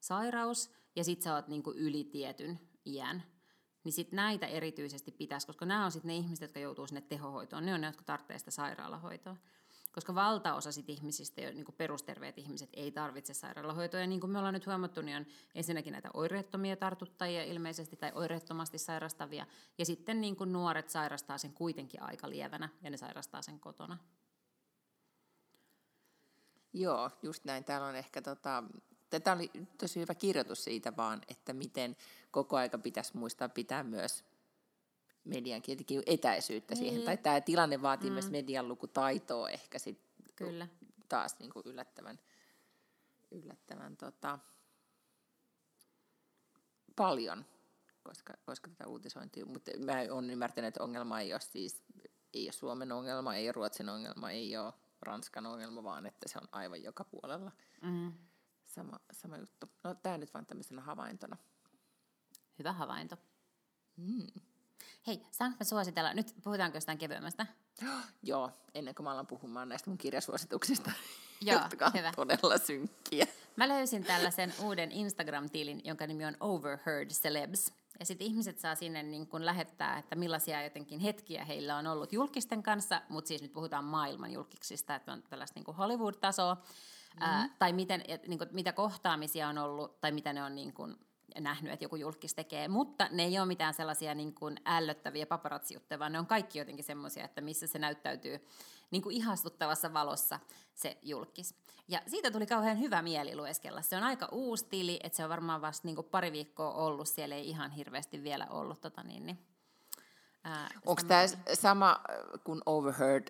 sairaus, 0.00 0.70
ja 0.96 1.04
sit 1.04 1.22
sä 1.22 1.34
oot 1.34 1.48
niin 1.48 1.62
kuin 1.62 1.78
yli 1.78 2.04
tietyn 2.04 2.60
iän, 2.86 3.22
niin 3.84 3.92
sit 3.92 4.12
näitä 4.12 4.46
erityisesti 4.46 5.12
pitäisi, 5.12 5.46
koska 5.46 5.66
nämä 5.66 5.84
on 5.84 5.92
sitten 5.92 6.08
ne 6.08 6.16
ihmiset, 6.16 6.42
jotka 6.42 6.60
joutuu 6.60 6.86
sinne 6.86 7.00
tehohoitoon, 7.00 7.66
ne 7.66 7.74
on 7.74 7.80
ne, 7.80 7.86
jotka 7.86 8.04
tarvitsee 8.04 8.38
sitä 8.38 8.50
sairaalahoitoa. 8.50 9.36
Koska 9.92 10.14
valtaosa 10.14 10.72
sit 10.72 10.90
ihmisistä, 10.90 11.40
niin 11.40 11.64
kuin 11.64 11.74
perusterveet 11.76 12.38
ihmiset, 12.38 12.70
ei 12.72 12.90
tarvitse 12.90 13.34
sairaalahoitoa. 13.34 14.00
Ja 14.00 14.06
niin 14.06 14.20
kuin 14.20 14.30
me 14.30 14.38
ollaan 14.38 14.54
nyt 14.54 14.66
huomattu, 14.66 15.02
niin 15.02 15.16
on 15.16 15.26
ensinnäkin 15.54 15.92
näitä 15.92 16.10
oireettomia 16.14 16.76
tartuttajia 16.76 17.44
ilmeisesti 17.44 17.96
tai 17.96 18.12
oireettomasti 18.14 18.78
sairastavia. 18.78 19.46
Ja 19.78 19.84
sitten 19.84 20.20
niin 20.20 20.36
kuin 20.36 20.52
nuoret 20.52 20.88
sairastaa 20.88 21.38
sen 21.38 21.52
kuitenkin 21.52 22.02
aika 22.02 22.30
lievänä 22.30 22.68
ja 22.82 22.90
ne 22.90 22.96
sairastaa 22.96 23.42
sen 23.42 23.60
kotona. 23.60 23.98
Joo, 26.72 27.10
just 27.22 27.44
näin. 27.44 27.64
Täällä 27.64 27.86
on 27.86 27.96
ehkä 27.96 28.22
tota, 28.22 28.64
Tämä 29.20 29.36
oli 29.36 29.50
tosi 29.78 30.00
hyvä 30.00 30.14
kirjoitus 30.14 30.64
siitä 30.64 30.96
vaan, 30.96 31.22
että 31.28 31.52
miten 31.52 31.96
koko 32.30 32.56
aika 32.56 32.78
pitäisi 32.78 33.16
muistaa 33.16 33.48
pitää 33.48 33.82
myös 33.82 34.24
median 35.24 35.62
etäisyyttä 36.06 36.74
niin. 36.74 36.84
siihen. 36.84 37.02
Tai 37.02 37.16
tämä 37.16 37.40
tilanne 37.40 37.82
vaatii 37.82 38.10
mm. 38.10 38.14
myös 38.14 38.30
median 38.30 38.68
lukutaitoa 38.68 39.48
ehkä 39.48 39.78
sit 39.78 40.00
Kyllä. 40.36 40.68
taas 41.08 41.38
niin 41.38 41.50
kuin 41.50 41.62
yllättävän, 41.66 42.18
yllättävän 43.30 43.96
tota, 43.96 44.38
paljon, 46.96 47.44
koska, 48.02 48.34
koska 48.44 48.70
tätä 48.70 48.86
uutisointia, 48.86 49.46
mutta 49.46 49.70
mä 49.84 49.92
olen 50.10 50.30
ymmärtänyt, 50.30 50.68
että 50.68 50.84
ongelma 50.84 51.20
ei 51.20 51.32
ole 51.32 51.40
siis 51.40 51.82
ei 52.34 52.46
ole 52.46 52.52
Suomen 52.52 52.92
ongelma, 52.92 53.34
ei 53.34 53.46
ole 53.46 53.52
Ruotsin 53.52 53.88
ongelma, 53.88 54.30
ei 54.30 54.56
ole 54.56 54.72
Ranskan 55.02 55.46
ongelma, 55.46 55.82
vaan 55.82 56.06
että 56.06 56.28
se 56.28 56.38
on 56.42 56.48
aivan 56.52 56.82
joka 56.82 57.04
puolella. 57.04 57.52
Mm 57.82 58.12
sama, 58.74 59.00
sama 59.12 59.36
juttu. 59.36 59.70
No 59.84 59.94
tämä 59.94 60.18
nyt 60.18 60.34
vain 60.34 60.46
tämmöisenä 60.46 60.82
havaintona. 60.82 61.36
Hyvä 62.58 62.72
havainto. 62.72 63.16
Mm. 63.96 64.26
Hei, 65.06 65.26
saanko 65.30 65.56
mä 65.60 65.64
suositella, 65.64 66.14
nyt 66.14 66.34
puhutaanko 66.44 66.76
jostain 66.76 66.98
kevyemmästä? 66.98 67.46
Joo, 68.22 68.50
ennen 68.74 68.94
kuin 68.94 69.04
mä 69.04 69.10
alan 69.10 69.26
puhumaan 69.26 69.68
näistä 69.68 69.90
mun 69.90 69.98
kirjasuosituksista. 69.98 70.92
Joo, 71.40 71.62
jotka 71.62 71.86
on 71.86 71.92
hyvä. 71.94 72.12
todella 72.16 72.58
synkkiä. 72.58 73.26
Mä 73.56 73.68
löysin 73.68 74.04
tällaisen 74.04 74.54
uuden 74.62 74.92
Instagram-tilin, 74.92 75.80
jonka 75.84 76.06
nimi 76.06 76.24
on 76.24 76.36
Overheard 76.40 77.10
Celebs. 77.10 77.72
Ja 78.00 78.06
sitten 78.06 78.26
ihmiset 78.26 78.58
saa 78.58 78.74
sinne 78.74 79.02
niin 79.02 79.26
kun 79.26 79.46
lähettää, 79.46 79.98
että 79.98 80.16
millaisia 80.16 80.62
jotenkin 80.62 81.00
hetkiä 81.00 81.44
heillä 81.44 81.76
on 81.76 81.86
ollut 81.86 82.12
julkisten 82.12 82.62
kanssa, 82.62 83.02
mutta 83.08 83.28
siis 83.28 83.42
nyt 83.42 83.52
puhutaan 83.52 83.84
maailman 83.84 84.32
julkiksista, 84.32 84.94
että 84.94 85.12
on 85.12 85.22
tällaista 85.22 85.60
niin 85.60 85.76
Hollywood-tasoa, 85.76 86.56
mm-hmm. 87.14 87.32
ää, 87.32 87.48
tai 87.58 87.72
miten, 87.72 88.04
et, 88.08 88.28
niin 88.28 88.38
kun, 88.38 88.48
mitä 88.52 88.72
kohtaamisia 88.72 89.48
on 89.48 89.58
ollut, 89.58 90.00
tai 90.00 90.12
mitä 90.12 90.32
ne 90.32 90.42
on 90.42 90.54
niin 90.54 90.72
kun, 90.72 90.98
nähnyt, 91.40 91.72
että 91.72 91.84
joku 91.84 91.96
julkis 91.96 92.34
tekee, 92.34 92.68
mutta 92.68 93.08
ne 93.10 93.24
ei 93.24 93.38
ole 93.38 93.46
mitään 93.46 93.74
sellaisia 93.74 94.14
niin 94.14 94.34
kuin 94.34 94.56
ällöttäviä 94.64 95.26
paparatsijuttuja, 95.26 95.98
vaan 95.98 96.12
ne 96.12 96.18
on 96.18 96.26
kaikki 96.26 96.58
jotenkin 96.58 96.84
semmoisia, 96.84 97.24
että 97.24 97.40
missä 97.40 97.66
se 97.66 97.78
näyttäytyy 97.78 98.46
niin 98.90 99.02
kuin 99.02 99.16
ihastuttavassa 99.16 99.92
valossa 99.92 100.40
se 100.74 100.98
julkis. 101.02 101.54
Ja 101.88 102.02
siitä 102.06 102.30
tuli 102.30 102.46
kauhean 102.46 102.80
hyvä 102.80 103.02
mieli 103.02 103.36
lueskella. 103.36 103.82
Se 103.82 103.96
on 103.96 104.02
aika 104.02 104.28
uusi 104.32 104.66
tili, 104.66 105.00
että 105.02 105.16
se 105.16 105.24
on 105.24 105.30
varmaan 105.30 105.60
vasta 105.60 105.88
niin 105.88 105.96
kuin 105.96 106.08
pari 106.10 106.32
viikkoa 106.32 106.72
ollut, 106.72 107.08
siellä 107.08 107.34
ei 107.34 107.48
ihan 107.48 107.70
hirveästi 107.70 108.22
vielä 108.22 108.46
ollut 108.50 108.80
tota 108.80 109.02
niin, 109.02 109.26
niin 109.26 109.38
Onko 110.86 111.02
tämä 111.08 111.22
sama 111.54 112.00
kuin 112.44 112.60
Overheard 112.66 113.26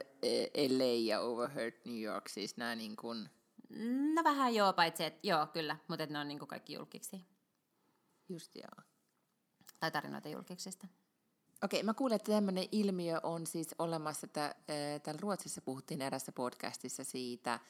LA 0.69 0.85
ja 1.05 1.21
Overheard 1.21 1.75
New 1.85 2.01
York, 2.01 2.29
siis 2.29 2.57
nämä 2.57 2.75
niin 2.75 2.97
kuin... 2.97 3.29
No 4.15 4.25
vähän 4.25 4.55
joo, 4.55 4.73
paitsi 4.73 5.05
että 5.05 5.21
joo, 5.23 5.47
kyllä, 5.47 5.77
mutta 5.89 6.07
ne 6.07 6.19
on 6.19 6.29
niin 6.29 6.39
kuin 6.39 6.49
kaikki 6.49 6.73
julkiksi. 6.73 7.27
Just 8.29 8.55
joo. 8.55 8.85
Tai 9.81 9.91
tarinoita 9.91 10.29
julkiksista. 10.29 10.87
Okei, 11.65 11.83
mä 11.83 11.95
kuulen, 11.95 12.17
että 12.17 12.33
tämmöinen 12.33 12.69
ilmiö 12.73 13.21
on 13.23 13.47
siis 13.47 13.75
olemassa, 13.79 14.27
että 14.27 14.55
täällä 15.03 15.21
Ruotsissa 15.21 15.61
puhuttiin 15.61 16.03
erässä 16.03 16.33
podcastissa 16.33 17.05
siitä, 17.05 17.61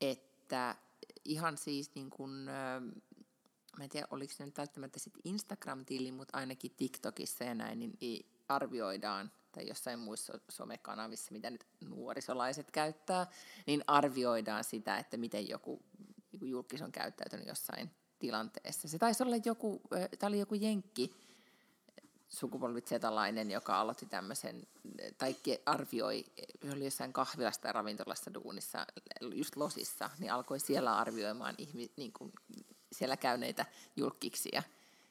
että 0.00 0.76
ihan 1.24 1.58
siis 1.58 1.94
niin 1.94 2.10
kuin, 2.10 2.30
mä 2.30 3.84
en 3.84 3.88
tiedä, 3.90 4.06
oliko 4.10 4.32
se 4.32 4.46
nyt 4.46 4.58
välttämättä 4.58 4.98
sitten 4.98 5.22
Instagram-tili, 5.24 6.12
mutta 6.12 6.38
ainakin 6.38 6.70
TikTokissa 6.76 7.44
ja 7.44 7.54
näin, 7.54 7.78
niin 7.78 8.30
arvioidaan, 8.48 9.32
tai 9.56 9.68
jossain 9.68 9.98
muissa 9.98 10.38
somekanavissa, 10.48 11.32
mitä 11.32 11.50
nyt 11.50 11.66
nuorisolaiset 11.80 12.70
käyttää, 12.70 13.26
niin 13.66 13.84
arvioidaan 13.86 14.64
sitä, 14.64 14.98
että 14.98 15.16
miten 15.16 15.48
joku 15.48 15.82
niin 16.32 16.50
julkis 16.50 16.82
on 16.82 16.92
käyttäytynyt 16.92 17.46
jossain 17.46 17.90
tilanteessa. 18.18 18.88
Se 18.88 18.98
taisi 18.98 19.22
olla 19.22 19.36
joku, 19.44 19.82
tämä 20.18 20.28
oli 20.28 20.38
joku 20.38 20.54
jenkki, 20.54 21.12
sukupolvitsetalainen, 22.28 23.50
joka 23.50 23.80
aloitti 23.80 24.06
tämmöisen, 24.06 24.66
tai 25.18 25.36
arvioi, 25.66 26.24
oli 26.72 26.84
jossain 26.84 27.12
kahvilassa 27.12 27.60
tai 27.60 27.72
ravintolassa 27.72 28.34
duunissa, 28.34 28.86
just 29.34 29.56
Losissa, 29.56 30.10
niin 30.18 30.32
alkoi 30.32 30.60
siellä 30.60 30.96
arvioimaan 30.96 31.54
ihmi, 31.58 31.90
niin 31.96 32.12
kuin 32.12 32.32
siellä 32.92 33.16
käyneitä 33.16 33.66
julkkiksia 33.96 34.62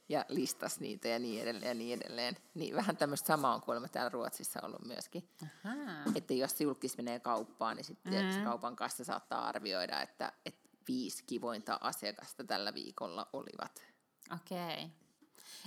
ja 0.10 0.26
listas 0.30 0.80
niitä 0.80 1.08
ja 1.08 1.20
niin 1.20 1.42
edelleen 1.42 1.68
ja 1.68 1.74
niin 1.74 2.02
edelleen. 2.02 2.38
Niin 2.54 2.76
vähän 2.76 2.98
tämmöistä 2.98 3.28
samaa 3.28 3.56
on 3.56 3.62
kuulemma 3.62 3.88
täällä 3.88 4.10
Ruotsissa 4.10 4.60
ollut 4.64 4.86
myöskin. 4.86 5.30
Aha. 5.66 5.76
Että 6.16 6.34
jos 6.34 6.62
julkis 6.62 6.98
menee 6.98 7.20
kauppaan, 7.20 7.76
niin 7.76 7.86
sitten 7.86 8.14
mm-hmm. 8.14 8.32
se 8.32 8.46
kaupan 8.46 8.76
kassa 8.76 9.04
saattaa 9.04 9.48
arvioida, 9.48 10.02
että, 10.02 10.32
että 10.46 10.70
viisi 10.88 11.24
kivointa 11.24 11.78
asiakasta 11.82 12.44
tällä 12.44 12.74
viikolla 12.74 13.28
olivat. 13.34 13.84
Okei. 14.34 14.74
Okay. 14.74 14.90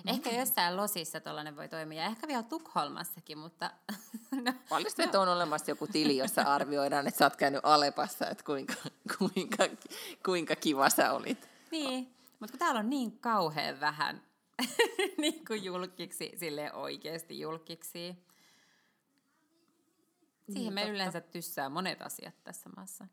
Ehkä 0.06 0.30
jossain 0.30 0.76
Losissa 0.76 1.20
tuollainen 1.20 1.56
voi 1.56 1.68
toimia, 1.68 2.04
ehkä 2.04 2.28
vielä 2.28 2.42
Tukholmassakin, 2.42 3.38
mutta... 3.38 3.70
no, 4.44 4.52
Paljon 4.68 4.92
no. 5.12 5.20
on 5.20 5.28
olemassa 5.28 5.70
joku 5.70 5.86
tili, 5.86 6.16
jossa 6.16 6.42
arvioidaan, 6.42 7.06
että 7.06 7.18
sä 7.18 7.24
oot 7.24 7.36
käynyt 7.36 7.60
Alepassa, 7.62 8.30
että 8.30 8.44
kuinka, 8.44 8.74
kuinka, 9.18 9.64
kuinka 10.24 10.56
kiva 10.56 10.90
sä 10.90 11.12
olit. 11.12 11.48
Niin, 11.70 12.14
mutta 12.40 12.52
kun 12.52 12.58
täällä 12.58 12.78
on 12.78 12.90
niin 12.90 13.18
kauhean 13.18 13.80
vähän 13.80 14.22
niin 15.18 15.44
kuin 15.44 15.64
julkiksi, 15.64 16.32
sille 16.36 16.72
oikeasti 16.72 17.40
julkiksi. 17.40 18.16
Siihen 20.46 20.62
niin, 20.62 20.72
me 20.72 20.80
totta. 20.80 20.92
yleensä 20.92 21.20
tyssää 21.20 21.68
monet 21.68 22.02
asiat 22.02 22.34
tässä 22.44 22.70
maassa. 22.76 23.06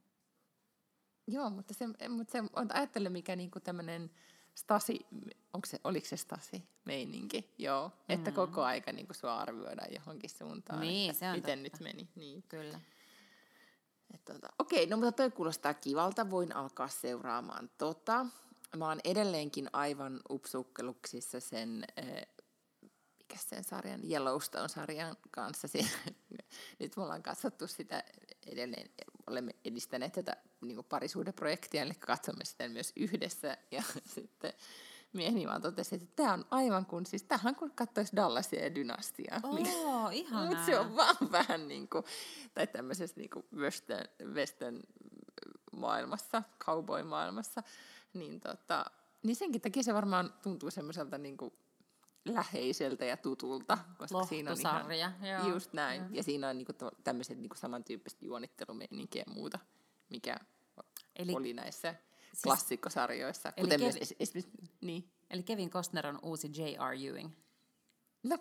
Joo, 1.28 1.50
mutta 1.50 1.74
se, 1.74 1.88
mutta 2.10 2.32
se 2.32 2.44
on 2.54 2.76
ajattele, 2.76 3.10
mikä 3.10 3.36
niinku 3.36 3.60
tämmöinen 3.60 4.12
stasi, 4.56 5.06
onko 5.54 5.66
se, 5.66 5.80
oliko 5.84 6.08
se 6.08 6.18
stasi-meininki? 6.18 7.54
Joo, 7.58 7.88
mm. 7.88 7.94
että 8.08 8.32
koko 8.32 8.64
aika 8.64 8.92
niinku 8.92 9.14
sua 9.14 9.38
arvioidaan 9.38 9.94
johonkin 9.94 10.30
suuntaan. 10.30 10.80
Niin, 10.80 11.16
se 11.16 11.30
on 11.30 11.36
Miten 11.36 11.64
totta. 11.64 11.64
nyt 11.64 11.80
meni. 11.94 12.10
Niin. 12.16 12.44
Kyllä. 12.44 12.80
tota, 14.26 14.48
okei, 14.60 14.86
no 14.86 14.98
mutta 14.98 15.12
toi 15.12 15.32
kuulostaa 15.32 15.74
kivalta, 15.74 16.30
voin 16.30 16.56
alkaa 16.56 16.88
seuraamaan 16.88 17.70
tota. 17.78 18.26
Mä 18.76 18.88
oon 18.88 19.00
edelleenkin 19.04 19.70
aivan 19.74 20.20
upsukkeluksissa 20.30 21.40
sen, 21.40 21.86
äh, 22.00 22.06
mikä 23.20 23.38
sen 23.38 23.64
sarjan, 23.64 24.02
Yellowstone-sarjan 24.12 25.16
kanssa. 25.32 25.68
Nyt 26.80 26.98
me 26.98 27.04
ollaan 27.04 27.24
katsottu 27.24 27.68
sitä 27.68 28.04
edelleen, 28.48 28.90
olemme 29.28 29.56
edistäneet 29.66 30.14
tätä 30.14 30.38
niin 30.62 30.84
parisuudeprojektia, 30.84 31.82
eli 31.82 31.94
katsomme 31.94 32.46
sitä 32.46 32.70
myös 32.70 32.94
yhdessä. 32.96 33.58
Ja 33.72 33.84
sitten 34.16 34.54
mieheni 35.14 35.48
vaan 35.48 35.62
totesi, 35.62 35.96
että 35.96 36.08
tämä 36.16 36.34
on 36.34 36.46
aivan 36.52 36.86
kuin, 36.86 37.06
siis 37.06 37.24
tämähän 37.24 37.56
kun 37.56 37.72
katsoisi 37.76 38.16
Dallasia 38.16 38.64
ja 38.64 38.76
Dynastiaa. 38.76 39.40
Oh, 39.44 40.14
ihanaa. 40.14 40.46
Mutta 40.46 40.66
se 40.66 40.80
on 40.80 40.96
vaan 40.96 41.18
vähän 41.32 41.68
niin 41.68 41.88
kuin, 41.88 42.06
tai 42.54 42.68
tämmöisessä 42.68 43.18
niin 43.18 43.30
kuin 43.30 43.46
western, 43.56 44.08
western 44.34 44.80
maailmassa, 45.78 46.44
cowboy-maailmassa 46.60 47.64
niin, 48.16 48.40
tota, 48.40 48.86
niin 49.24 49.36
senkin 49.36 49.62
takia 49.62 49.84
se 49.84 49.94
varmaan 49.94 50.34
tuntuu 50.44 50.72
semmoiselta 50.72 51.18
niin 51.18 51.38
kuin 51.38 51.54
läheiseltä 52.26 53.06
ja 53.06 53.18
tutulta. 53.18 53.78
Koska 53.98 54.26
siinä 54.26 54.52
on 54.52 54.92
ihan, 54.92 55.16
joo. 55.28 55.54
Just 55.54 55.74
näin. 55.74 56.02
Mm. 56.02 56.16
Ja 56.16 56.24
siinä 56.24 56.50
on 56.50 56.58
niin 56.58 56.66
kuin, 56.66 56.92
tämmöiset 57.04 57.38
niin 57.38 57.50
kuin 57.50 57.58
samantyyppiset 57.58 58.22
juonittelumeininkiä 58.22 59.24
ja 59.28 59.34
muuta, 59.34 59.60
mikä 60.10 60.38
eli, 61.16 61.36
oli 61.36 61.54
näissä 61.54 61.96
siis, 62.22 62.44
klassikkosarjoissa. 62.44 63.54
Eli 63.58 63.66
kuten 63.66 63.80
Kev- 63.80 63.84
myös, 63.84 64.14
esimerkiksi, 64.20 64.52
niin. 64.82 65.12
eli 65.30 65.44
Kevin 65.44 65.70
Costner 65.70 66.08
on 66.08 66.20
uusi 66.22 66.52
J.R. 66.56 66.94
Ewing. 66.94 67.30
No 68.24 68.38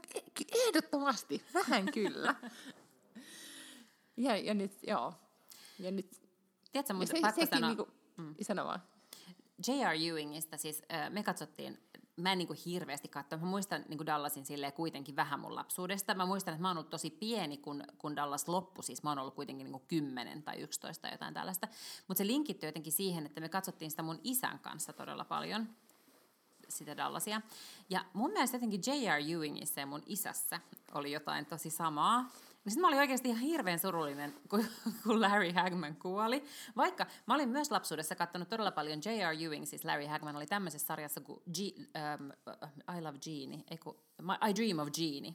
ehdottomasti, 0.67 1.43
vähän 1.55 1.93
kyllä. 1.93 2.35
ja, 4.17 4.37
ja 4.37 4.55
nyt, 4.55 4.73
joo. 4.87 5.15
Ja 5.79 5.91
nyt, 5.91 6.21
Tiedätkö, 6.73 6.95
muista, 6.95 7.17
se, 7.17 7.35
sekin 7.35 7.49
sanoa, 7.49 7.69
niinku, 7.69 7.89
mm. 8.17 8.35
sano 8.43 8.65
vaan. 8.65 8.83
J.R. 9.69 9.95
Ewingistä 10.11 10.57
siis 10.57 10.83
me 11.11 11.23
katsottiin, 11.23 11.79
mä 12.17 12.33
en 12.33 12.39
niin 12.39 12.47
kuin 12.47 12.59
hirveästi 12.67 13.09
katso, 13.09 13.37
mä 13.37 13.47
muistan 13.47 13.85
niin 13.89 13.99
kuin 13.99 14.07
Dallasin 14.07 14.47
silleen 14.47 14.73
kuitenkin 14.73 15.17
vähän 15.17 15.41
mun 15.41 15.55
lapsuudesta. 15.55 16.15
Mä 16.15 16.27
muistan, 16.27 16.55
että 16.55 16.63
mä 16.63 16.69
oon 16.69 16.77
ollut 16.77 16.91
tosi 16.91 17.11
pieni, 17.11 17.57
kun, 17.57 17.85
kun 17.99 18.17
Dallas 18.17 18.49
loppui, 18.49 18.85
siis 18.85 19.03
mä 19.03 19.11
oon 19.11 19.19
ollut 19.19 19.35
kuitenkin 19.35 19.65
niin 19.65 19.73
kuin 19.73 19.85
10 19.89 20.43
tai 20.43 20.61
11 20.61 21.03
tai 21.03 21.13
jotain 21.13 21.35
tällaista. 21.35 21.69
Mutta 22.09 22.19
se 22.19 22.27
linkittyy 22.27 22.69
jotenkin 22.69 22.93
siihen, 22.93 23.27
että 23.27 23.41
me 23.41 23.49
katsottiin 23.49 23.91
sitä 23.91 24.03
mun 24.03 24.21
isän 24.25 24.59
kanssa 24.59 24.93
todella 24.93 25.25
paljon, 25.25 25.69
sitä 26.69 26.97
Dallasia. 26.97 27.41
Ja 27.91 28.05
mun 28.13 28.31
mielestä 28.31 28.57
jotenkin 28.57 28.81
J.R. 28.87 29.21
Ewingissa 29.31 29.81
ja 29.81 29.87
mun 29.87 30.03
isässä 30.07 30.61
oli 30.95 31.13
jotain 31.13 31.47
tosi 31.47 31.71
samaa. 31.71 32.31
Sitten 32.69 32.81
mä 32.81 32.89
olin 32.89 32.99
oikeasti 32.99 33.29
ihan 33.29 33.41
hirveän 33.41 33.79
surullinen, 33.79 34.35
kun 34.49 35.21
Larry 35.21 35.53
Hagman 35.53 35.97
kuoli. 35.97 36.45
Vaikka 36.77 37.07
mä 37.27 37.35
olin 37.35 37.49
myös 37.49 37.71
lapsuudessa 37.71 38.15
katsonut 38.15 38.49
todella 38.49 38.71
paljon 38.71 39.01
J.R. 39.05 39.43
Ewing, 39.43 39.67
siis 39.67 39.85
Larry 39.85 40.07
Hagman 40.07 40.37
oli 40.37 40.47
tämmöisessä 40.47 40.87
sarjassa 40.87 41.21
kuin 41.21 41.43
G, 41.55 41.59
um, 41.59 42.33
I 42.99 43.01
Love 43.01 43.19
Jeannie, 43.27 43.65
ei 43.71 43.79
kun, 43.79 43.97
I 44.49 44.55
Dream 44.55 44.79
of 44.79 44.89
Jeannie. 44.99 45.35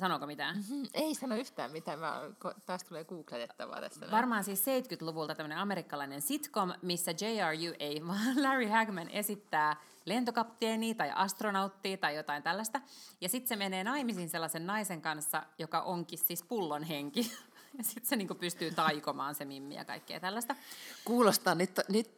Sanooko 0.00 0.26
mitään? 0.26 0.56
Mm-hmm. 0.56 0.88
Ei 0.94 1.14
sano 1.14 1.36
yhtään 1.36 1.72
mitään. 1.72 1.98
Mä, 1.98 2.20
taas 2.66 2.84
tulee 2.84 3.04
googletettavaa 3.04 3.80
tässä. 3.80 4.10
Varmaan 4.10 4.44
siis 4.44 4.64
70-luvulta 4.66 5.34
tämmöinen 5.34 5.58
amerikkalainen 5.58 6.22
sitcom, 6.22 6.72
missä 6.82 7.10
J.R.U. 7.10 7.74
ei, 7.78 8.06
vaan 8.06 8.42
Larry 8.44 8.66
Hagman 8.66 9.08
esittää 9.08 9.76
lentokapteenia 10.04 10.94
tai 10.94 11.10
astronauttia 11.14 11.96
tai 11.96 12.16
jotain 12.16 12.42
tällaista. 12.42 12.80
Ja 13.20 13.28
sitten 13.28 13.48
se 13.48 13.56
menee 13.56 13.84
naimisiin 13.84 14.28
sellaisen 14.28 14.66
naisen 14.66 15.02
kanssa, 15.02 15.42
joka 15.58 15.80
onkin 15.82 16.18
siis 16.18 16.42
pullon 16.42 16.82
henki. 16.82 17.30
Ja 17.78 17.84
sitten 17.84 18.06
se 18.06 18.16
niinku 18.16 18.34
pystyy 18.34 18.70
taikomaan 18.70 19.34
se 19.34 19.44
mimmi 19.44 19.74
ja 19.74 19.84
kaikkea 19.84 20.20
tällaista. 20.20 20.56
Kuulostaa 21.04 21.54
nyt, 21.54 21.70
nyt 21.88 22.10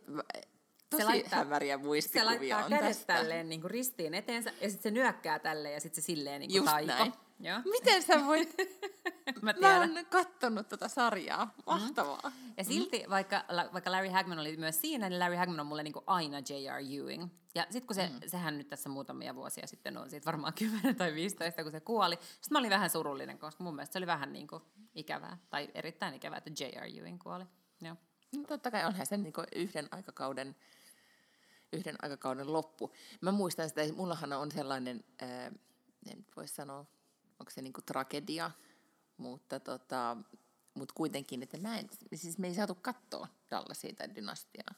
Tosi 0.91 1.03
se 1.03 1.05
laittaa, 1.05 1.39
hämäriä 1.39 1.79
muistikuvia 1.79 2.31
Se 2.31 2.39
laittaa 2.39 2.65
on 2.65 2.71
kädet 2.71 2.89
tästä. 2.89 3.15
tälleen 3.15 3.49
niin 3.49 3.61
kuin 3.61 3.71
ristiin 3.71 4.15
eteensä 4.15 4.53
ja 4.61 4.71
sitten 4.71 4.83
se 4.83 4.91
nyökkää 4.91 5.39
tälleen 5.39 5.75
ja 5.75 5.81
sitten 5.81 6.03
se 6.03 6.07
silleen 6.07 6.41
niin 6.41 6.51
kuin 6.51 6.57
Just 6.57 6.71
taiko. 6.71 6.87
Näin. 6.93 7.13
Joo. 7.41 7.61
Miten 7.65 8.03
sä 8.03 8.27
voit? 8.27 8.55
Mä, 9.43 9.55
Mä 9.61 9.79
oon 9.79 9.91
kattonut 10.11 10.69
tätä 10.69 10.89
sarjaa. 10.89 11.55
Mahtavaa. 11.67 12.21
Mm. 12.25 12.53
Ja 12.57 12.65
silti, 12.65 12.99
mm. 12.99 13.11
vaikka, 13.11 13.45
vaikka 13.73 13.93
Larry 13.93 14.09
Hagman 14.09 14.39
oli 14.39 14.57
myös 14.57 14.81
siinä, 14.81 15.09
niin 15.09 15.21
Larry 15.21 15.37
Hagman 15.37 15.61
on 15.61 15.67
mulle 15.67 15.83
niin 15.83 15.93
kuin 15.93 16.05
aina 16.07 16.39
J.R. 16.39 16.79
Ewing. 16.79 17.29
Ja 17.55 17.63
sitten 17.63 17.87
kun 17.87 17.95
se, 17.95 18.09
mm. 18.09 18.21
sehän 18.27 18.59
nyt 18.59 18.69
tässä 18.69 18.89
muutamia 18.89 19.35
vuosia 19.35 19.67
sitten 19.67 19.99
on, 19.99 20.11
siitä 20.11 20.27
varmaan 20.27 20.55
10 20.59 20.97
tai 20.97 21.15
15, 21.15 21.63
kun 21.63 21.73
se 21.73 21.81
kuoli, 21.81 22.17
sitten 22.21 22.49
mä 22.51 22.59
olin 22.59 22.71
vähän 22.71 22.91
surullinen, 22.91 23.39
koska 23.39 23.65
mun 23.65 23.75
mielestä 23.75 23.93
se 23.93 23.99
oli 23.99 24.07
vähän 24.07 24.33
niin 24.33 24.47
kuin 24.47 24.63
ikävää, 24.95 25.39
tai 25.51 25.71
erittäin 25.75 26.15
ikävää, 26.15 26.39
että 26.39 26.65
J.R. 26.65 26.85
Ewing 26.99 27.19
kuoli. 27.23 27.45
Joo. 27.81 27.97
No, 28.37 28.43
totta 28.49 28.71
kai 28.71 28.85
onhan 28.85 29.07
se 29.07 29.17
niin 29.17 29.33
yhden 29.55 29.89
aikakauden, 29.91 30.57
yhden 31.73 31.97
aikakauden 32.03 32.53
loppu. 32.53 32.93
Mä 33.21 33.33
muistan 33.33 33.69
sitä, 33.69 33.83
että 33.83 33.97
mullahan 33.97 34.33
on 34.33 34.53
sellainen, 34.53 35.05
ää, 35.21 35.51
en 36.11 36.27
voi 36.37 36.49
sanoa, 36.49 36.87
onko 37.41 37.51
se 37.51 37.63
niin 37.63 37.73
tragedia, 37.87 38.51
mutta 39.17 39.61
tota, 39.61 40.17
mut 40.75 40.93
kuitenkin, 40.93 41.43
että 41.43 41.59
mä 41.59 41.79
en, 41.79 41.89
siis 42.15 42.39
me 42.39 42.47
ei 42.47 42.55
saatu 42.55 42.75
katsoa 42.75 43.29
Dallasia 43.51 43.95
tai 43.95 44.15
dynastiaa. 44.15 44.75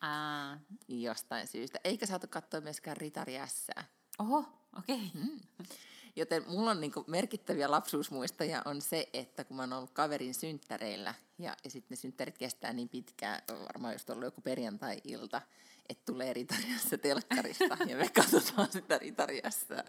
Aa. 0.00 0.58
Jostain 0.88 1.46
syystä. 1.46 1.80
Eikä 1.84 2.06
saatu 2.06 2.26
katsoa 2.30 2.60
myöskään 2.60 2.96
Ritari 2.96 3.38
Ässää. 3.38 3.84
Oho, 4.18 4.44
okei. 4.78 5.10
Okay. 5.14 5.22
Mm. 5.22 5.40
Joten 6.16 6.44
mulla 6.48 6.70
on 6.70 6.80
niin 6.80 6.92
merkittäviä 7.06 7.70
lapsuusmuistoja 7.70 8.62
on 8.64 8.80
se, 8.80 9.08
että 9.12 9.44
kun 9.44 9.56
mä 9.56 9.62
oon 9.62 9.72
ollut 9.72 9.90
kaverin 9.90 10.34
synttäreillä 10.34 11.14
ja, 11.38 11.56
ja 11.64 11.70
sitten 11.70 11.86
ne 11.90 11.96
synttärit 11.96 12.38
kestää 12.38 12.72
niin 12.72 12.88
pitkään, 12.88 13.42
varmaan 13.48 13.94
just 13.94 14.10
ollut 14.10 14.24
joku 14.24 14.40
perjantai-ilta, 14.40 15.42
että 15.88 16.02
tulee 16.12 16.32
Ritariassa 16.32 16.98
telkkarista 16.98 17.76
ja 17.88 17.96
me 17.96 18.08
katsotaan 18.08 18.72
sitä 18.72 18.98
Ritariassa. 18.98 19.84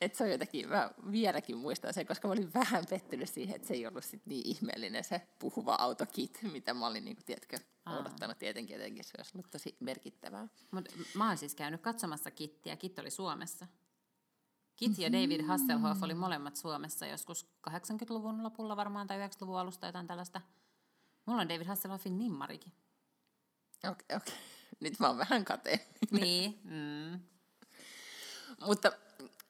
Et 0.00 0.14
se 0.14 0.24
on 0.24 0.30
jotenkin, 0.30 0.68
mä 0.68 0.90
vieläkin 1.10 1.56
muistan 1.56 1.94
sen, 1.94 2.06
koska 2.06 2.28
mä 2.28 2.32
olin 2.32 2.54
vähän 2.54 2.84
pettynyt 2.90 3.28
siihen, 3.28 3.56
että 3.56 3.68
se 3.68 3.74
ei 3.74 3.86
ollut 3.86 4.04
sit 4.04 4.26
niin 4.26 4.46
ihmeellinen 4.46 5.04
se 5.04 5.22
puhuva 5.38 5.74
autokit, 5.74 6.38
mitä 6.52 6.74
mä 6.74 6.86
olin, 6.86 7.04
niin 7.04 7.16
kuin, 7.16 7.24
tiedätkö, 7.24 7.58
odottanut 8.00 8.38
tietenkin, 8.38 8.76
jotenkin 8.76 9.04
se 9.04 9.10
olisi 9.18 9.30
ollut 9.34 9.50
tosi 9.50 9.76
merkittävää. 9.80 10.48
Mut 10.70 10.88
mä 11.14 11.28
oon 11.28 11.36
siis 11.36 11.54
käynyt 11.54 11.80
katsomassa 11.80 12.30
Kittiä, 12.30 12.76
Kit 12.76 12.98
oli 12.98 13.10
Suomessa. 13.10 13.66
Kit 14.76 14.98
ja 14.98 15.12
David 15.12 15.42
Hasselhoff 15.42 16.02
oli 16.02 16.14
molemmat 16.14 16.56
Suomessa 16.56 17.06
joskus 17.06 17.46
80-luvun 17.70 18.42
lopulla 18.42 18.76
varmaan 18.76 19.06
tai 19.06 19.28
90-luvun 19.28 19.58
alusta 19.58 19.86
jotain 19.86 20.06
tällaista. 20.06 20.40
Mulla 21.26 21.40
on 21.40 21.48
David 21.48 21.66
Hasselhoffin 21.66 22.18
nimmarikin. 22.18 22.72
Okei, 23.76 23.90
okay, 23.90 24.16
okei. 24.16 24.16
Okay. 24.16 24.44
Nyt 24.80 24.98
mä 24.98 25.08
oon 25.08 25.18
vähän 25.18 25.44
kateellinen. 25.44 25.96
Niin. 26.10 26.60
Mm. 26.64 27.20
Mutta 28.66 28.92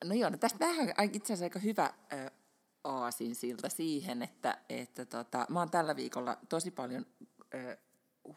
no 0.04 0.14
joo, 0.14 0.30
no 0.30 0.36
tästä 0.36 0.58
vähän 0.58 0.88
itse 1.12 1.32
asiassa 1.32 1.44
aika 1.44 1.58
hyvä 1.58 1.84
äh, 1.84 2.30
aasin 2.84 3.34
siltä 3.34 3.68
siihen, 3.68 4.22
että, 4.22 4.58
että 4.68 5.04
tota, 5.04 5.46
mä 5.48 5.58
oon 5.58 5.70
tällä 5.70 5.96
viikolla 5.96 6.36
tosi 6.48 6.70
paljon 6.70 7.06
äh, 7.54 7.76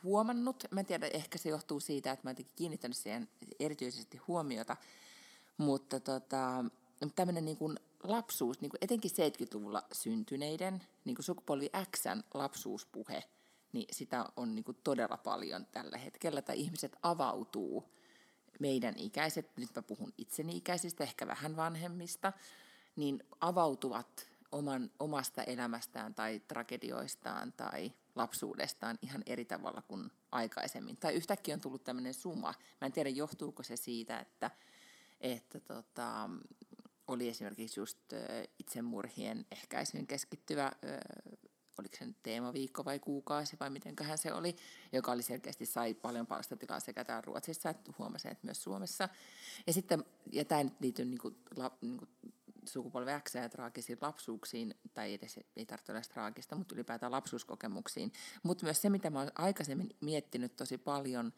huomannut, 0.04 0.64
mä 0.72 0.80
en 0.80 0.86
tiedä, 0.86 1.08
ehkä 1.08 1.38
se 1.38 1.50
johtuu 1.50 1.80
siitä, 1.80 2.12
että 2.12 2.28
mä 2.28 2.30
oon 2.30 2.46
kiinnittänyt 2.56 2.98
siihen 2.98 3.30
erityisesti 3.60 4.18
huomiota, 4.18 4.78
mutta 5.58 6.00
tota, 6.00 6.66
tämmöinen 7.16 7.46
niin 7.46 7.58
kuin 7.58 7.80
lapsuus, 8.04 8.62
niin 8.62 8.70
kuin 8.70 8.80
etenkin 8.82 9.12
70-luvulla 9.12 9.84
syntyneiden, 9.92 10.84
niin 11.06 11.16
kuin 11.16 11.26
sukupolvi 11.26 11.70
Xn 11.98 12.24
lapsuuspuhe, 12.34 13.24
niin 13.74 13.86
sitä 13.92 14.26
on 14.38 14.56
niin 14.56 14.64
kuin 14.64 14.78
todella 14.84 15.18
paljon 15.18 15.66
tällä 15.72 15.98
hetkellä, 15.98 16.40
että 16.40 16.54
ihmiset 16.54 16.96
avautuu, 17.04 17.94
meidän 18.64 18.98
ikäiset, 18.98 19.58
nyt 19.58 19.70
mä 19.76 19.82
puhun 19.82 20.14
itseni 20.18 20.58
ikäisistä, 20.58 21.04
ehkä 21.04 21.28
vähän 21.28 21.56
vanhemmista, 21.56 22.34
niin 22.96 23.24
avautuvat 23.42 24.28
oman, 24.52 24.92
omasta 25.00 25.44
elämästään 25.44 26.16
tai 26.16 26.42
tragedioistaan 26.48 27.54
tai 27.54 27.92
lapsuudestaan 28.16 29.00
ihan 29.02 29.24
eri 29.26 29.46
tavalla 29.46 29.82
kuin 29.82 30.12
aikaisemmin. 30.32 30.98
Tai 30.98 31.14
yhtäkkiä 31.14 31.56
on 31.56 31.62
tullut 31.62 31.84
tämmöinen 31.84 32.14
suma. 32.14 32.54
Mä 32.82 32.86
en 32.86 32.92
tiedä, 32.92 33.10
johtuuko 33.10 33.64
se 33.64 33.76
siitä, 33.76 34.20
että, 34.20 34.52
että 35.22 35.60
tota, 35.60 36.30
oli 37.08 37.30
esimerkiksi 37.30 37.80
just 37.80 38.00
itsemurhien 38.60 39.46
ehkäisyyn 39.52 40.08
keskittyvä 40.08 40.72
oliko 41.80 41.96
se 41.98 42.06
nyt 42.06 42.18
teemaviikko 42.24 42.86
vai 42.86 43.00
kuukausi 43.00 43.58
vai 43.60 43.70
mitenköhän 43.70 44.18
se 44.18 44.34
oli, 44.34 44.56
joka 44.92 45.12
oli 45.12 45.22
selkeästi 45.22 45.66
sai 45.66 45.94
paljon 45.94 46.28
palstatilaa 46.28 46.80
sekä 46.80 47.06
täällä 47.06 47.22
Ruotsissa 47.22 47.70
että 47.70 47.94
huomasin, 47.98 48.32
että 48.32 48.48
myös 48.48 48.64
Suomessa. 48.64 49.10
Ja 49.68 49.74
sitten, 49.74 50.06
ja 50.32 50.46
tämä 50.46 50.64
nyt 50.64 50.74
liity 50.80 51.06
niin 51.06 51.20
kuin, 51.20 51.36
la, 51.56 51.72
niin 51.82 51.98
kuin 51.98 52.10
sukupolvi 52.66 53.12
X 53.24 53.36
ja 53.36 53.50
traagisiin 53.50 53.98
lapsuuksiin, 54.02 54.76
tai 54.94 55.14
edes 55.14 55.40
ei 55.56 55.66
tarvitse 55.66 55.92
olla 55.92 56.02
traagista, 56.02 56.56
mutta 56.56 56.76
ylipäätään 56.76 57.12
lapsuuskokemuksiin. 57.12 58.14
Mutta 58.44 58.66
myös 58.66 58.82
se, 58.82 58.90
mitä 58.90 59.10
mä 59.10 59.20
olen 59.20 59.32
aikaisemmin 59.36 59.96
miettinyt 60.02 60.56
tosi 60.56 60.78
paljon, 60.78 61.34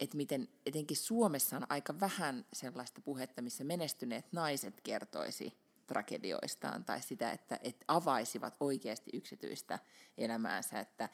että 0.00 0.16
miten 0.16 0.48
etenkin 0.66 0.96
Suomessa 0.96 1.56
on 1.56 1.66
aika 1.68 2.00
vähän 2.00 2.46
sellaista 2.52 3.00
puhetta, 3.00 3.42
missä 3.42 3.64
menestyneet 3.64 4.32
naiset 4.32 4.80
kertoisi 4.80 5.65
tragedioistaan 5.86 6.84
tai 6.84 7.02
sitä, 7.02 7.30
että, 7.30 7.58
että 7.62 7.84
avaisivat 7.88 8.56
oikeasti 8.60 9.10
yksityistä 9.14 9.78
elämäänsä, 10.18 10.80
että 10.80 11.08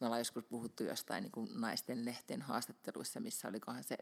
me 0.00 0.06
ollaan 0.06 0.20
joskus 0.20 0.44
puhuttu 0.44 0.82
jostain 0.82 1.22
niin 1.22 1.60
naisten 1.60 2.04
lehten 2.04 2.42
haastatteluissa, 2.42 3.20
missä 3.20 3.48
olikohan 3.48 3.84
se 3.84 3.98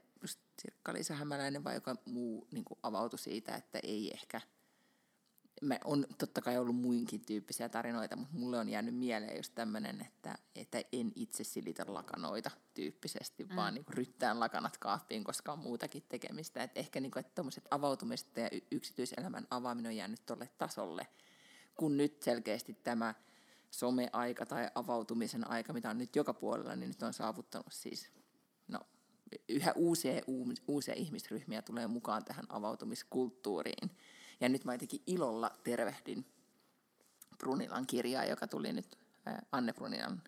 Sirkka-Liisa 0.63 1.15
Hämäläinen 1.15 1.65
vai 1.65 1.75
joka 1.75 1.97
muu 2.05 2.49
niin 2.53 2.65
avautui 2.83 3.19
siitä, 3.19 3.55
että 3.57 3.79
ei 3.83 4.11
ehkä– 4.13 4.41
mä 5.63 5.79
on 5.85 6.07
totta 6.19 6.43
kai 6.43 6.59
ollut 6.59 6.77
muinkin 6.77 7.21
tyyppisiä 7.21 7.69
tarinoita, 7.69 8.17
mutta 8.17 8.37
mulle 8.37 8.59
on 8.59 8.69
jäänyt 8.69 8.95
mieleen 8.95 9.37
just 9.37 9.55
tämmöinen, 9.55 10.01
että, 10.01 10.39
että 10.57 10.83
en 10.93 11.13
itse 11.17 11.45
silitä 11.45 11.85
lakanoita 11.89 12.51
tyyppisesti, 12.75 13.45
mm. 13.45 13.57
vaan 13.57 13.75
niin 13.75 13.85
ryttään 13.89 14.41
lakanat 14.41 14.79
kaappiin, 14.79 15.25
koska 15.25 15.53
on 15.53 15.59
muutakin 15.59 16.03
tekemistä. 16.09 16.63
Et 16.63 16.79
ehkä 16.79 17.01
niin 17.01 17.11
kuin, 17.11 17.21
että 17.21 17.35
tuommoiset 17.35 17.65
avautumiset 17.71 18.37
ja 18.37 18.51
yksityiselämän 18.71 19.47
avaaminen 19.51 19.91
on 19.91 19.97
jäänyt 19.97 20.27
tuolle 20.27 20.49
tasolle, 20.59 21.07
kun 21.75 21.97
nyt 21.97 22.23
selkeästi 22.23 22.75
tämä 22.75 23.15
someaika 23.71 24.47
tai 24.47 24.71
avautumisen 24.75 25.51
aika, 25.51 25.73
mitä 25.73 25.91
on 25.91 25.99
nyt 25.99 26.17
joka 26.17 26.35
puolella, 26.35 26.77
niin 26.77 26.89
nyt 26.89 27.03
on 27.03 27.13
saavuttanut 27.13 27.73
siis, 27.73 28.13
no 28.69 28.81
yhä 29.49 29.73
uusia, 29.77 30.23
uusia 30.69 30.95
ihmisryhmiä 30.95 31.63
tulee 31.63 31.87
mukaan 31.87 32.25
tähän 32.25 32.45
avautumiskulttuuriin. 32.49 33.91
Ja 34.41 34.49
nyt 34.49 34.65
mä 34.65 34.75
jotenkin 34.75 35.03
ilolla 35.07 35.51
tervehdin 35.65 36.27
Brunilan 37.39 37.87
kirjaa, 37.87 38.25
joka 38.25 38.47
tuli 38.47 38.73
nyt 38.73 38.99
äh, 39.29 39.39
Anne 39.53 39.73
Brunilan, 39.73 40.23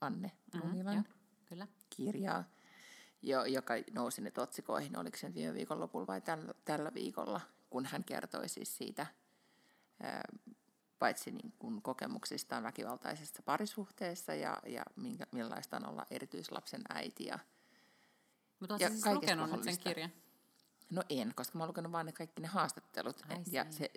Anne 0.00 0.32
mhm, 0.54 0.60
Brunilan 0.60 0.96
mm, 0.96 1.04
kyllä. 1.48 1.66
kirjaa, 1.96 2.44
jo, 3.22 3.44
joka 3.44 3.74
nousi 3.92 4.20
nyt 4.20 4.38
otsikoihin, 4.38 4.98
oliko 4.98 5.16
se 5.16 5.34
viime 5.34 5.54
viikon 5.54 5.80
lopulla 5.80 6.06
vai 6.06 6.20
tällä, 6.20 6.54
tällä 6.64 6.94
viikolla, 6.94 7.40
kun 7.70 7.86
hän 7.86 8.04
kertoi 8.04 8.48
siis 8.48 8.76
siitä, 8.76 9.06
ää, 10.02 10.16
äh, 10.16 10.56
paitsi 10.98 11.30
niin 11.30 11.52
kuin 11.58 11.82
kokemuksistaan 11.82 12.62
väkivaltaisessa 12.62 13.42
parisuhteessa 13.42 14.34
ja, 14.34 14.58
ja 14.66 14.82
minkä, 14.96 15.26
millaista 15.32 15.76
on 15.76 15.88
olla 15.88 16.06
erityislapsen 16.10 16.82
äiti. 16.88 17.24
Ja, 17.24 17.38
Mutta 18.60 18.74
oletko 18.74 18.92
siis 18.92 19.06
lukenut 19.06 19.50
nyt 19.50 19.62
sen 19.62 19.78
kirjan? 19.78 20.10
No 20.90 21.02
en, 21.08 21.32
koska 21.34 21.58
mä 21.58 21.64
oon 21.64 21.68
lukenut 21.68 21.92
vaan 21.92 22.06
ne 22.06 22.12
kaikki 22.12 22.42
ne 22.42 22.48
haastattelut. 22.48 23.22
Ai 23.28 23.42
ja 23.52 23.66
se, 23.70 23.90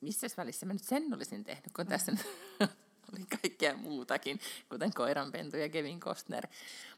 missä 0.00 0.26
välissä 0.36 0.66
mä 0.66 0.72
nyt 0.72 0.84
sen 0.84 1.14
olisin 1.14 1.44
tehnyt, 1.44 1.72
kun 1.76 1.86
tässä 1.86 2.12
oli 3.12 3.26
kaikkea 3.42 3.76
muutakin, 3.76 4.40
kuten 4.68 4.94
Koiranpentu 4.94 5.56
ja 5.56 5.68
Kevin 5.68 6.00
Costner. 6.00 6.46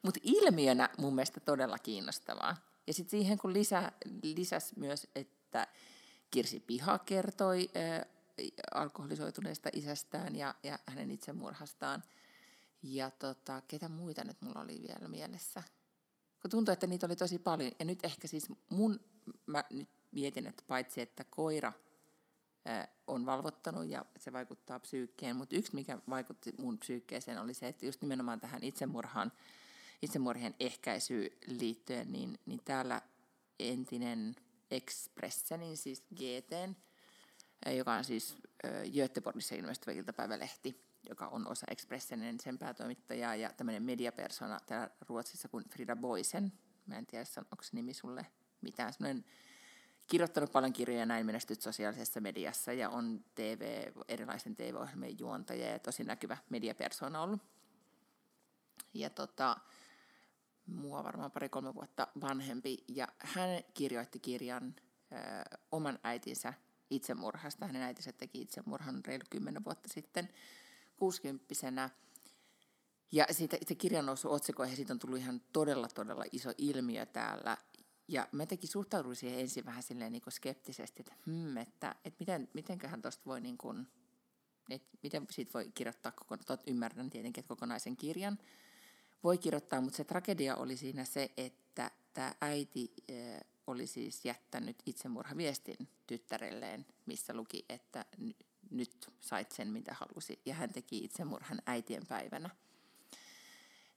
Mutta 0.02 0.20
ilmiönä 0.22 0.88
mun 0.98 1.14
mielestä 1.14 1.40
todella 1.40 1.78
kiinnostavaa. 1.78 2.56
Ja 2.86 2.94
sitten 2.94 3.10
siihen 3.10 3.38
kun 3.38 3.52
lisä, 3.52 3.92
lisäs 4.22 4.76
myös, 4.76 5.06
että 5.14 5.66
Kirsi 6.30 6.60
Piha 6.60 6.98
kertoi 6.98 7.70
äh, 7.76 8.06
alkoholisoituneesta 8.74 9.68
isästään 9.72 10.36
ja, 10.36 10.54
ja 10.62 10.78
hänen 10.86 11.10
itsemurhastaan. 11.10 12.02
Ja 12.82 13.10
tota, 13.10 13.62
ketä 13.68 13.88
muita 13.88 14.24
nyt 14.24 14.42
mulla 14.42 14.60
oli 14.60 14.82
vielä 14.82 15.08
mielessä– 15.08 15.62
kun 16.42 16.50
tuntuu, 16.50 16.72
että 16.72 16.86
niitä 16.86 17.06
oli 17.06 17.16
tosi 17.16 17.38
paljon. 17.38 17.72
Ja 17.78 17.84
nyt 17.84 18.04
ehkä 18.04 18.28
siis 18.28 18.48
mun, 18.68 19.00
mä 19.46 19.64
nyt 19.70 19.88
mietin, 20.10 20.46
että 20.46 20.62
paitsi 20.66 21.00
että 21.00 21.24
koira 21.24 21.72
ää, 22.64 22.88
on 23.06 23.26
valvottanut 23.26 23.86
ja 23.88 24.04
se 24.16 24.32
vaikuttaa 24.32 24.80
psyykkeen, 24.80 25.36
mutta 25.36 25.56
yksi 25.56 25.74
mikä 25.74 25.98
vaikutti 26.08 26.52
mun 26.58 26.78
psyykkeeseen 26.78 27.38
oli 27.40 27.54
se, 27.54 27.68
että 27.68 27.86
just 27.86 28.02
nimenomaan 28.02 28.40
tähän 28.40 28.64
itsemurhaan, 28.64 29.32
itsemurhien 30.02 30.54
ehkäisyyn 30.60 31.30
liittyen, 31.46 32.12
niin, 32.12 32.38
niin 32.46 32.60
täällä 32.64 33.02
entinen 33.58 34.36
Expressenin, 34.70 35.76
siis 35.76 36.04
GTn, 36.14 36.74
joka 37.76 37.92
on 37.94 38.04
siis 38.04 38.36
Göteborgissa 38.94 39.54
ilmestyvä 39.54 39.92
iltapäivälehti, 39.92 40.89
joka 41.08 41.28
on 41.28 41.48
osa 41.48 41.66
Expressenin 41.70 42.40
sen 42.40 42.58
päätoimittajaa 42.58 43.36
ja 43.36 43.52
tämmöinen 43.52 43.82
mediapersona 43.82 44.60
täällä 44.66 44.90
Ruotsissa 45.08 45.48
kuin 45.48 45.64
Frida 45.68 45.96
Boisen. 45.96 46.52
Mä 46.86 46.98
en 46.98 47.06
tiedä, 47.06 47.24
onko 47.36 47.64
nimi 47.72 47.94
sulle 47.94 48.26
mitään. 48.60 48.92
Semmoinen 48.92 49.24
kirjoittanut 50.06 50.52
paljon 50.52 50.72
kirjoja 50.72 51.06
näin 51.06 51.26
menestyt 51.26 51.60
sosiaalisessa 51.62 52.20
mediassa 52.20 52.72
ja 52.72 52.90
on 52.90 53.24
TV, 53.34 53.92
erilaisten 54.08 54.56
TV-ohjelmien 54.56 55.18
juontaja 55.18 55.70
ja 55.70 55.78
tosi 55.78 56.04
näkyvä 56.04 56.36
mediapersona 56.50 57.22
ollut. 57.22 57.40
Ja 58.94 59.10
tota, 59.10 59.56
mua 60.66 61.04
varmaan 61.04 61.30
pari-kolme 61.30 61.74
vuotta 61.74 62.08
vanhempi, 62.20 62.78
ja 62.88 63.08
hän 63.18 63.48
kirjoitti 63.74 64.18
kirjan 64.18 64.74
ö, 65.12 65.16
oman 65.72 65.98
äitinsä 66.02 66.54
itsemurhasta. 66.90 67.66
Hänen 67.66 67.82
äitinsä 67.82 68.12
teki 68.12 68.40
itsemurhan 68.40 69.04
reilu 69.04 69.24
kymmenen 69.30 69.64
vuotta 69.64 69.88
sitten 69.88 70.28
kuusikymppisenä. 71.00 71.90
Ja 73.12 73.26
siitä, 73.30 73.56
itse 73.60 73.74
kirjan 73.74 74.06
noussut 74.06 74.32
otsikoihin, 74.32 74.76
siitä 74.76 74.92
on 74.92 74.98
tullut 74.98 75.18
ihan 75.18 75.40
todella, 75.52 75.88
todella 75.88 76.24
iso 76.32 76.52
ilmiö 76.58 77.06
täällä. 77.06 77.56
Ja 78.08 78.28
mä 78.32 78.46
tekin 78.46 78.68
suhtauduin 78.68 79.16
siihen 79.16 79.40
ensin 79.40 79.64
vähän 79.64 79.82
silleen 79.82 80.12
niin 80.12 80.22
skeptisesti, 80.30 81.02
että, 81.02 81.14
hmm, 81.26 81.56
että, 81.56 81.94
että 82.04 82.16
miten, 82.20 82.48
mitenköhän 82.54 83.02
tuosta 83.02 83.22
voi 83.26 83.40
niin 83.40 83.58
kuin, 83.58 83.86
että 84.70 84.98
miten 85.02 85.26
siitä 85.30 85.52
voi 85.54 85.70
kirjoittaa, 85.74 86.12
koko, 86.12 86.36
tot, 86.36 86.60
ymmärrän 86.66 87.10
tietenkin, 87.10 87.42
että 87.42 87.48
kokonaisen 87.48 87.96
kirjan 87.96 88.38
voi 89.24 89.38
kirjoittaa, 89.38 89.80
mutta 89.80 89.96
se 89.96 90.04
tragedia 90.04 90.56
oli 90.56 90.76
siinä 90.76 91.04
se, 91.04 91.30
että 91.36 91.90
tämä 92.14 92.34
äiti 92.40 92.92
äh, 93.10 93.40
oli 93.66 93.86
siis 93.86 94.24
jättänyt 94.24 94.76
itsemurhaviestin 94.86 95.88
tyttärelleen, 96.06 96.86
missä 97.06 97.34
luki, 97.34 97.64
että 97.68 98.04
nyt 98.70 99.10
sait 99.20 99.52
sen, 99.52 99.68
mitä 99.68 99.94
halusi. 99.94 100.40
Ja 100.46 100.54
hän 100.54 100.72
teki 100.72 101.04
itsemurhan 101.04 101.62
äitien 101.66 102.06
päivänä. 102.06 102.50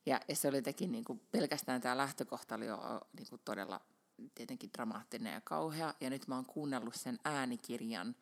Ja, 0.05 0.21
ja 0.28 0.36
se 0.36 0.47
oli 0.47 0.61
teki 0.61 0.88
niin 0.88 1.03
kuin, 1.03 1.21
pelkästään 1.32 1.82
tämä 1.82 1.97
lähtökohta 1.97 2.55
oli 2.55 2.65
jo 2.65 3.01
niin 3.17 3.28
kuin, 3.30 3.41
todella 3.45 3.82
tietenkin 4.36 4.69
dramaattinen 4.74 5.34
ja 5.34 5.41
kauhea. 5.41 5.93
Ja 6.01 6.09
nyt 6.09 6.28
mä 6.28 6.36
oon 6.36 6.45
kuunnellut 6.45 6.95
sen 6.95 7.19
äänikirjan, 7.26 8.15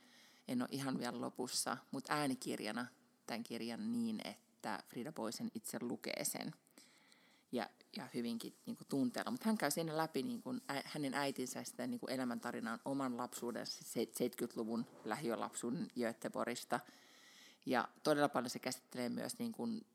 en 0.48 0.62
ole 0.62 0.70
ihan 0.72 1.00
vielä 1.00 1.22
lopussa, 1.22 1.78
mutta 1.92 2.14
äänikirjana 2.14 2.86
tämän 3.28 3.44
kirjan 3.44 3.92
niin, 3.92 4.20
että 4.28 4.84
Frida 4.90 5.12
Boisen 5.12 5.52
itse 5.54 5.78
lukee 5.82 6.26
sen. 6.26 6.54
Ja, 7.52 7.70
ja 7.98 8.08
hyvinkin 8.14 8.56
niin 8.66 8.78
kuin, 8.78 8.88
tunteella. 8.88 9.32
Mutta 9.32 9.46
hän 9.46 9.58
käy 9.58 9.72
siinä 9.72 9.98
läpi 9.98 10.24
niin 10.24 10.42
kuin, 10.42 10.62
ä, 10.72 10.82
hänen 10.86 11.14
äitinsä 11.14 11.64
sitä 11.64 11.88
niin 11.88 12.00
kuin 12.00 12.14
elämäntarinaan 12.14 12.80
oman 12.86 13.18
lapsuuden, 13.18 13.66
70-luvun 13.66 14.86
lähiölapsuuden 15.06 15.88
Göteborgista. 16.00 16.80
Ja 17.66 17.88
todella 18.04 18.30
paljon 18.30 18.50
se 18.50 18.60
käsittelee 18.60 19.10
myös 19.10 19.40
niin 19.40 19.52
kuin, 19.52 19.86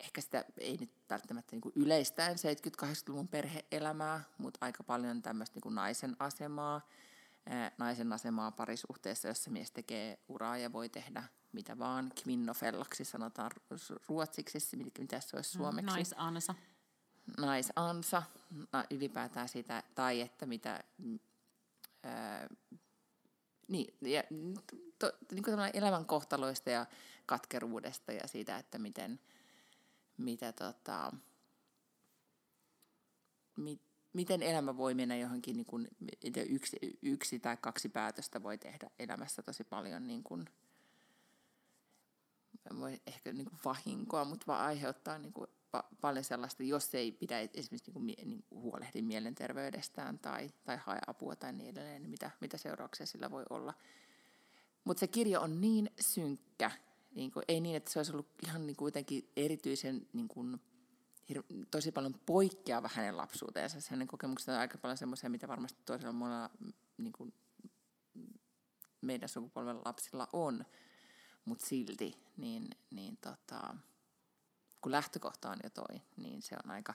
ehkä 0.00 0.20
sitä 0.20 0.44
ei 0.58 0.76
nyt 0.76 0.90
välttämättä 1.10 1.52
niin 1.52 1.60
kuin 1.60 1.72
yleistään 1.76 2.34
70-80-luvun 2.34 3.28
perheelämää, 3.28 4.24
mutta 4.38 4.58
aika 4.60 4.84
paljon 4.84 5.22
tämmöistä 5.22 5.60
niin 5.64 5.74
naisen 5.74 6.16
asemaa, 6.18 6.88
naisen 7.78 8.12
asemaa 8.12 8.50
parisuhteessa, 8.50 9.28
jossa 9.28 9.50
mies 9.50 9.70
tekee 9.70 10.18
uraa 10.28 10.58
ja 10.58 10.72
voi 10.72 10.88
tehdä 10.88 11.24
mitä 11.52 11.78
vaan. 11.78 12.12
Kvinnofellaksi 12.22 13.04
sanotaan 13.04 13.50
ruotsiksi, 14.08 14.58
mitä 14.98 15.20
se 15.20 15.36
olisi 15.36 15.56
mm, 15.56 15.62
suomeksi. 15.62 15.86
Naisansa. 15.86 16.54
Naisansa, 17.38 18.22
ylipäätään 18.90 19.48
sitä, 19.48 19.82
tai 19.94 20.20
että 20.20 20.46
mitä... 20.46 20.84
Ää, 22.02 22.48
niin, 23.68 23.94
ja, 24.00 24.22
to, 24.98 25.12
niin 25.32 25.44
kuin 25.44 25.56
elämän 25.72 26.06
kohtaloista 26.06 26.70
ja 26.70 26.86
katkeruudesta 27.26 28.12
ja 28.12 28.28
siitä, 28.28 28.58
että 28.58 28.78
miten, 28.78 29.20
mitä 30.16 30.52
tota, 30.52 31.12
mit, 33.56 33.80
miten 34.12 34.42
elämä 34.42 34.76
voi 34.76 34.94
mennä 34.94 35.16
johonkin, 35.16 35.56
niin 35.56 35.66
kuin, 35.66 35.88
yksi, 36.48 36.76
yksi 37.02 37.38
tai 37.38 37.56
kaksi 37.56 37.88
päätöstä 37.88 38.42
voi 38.42 38.58
tehdä 38.58 38.90
elämässä 38.98 39.42
tosi 39.42 39.64
paljon 39.64 40.06
niin 40.06 40.22
kuin, 40.22 40.44
voi 42.80 43.00
ehkä 43.06 43.32
niin 43.32 43.46
kuin 43.46 43.60
vahinkoa, 43.64 44.24
mutta 44.24 44.46
vaan 44.46 44.64
aiheuttaa 44.64 45.18
niin 45.18 45.32
kuin 45.32 45.46
pa- 45.76 45.96
paljon 46.00 46.24
sellaista, 46.24 46.62
jos 46.62 46.94
ei 46.94 47.12
pidä 47.12 47.40
esimerkiksi 47.40 47.90
niin 47.90 47.92
kuin, 47.92 48.06
niin 48.06 48.44
kuin 48.48 48.62
huolehdi 48.62 49.02
mielenterveydestään 49.02 50.18
tai, 50.18 50.50
tai 50.64 50.76
hae 50.76 50.98
apua 51.06 51.36
tai 51.36 51.52
niin 51.52 51.68
edelleen, 51.68 52.02
niin 52.02 52.10
mitä, 52.10 52.30
mitä 52.40 52.58
seurauksia 52.58 53.06
sillä 53.06 53.30
voi 53.30 53.44
olla. 53.50 53.74
Mutta 54.84 55.00
se 55.00 55.06
kirja 55.06 55.40
on 55.40 55.60
niin 55.60 55.90
synkkä, 56.00 56.70
niin 57.14 57.30
kuin, 57.30 57.44
ei 57.48 57.60
niin, 57.60 57.76
että 57.76 57.90
se 57.90 57.98
olisi 57.98 58.12
ollut 58.12 58.28
ihan 58.46 58.66
niin 58.66 58.76
kuin 58.76 58.86
jotenkin 58.86 59.30
erityisen 59.36 60.06
niin 60.12 60.28
kuin, 60.28 60.60
tosi 61.70 61.92
paljon 61.92 62.14
poikkeava 62.26 62.90
hänen 62.92 63.16
lapsuuteensa. 63.16 63.78
Hänen 63.90 64.06
kokemukset 64.06 64.48
on 64.48 64.54
aika 64.54 64.78
paljon 64.78 64.98
semmoisia, 64.98 65.30
mitä 65.30 65.48
varmasti 65.48 65.82
toisella 65.84 66.12
monella 66.12 66.50
niin 66.98 67.12
kuin, 67.12 67.34
meidän 69.00 69.28
sukupolven 69.28 69.80
lapsilla 69.84 70.28
on, 70.32 70.64
mutta 71.48 71.66
silti, 71.66 72.14
niin, 72.36 72.70
niin 72.90 73.16
tota, 73.16 73.76
kun 74.80 74.92
lähtökohta 74.92 75.50
on 75.50 75.56
jo 75.64 75.70
toi, 75.70 76.00
niin 76.16 76.42
se 76.42 76.56
on 76.64 76.70
aika, 76.70 76.94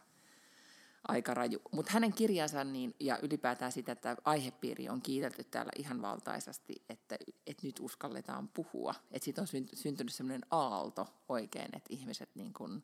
aika 1.07 1.33
raju. 1.33 1.61
Mutta 1.71 1.91
hänen 1.91 2.13
kirjansa 2.13 2.63
niin, 2.63 2.95
ja 2.99 3.19
ylipäätään 3.21 3.71
sitä, 3.71 3.91
että 3.91 4.17
aihepiiri 4.25 4.89
on 4.89 5.01
kiitelty 5.01 5.43
täällä 5.43 5.71
ihan 5.77 6.01
valtaisasti, 6.01 6.75
että, 6.89 7.15
että 7.47 7.67
nyt 7.67 7.79
uskalletaan 7.79 8.47
puhua. 8.47 8.95
Että 9.11 9.25
siitä 9.25 9.41
on 9.41 9.47
syntynyt 9.73 10.13
sellainen 10.13 10.45
aalto 10.51 11.07
oikein, 11.29 11.75
että 11.75 11.87
ihmiset 11.89 12.29
niin 12.35 12.53
kun, 12.53 12.83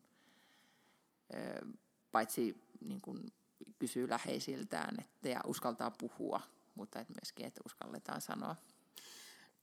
paitsi 2.12 2.62
niin 2.82 3.02
kun 3.02 3.32
kysyy 3.80 4.10
läheisiltään 4.10 4.96
että, 5.00 5.30
ja 5.30 5.42
uskaltaa 5.46 5.92
puhua, 5.92 6.42
mutta 6.76 7.00
että 7.00 7.14
myöskin, 7.22 7.46
että 7.46 7.62
uskalletaan 7.66 8.22
sanoa. 8.22 8.56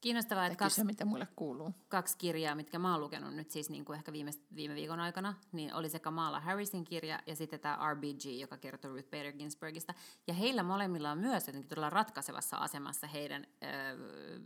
Kiinnostavaa, 0.01 0.45
että 0.45 0.57
kaksi, 0.57 0.83
mitä 0.83 1.05
mulle 1.05 1.27
kuuluu. 1.35 1.73
kaksi 1.87 2.17
kirjaa, 2.17 2.55
mitkä 2.55 2.79
mä 2.79 2.91
oon 2.91 3.01
lukenut 3.01 3.35
nyt 3.35 3.51
siis 3.51 3.69
niin 3.69 3.85
kuin 3.85 3.97
ehkä 3.97 4.11
viime, 4.11 4.31
viime 4.55 4.75
viikon 4.75 4.99
aikana, 4.99 5.33
niin 5.51 5.73
oli 5.73 5.89
se 5.89 5.99
Kamala 5.99 6.39
Harrisin 6.39 6.83
kirja 6.83 7.19
ja 7.25 7.35
sitten 7.35 7.59
tämä 7.59 7.79
RBG, 7.93 8.39
joka 8.39 8.57
kertoo 8.57 8.91
Ruth 8.91 9.09
Bader 9.09 9.33
Ginsburgista. 9.33 9.93
Ja 10.27 10.33
heillä 10.33 10.63
molemmilla 10.63 11.11
on 11.11 11.17
myös 11.17 11.47
jotenkin 11.47 11.69
todella 11.69 11.89
ratkaisevassa 11.89 12.57
asemassa 12.57 13.07
heidän 13.07 13.47
öö, 13.63 14.39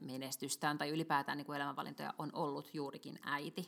menestystään 0.00 0.78
tai 0.78 0.88
ylipäätään 0.88 1.38
niin 1.38 1.46
kuin 1.46 1.56
elämänvalintoja 1.56 2.14
on 2.18 2.30
ollut 2.32 2.74
juurikin 2.74 3.18
äiti. 3.22 3.66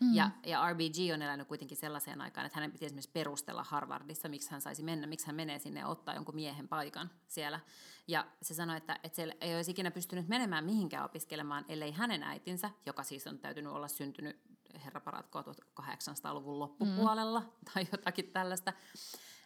Mm. 0.00 0.14
Ja, 0.14 0.30
ja 0.46 0.72
RBG 0.72 1.12
on 1.14 1.22
elänyt 1.22 1.48
kuitenkin 1.48 1.76
sellaiseen 1.76 2.20
aikaan, 2.20 2.46
että 2.46 2.58
hänen 2.58 2.72
piti 2.72 2.84
esimerkiksi 2.84 3.10
perustella 3.10 3.64
Harvardissa, 3.64 4.28
miksi 4.28 4.50
hän 4.50 4.60
saisi 4.60 4.82
mennä, 4.82 5.06
miksi 5.06 5.26
hän 5.26 5.36
menee 5.36 5.58
sinne 5.58 5.80
ja 5.80 5.88
ottaa 5.88 6.14
jonkun 6.14 6.34
miehen 6.34 6.68
paikan 6.68 7.10
siellä. 7.28 7.60
Ja 8.08 8.26
se 8.42 8.54
sanoi, 8.54 8.76
että, 8.76 8.98
että 9.02 9.16
se 9.16 9.36
ei 9.40 9.56
olisi 9.56 9.70
ikinä 9.70 9.90
pystynyt 9.90 10.28
menemään 10.28 10.64
mihinkään 10.64 11.04
opiskelemaan, 11.04 11.64
ellei 11.68 11.92
hänen 11.92 12.22
äitinsä, 12.22 12.70
joka 12.86 13.02
siis 13.02 13.26
on 13.26 13.38
täytynyt 13.38 13.72
olla 13.72 13.88
syntynyt 13.88 14.40
herra 14.84 15.00
paratkoa 15.00 15.44
1800-luvun 15.80 16.58
loppupuolella 16.58 17.40
mm. 17.40 17.72
tai 17.74 17.86
jotakin 17.92 18.30
tällaista, 18.30 18.72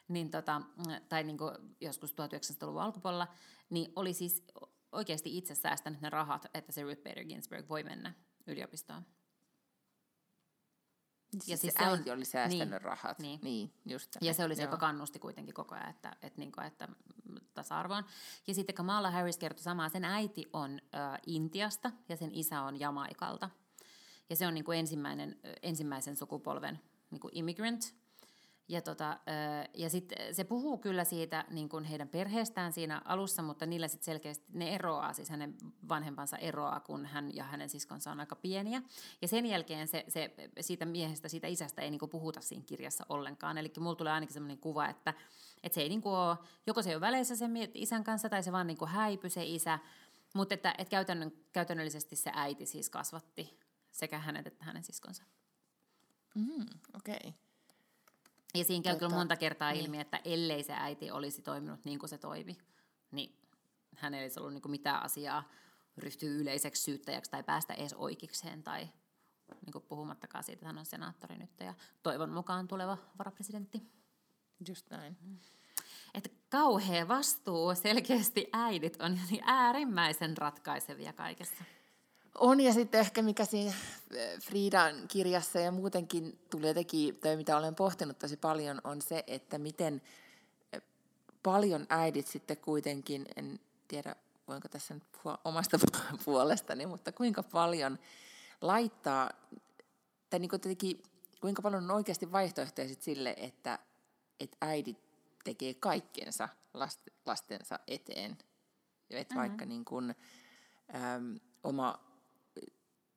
niin 0.08 0.30
tota, 0.30 0.62
tai 1.08 1.24
niin 1.24 1.38
kuin 1.38 1.54
joskus 1.80 2.12
1900-luvun 2.12 2.82
alkupuolella, 2.82 3.28
niin 3.70 3.92
oli 3.96 4.12
siis 4.12 4.44
oikeasti 4.92 5.38
itse 5.38 5.54
säästänyt 5.54 6.00
ne 6.00 6.10
rahat, 6.10 6.46
että 6.54 6.72
se 6.72 6.82
Ruth 6.82 7.02
Bader 7.02 7.24
Ginsburg 7.24 7.68
voi 7.68 7.82
mennä 7.82 8.12
yliopistoon. 8.46 9.06
Siis 11.30 11.48
ja 11.48 11.56
siis 11.56 11.74
se, 11.78 11.84
äiti 11.84 12.10
oli 12.10 12.24
säästänyt 12.24 12.68
niin, 12.68 12.80
rahat. 12.80 13.18
Niin. 13.18 13.40
niin 13.42 13.72
just 13.86 14.16
ja 14.20 14.34
se 14.34 14.44
oli 14.44 14.56
se, 14.56 14.62
joka 14.62 14.76
kannusti 14.76 15.18
kuitenkin 15.18 15.54
koko 15.54 15.74
ajan, 15.74 15.90
että, 15.90 16.16
että, 16.22 16.40
niin 16.40 16.52
kuin, 16.52 16.66
että 16.66 16.88
tasa-arvoon. 17.54 18.04
Ja 18.46 18.54
sitten 18.54 18.74
Kamala 18.74 19.10
Harris 19.10 19.38
kertoi 19.38 19.62
samaa, 19.62 19.88
sen 19.88 20.04
äiti 20.04 20.46
on 20.52 20.80
ä, 20.94 21.18
Intiasta 21.26 21.92
ja 22.08 22.16
sen 22.16 22.30
isä 22.34 22.62
on 22.62 22.80
Jamaikalta. 22.80 23.50
Ja 24.30 24.36
se 24.36 24.46
on 24.46 24.54
niin 24.54 24.64
kuin 24.64 24.78
ensimmäinen, 24.78 25.40
ensimmäisen 25.62 26.16
sukupolven 26.16 26.80
niin 27.10 27.20
kuin 27.20 27.36
immigrant. 27.36 27.94
Ja, 28.68 28.82
tota, 28.82 29.18
ja 29.74 29.90
sitten 29.90 30.34
se 30.34 30.44
puhuu 30.44 30.78
kyllä 30.78 31.04
siitä 31.04 31.44
niin 31.50 31.68
kuin 31.68 31.84
heidän 31.84 32.08
perheestään 32.08 32.72
siinä 32.72 33.02
alussa, 33.04 33.42
mutta 33.42 33.66
niillä 33.66 33.88
sitten 33.88 34.04
selkeästi 34.04 34.44
ne 34.52 34.74
eroaa, 34.74 35.12
siis 35.12 35.30
hänen 35.30 35.56
vanhempansa 35.88 36.36
eroaa, 36.36 36.80
kun 36.80 37.06
hän 37.06 37.34
ja 37.34 37.44
hänen 37.44 37.68
siskonsa 37.68 38.10
on 38.10 38.20
aika 38.20 38.36
pieniä. 38.36 38.82
Ja 39.22 39.28
sen 39.28 39.46
jälkeen 39.46 39.88
se, 39.88 40.04
se, 40.08 40.34
siitä 40.60 40.84
miehestä, 40.84 41.28
siitä 41.28 41.46
isästä 41.46 41.82
ei 41.82 41.90
niin 41.90 41.98
kuin 41.98 42.10
puhuta 42.10 42.40
siinä 42.40 42.64
kirjassa 42.66 43.06
ollenkaan. 43.08 43.58
Eli 43.58 43.72
mulla 43.78 43.96
tulee 43.96 44.12
ainakin 44.12 44.34
sellainen 44.34 44.58
kuva, 44.58 44.88
että, 44.88 45.14
että 45.62 45.74
se 45.74 45.80
ei 45.80 45.88
niin 45.88 46.02
kuin 46.02 46.14
ole, 46.14 46.36
joko 46.66 46.82
se 46.82 46.90
ei 46.90 46.96
ole 46.96 47.00
väleissä 47.00 47.36
sen 47.36 47.52
isän 47.74 48.04
kanssa 48.04 48.28
tai 48.28 48.42
se 48.42 48.52
vaan 48.52 48.66
niin 48.66 48.78
kuin 48.78 48.90
häipy 48.90 49.30
se 49.30 49.44
isä, 49.44 49.78
mutta 50.34 50.54
että, 50.54 50.74
että 50.78 50.90
käytännön, 50.90 51.32
käytännöllisesti 51.52 52.16
se 52.16 52.30
äiti 52.34 52.66
siis 52.66 52.90
kasvatti 52.90 53.58
sekä 53.92 54.18
hänet 54.18 54.46
että 54.46 54.64
hänen 54.64 54.82
siskonsa. 54.82 55.22
Mm, 56.34 56.66
Okei. 56.94 57.16
Okay. 57.16 57.47
Ja 58.58 58.64
siinä 58.64 58.82
käy 58.82 58.98
kyllä 58.98 59.14
monta 59.14 59.36
kertaa 59.36 59.72
niin. 59.72 59.84
ilmi, 59.84 60.00
että 60.00 60.20
ellei 60.24 60.62
se 60.62 60.72
äiti 60.76 61.10
olisi 61.10 61.42
toiminut 61.42 61.84
niin 61.84 61.98
kuin 61.98 62.10
se 62.10 62.18
toimi, 62.18 62.56
niin 63.10 63.38
hän 63.96 64.14
ei 64.14 64.22
olisi 64.22 64.40
ollut 64.40 64.52
niin 64.52 64.62
kuin 64.62 64.70
mitään 64.70 65.02
asiaa 65.02 65.48
ryhtyä 65.96 66.30
yleiseksi 66.30 66.82
syyttäjäksi 66.82 67.30
tai 67.30 67.42
päästä 67.42 67.74
edes 67.74 67.92
oikeikseen 67.92 68.62
tai 68.62 68.88
niin 69.64 69.72
kuin 69.72 69.84
puhumattakaan 69.88 70.44
siitä, 70.44 70.56
että 70.56 70.66
hän 70.66 70.78
on 70.78 70.86
senaattori 70.86 71.36
nyt 71.36 71.50
ja 71.60 71.74
toivon 72.02 72.30
mukaan 72.30 72.68
tuleva 72.68 72.98
varapresidentti. 73.18 73.82
Just 74.68 74.90
näin. 74.90 75.16
Että 76.14 76.28
kauhea 76.48 77.08
vastuu 77.08 77.74
selkeästi 77.74 78.46
äidit 78.52 79.02
on 79.02 79.18
äärimmäisen 79.42 80.38
ratkaisevia 80.38 81.12
kaikessa. 81.12 81.64
On, 82.40 82.60
ja 82.60 82.72
sitten 82.72 83.00
ehkä 83.00 83.22
mikä 83.22 83.44
siinä 83.44 83.72
eh, 84.14 84.40
Friidan 84.40 85.08
kirjassa 85.08 85.60
ja 85.60 85.72
muutenkin 85.72 86.38
tuli 86.50 86.66
jotenkin, 86.68 87.16
tai 87.16 87.36
mitä 87.36 87.56
olen 87.56 87.74
pohtinut 87.74 88.18
tosi 88.18 88.36
paljon, 88.36 88.80
on 88.84 89.02
se, 89.02 89.24
että 89.26 89.58
miten 89.58 90.02
eh, 90.72 90.82
paljon 91.42 91.86
äidit 91.88 92.26
sitten 92.26 92.56
kuitenkin, 92.56 93.26
en 93.36 93.60
tiedä 93.88 94.16
voinko 94.48 94.68
tässä 94.68 94.94
nyt 94.94 95.02
puhua 95.12 95.38
omasta 95.44 95.78
puolestani, 96.24 96.86
mutta 96.86 97.12
kuinka 97.12 97.42
paljon 97.42 97.98
laittaa, 98.60 99.30
tai 100.30 100.40
niin 100.40 100.50
kuin 100.50 100.60
kuinka 101.40 101.62
paljon 101.62 101.84
on 101.84 101.90
oikeasti 101.90 102.32
vaihtoehtoja 102.32 102.88
sille, 103.00 103.34
että, 103.36 103.78
että 104.40 104.56
äidit 104.60 104.98
tekee 105.44 105.74
kaikkensa 105.74 106.48
lastensa 107.26 107.78
eteen. 107.86 108.38
Että 109.10 109.34
mm-hmm. 109.34 109.48
vaikka 109.48 109.64
niin 109.64 109.84
kuin, 109.84 110.14
äm, 110.94 111.40
oma 111.64 112.07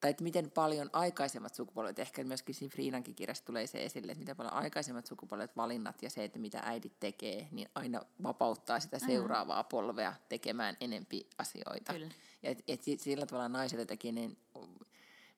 tai 0.01 0.11
että 0.11 0.23
miten 0.23 0.51
paljon 0.51 0.89
aikaisemmat 0.93 1.55
sukupolvet, 1.55 1.99
ehkä 1.99 2.23
myöskin 2.23 2.55
siinä 2.55 2.71
Friinankin 2.71 3.15
kirjassa 3.15 3.45
tulee 3.45 3.67
se 3.67 3.85
esille, 3.85 4.11
että 4.11 4.19
miten 4.19 4.35
paljon 4.35 4.53
aikaisemmat 4.53 5.05
sukupolvet 5.05 5.57
valinnat 5.57 6.01
ja 6.01 6.09
se, 6.09 6.23
että 6.23 6.39
mitä 6.39 6.61
äidit 6.63 6.99
tekee, 6.99 7.47
niin 7.51 7.69
aina 7.75 8.01
vapauttaa 8.23 8.79
sitä 8.79 8.99
seuraavaa 8.99 9.63
polvea 9.63 10.13
tekemään 10.29 10.77
enempi 10.79 11.29
asioita. 11.37 11.93
Kyllä. 11.93 12.09
Ja 12.43 12.49
et, 12.49 12.63
et 12.67 12.81
sillä 12.97 13.25
tavalla 13.25 13.49
naiset 13.49 13.87
tekee, 13.87 14.11
niin 14.11 14.37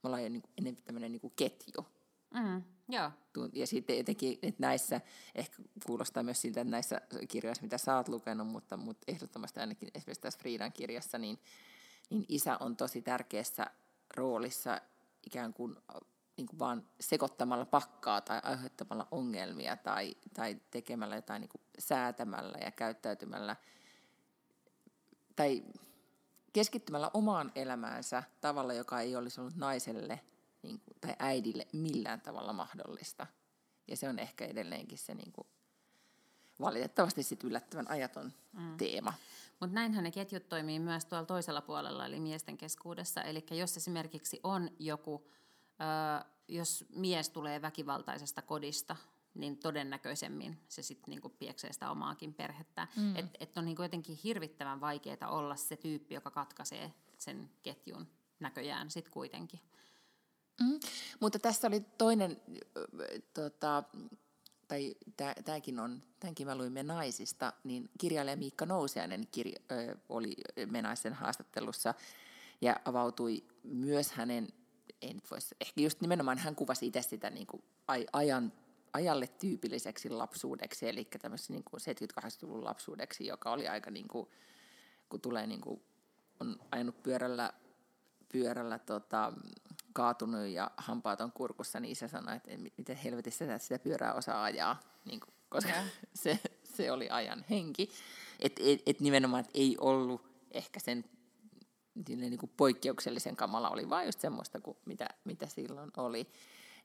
me 0.03 0.07
ollaan 0.07 0.23
jo 0.23 0.29
niin 0.29 0.43
enemmän 0.57 0.83
tämmöinen 0.83 1.11
niin 1.11 1.31
ketju. 1.35 1.85
Mm, 2.33 2.63
joo. 2.89 3.11
Ja 3.53 3.67
sitten 3.67 3.97
jotenkin, 3.97 4.39
että 4.41 4.61
näissä, 4.61 5.01
ehkä 5.35 5.63
kuulostaa 5.85 6.23
myös 6.23 6.41
siltä, 6.41 6.61
että 6.61 6.71
näissä 6.71 7.01
kirjoissa, 7.27 7.63
mitä 7.63 7.77
sä 7.77 7.97
oot 7.97 8.07
lukenut, 8.07 8.47
mutta, 8.47 8.77
mutta 8.77 9.03
ehdottomasti 9.07 9.59
ainakin 9.59 9.89
esimerkiksi 9.93 10.21
tässä 10.21 10.39
Friidan 10.39 10.73
kirjassa, 10.73 11.17
niin, 11.17 11.39
niin 12.09 12.25
isä 12.29 12.57
on 12.59 12.75
tosi 12.75 13.01
tärkeässä 13.01 13.67
roolissa 14.15 14.81
ikään 15.25 15.53
kuin, 15.53 15.75
niin 16.37 16.47
kuin 16.47 16.59
vaan 16.59 16.87
sekoittamalla 16.99 17.65
pakkaa 17.65 18.21
tai 18.21 18.39
aiheuttamalla 18.43 19.07
ongelmia 19.11 19.77
tai, 19.77 20.15
tai 20.33 20.61
tekemällä 20.71 21.15
jotain 21.15 21.39
niin 21.39 21.49
kuin 21.49 21.61
säätämällä 21.79 22.57
ja 22.57 22.71
käyttäytymällä 22.71 23.55
tai 25.35 25.63
keskittymällä 26.53 27.11
omaan 27.13 27.51
elämäänsä 27.55 28.23
tavalla, 28.41 28.73
joka 28.73 28.99
ei 28.99 29.15
olisi 29.15 29.41
ollut 29.41 29.55
naiselle 29.55 30.19
niin 30.61 30.79
kuin, 30.79 30.97
tai 31.01 31.15
äidille 31.19 31.67
millään 31.73 32.21
tavalla 32.21 32.53
mahdollista. 32.53 33.27
Ja 33.87 33.97
se 33.97 34.09
on 34.09 34.19
ehkä 34.19 34.45
edelleenkin 34.45 34.97
se 34.97 35.13
niin 35.13 35.31
kuin, 35.31 35.47
valitettavasti 36.59 37.23
sit 37.23 37.43
yllättävän 37.43 37.89
ajaton 37.89 38.33
mm. 38.53 38.77
teema. 38.77 39.13
Mutta 39.63 39.75
näinhän 39.75 40.03
ne 40.03 40.11
ketjut 40.11 40.49
toimii 40.49 40.79
myös 40.79 41.05
tuolla 41.05 41.25
toisella 41.25 41.61
puolella, 41.61 42.05
eli 42.05 42.19
miesten 42.19 42.57
keskuudessa. 42.57 43.21
Eli 43.21 43.45
jos 43.51 43.77
esimerkiksi 43.77 44.39
on 44.43 44.69
joku, 44.79 45.27
ö, 45.81 46.25
jos 46.47 46.85
mies 46.95 47.29
tulee 47.29 47.61
väkivaltaisesta 47.61 48.41
kodista, 48.41 48.95
niin 49.33 49.57
todennäköisemmin 49.57 50.59
se 50.67 50.81
sitten 50.81 51.11
niinku 51.11 51.29
pieksee 51.29 51.73
sitä 51.73 51.91
omaakin 51.91 52.33
perhettä. 52.33 52.87
Mm. 52.95 53.15
Että 53.15 53.37
et 53.39 53.57
on 53.57 53.65
niinku 53.65 53.81
jotenkin 53.81 54.19
hirvittävän 54.23 54.81
vaikeaa 54.81 55.29
olla 55.29 55.55
se 55.55 55.77
tyyppi, 55.77 56.15
joka 56.15 56.31
katkaisee 56.31 56.93
sen 57.17 57.49
ketjun 57.61 58.07
näköjään 58.39 58.91
sitten 58.91 59.13
kuitenkin. 59.13 59.59
Mm. 60.61 60.79
Mutta 61.19 61.39
tässä 61.39 61.67
oli 61.67 61.79
toinen 61.79 62.41
tota, 63.33 63.83
tai 64.67 64.95
tämäkin 65.45 65.79
on, 65.79 66.01
tämänkin 66.19 66.47
mä 66.47 66.55
luin 66.57 66.73
naisista, 66.83 67.53
niin 67.63 67.89
kirjailija 67.99 68.37
Miikka 68.37 68.65
Nousiainen 68.65 69.27
kirja, 69.31 69.59
ö, 69.71 69.97
oli 70.09 70.35
Menaisen 70.65 71.13
haastattelussa 71.13 71.93
ja 72.61 72.75
avautui 72.85 73.43
myös 73.63 74.11
hänen, 74.11 74.47
ei 75.01 75.13
nyt 75.13 75.31
voisi, 75.31 75.55
ehkä 75.61 75.81
just 75.81 76.01
nimenomaan 76.01 76.37
hän 76.37 76.55
kuvasi 76.55 76.87
itse 76.87 77.01
sitä 77.01 77.29
niin 77.29 77.47
kuin 77.47 77.63
ajan, 78.13 78.53
ajalle 78.93 79.27
tyypilliseksi 79.27 80.09
lapsuudeksi, 80.09 80.89
eli 80.89 81.07
tämmöisen 81.21 81.53
niin 81.55 81.63
70-80-luvun 82.21 82.63
lapsuudeksi, 82.63 83.25
joka 83.25 83.51
oli 83.51 83.67
aika 83.67 83.91
niin 83.91 84.07
kuin, 84.07 84.27
kun 85.09 85.21
tulee 85.21 85.47
niin 85.47 85.61
kuin, 85.61 85.81
on 86.39 86.59
ajanut 86.71 87.03
pyörällä, 87.03 87.53
pyörällä 88.29 88.79
tota, 88.79 89.33
kaatunut 89.93 90.47
ja 90.47 90.71
hampaat 90.77 91.21
on 91.21 91.31
kurkussa, 91.31 91.79
niin 91.79 91.91
isä 91.91 92.07
sanoi, 92.07 92.35
että 92.35 92.51
miten 92.77 92.95
helvetissä 92.95 93.57
sitä 93.57 93.79
pyörää 93.79 94.13
osaa 94.13 94.43
ajaa, 94.43 94.79
niin 95.05 95.19
kuin, 95.19 95.33
koska 95.49 95.73
se, 96.23 96.39
se 96.63 96.91
oli 96.91 97.09
ajan 97.09 97.45
henki. 97.49 97.89
Että 98.39 98.61
et, 98.65 98.81
et 98.85 98.99
nimenomaan 98.99 99.43
et 99.45 99.51
ei 99.53 99.77
ollut 99.79 100.21
ehkä 100.51 100.79
sen 100.79 101.05
niin 102.07 102.37
kuin 102.37 102.51
poikkeuksellisen 102.57 103.35
kamala, 103.35 103.69
oli 103.69 103.89
vaan 103.89 104.05
just 104.05 104.19
semmoista 104.19 104.59
kuin 104.59 104.77
mitä, 104.85 105.09
mitä 105.23 105.47
silloin 105.47 105.91
oli. 105.97 106.27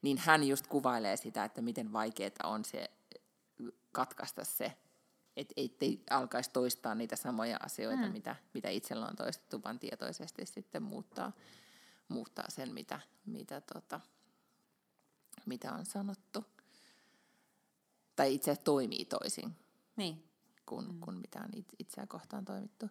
Niin 0.02 0.18
hän 0.18 0.44
just 0.44 0.66
kuvailee 0.66 1.16
sitä, 1.16 1.44
että 1.44 1.62
miten 1.62 1.92
vaikeaa 1.92 2.32
on 2.44 2.64
se 2.64 2.90
katkaista 3.92 4.44
se, 4.44 4.72
että 5.36 5.54
ei 5.56 6.02
alkaisi 6.10 6.50
toistaa 6.52 6.94
niitä 6.94 7.16
samoja 7.16 7.56
asioita, 7.60 8.06
mm. 8.06 8.12
mitä, 8.12 8.36
mitä 8.54 8.68
itsellä 8.68 9.06
on 9.06 9.16
toistettu, 9.16 9.62
vaan 9.64 9.78
tietoisesti 9.78 10.46
sitten 10.46 10.82
muuttaa 10.82 11.32
muuttaa 12.08 12.44
sen, 12.48 12.74
mitä, 12.74 13.00
mitä, 13.26 13.60
tota, 13.60 14.00
mitä 15.46 15.72
on 15.72 15.86
sanottu. 15.86 16.44
Tai 18.16 18.34
itse 18.34 18.56
toimii 18.56 19.04
toisin 19.04 19.56
niin. 19.96 20.24
kuin, 20.66 20.92
mm. 20.92 21.00
kuin 21.00 21.16
mitä 21.16 21.38
on 21.38 21.64
itseä 21.78 22.06
kohtaan 22.06 22.44
toimittu. 22.44 22.86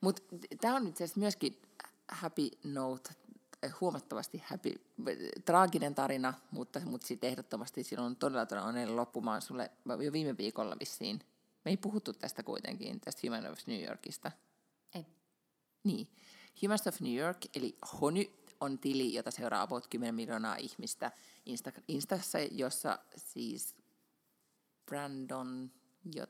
Mutta 0.00 0.22
tämä 0.60 0.76
on 0.76 0.86
itse 0.86 1.04
asiassa 1.04 1.20
myöskin 1.20 1.62
happy 2.08 2.50
note, 2.64 3.10
huomattavasti 3.80 4.42
happy, 4.46 4.72
traaginen 5.44 5.94
tarina, 5.94 6.34
mutta, 6.50 6.80
mutta 6.80 7.06
sitten 7.06 7.30
ehdottomasti 7.30 7.82
silloin 7.82 8.06
on 8.06 8.16
todella 8.16 8.46
todella 8.46 8.68
onnellinen 8.68 8.96
loppumaan 8.96 9.42
sulle 9.42 9.70
jo 10.04 10.12
viime 10.12 10.36
viikolla 10.36 10.76
vissiin. 10.80 11.20
Me 11.64 11.70
ei 11.70 11.76
puhuttu 11.76 12.12
tästä 12.12 12.42
kuitenkin, 12.42 13.00
tästä 13.00 13.20
Human 13.24 13.52
of 13.52 13.58
New 13.66 13.84
Yorkista. 13.84 14.32
Ei. 14.94 15.06
Niin. 15.84 16.08
Human 16.62 16.78
of 16.88 17.00
New 17.00 17.14
York, 17.14 17.38
eli 17.56 17.78
HONY, 18.00 18.30
on 18.64 18.78
tili, 18.78 19.14
jota 19.14 19.30
seuraa 19.30 19.62
about 19.62 19.86
10 19.86 20.14
miljoonaa 20.14 20.56
ihmistä 20.56 21.10
Insta- 21.50 21.82
Instassa, 21.88 22.38
jossa 22.38 22.98
siis 23.16 23.76
Brandon 24.86 25.70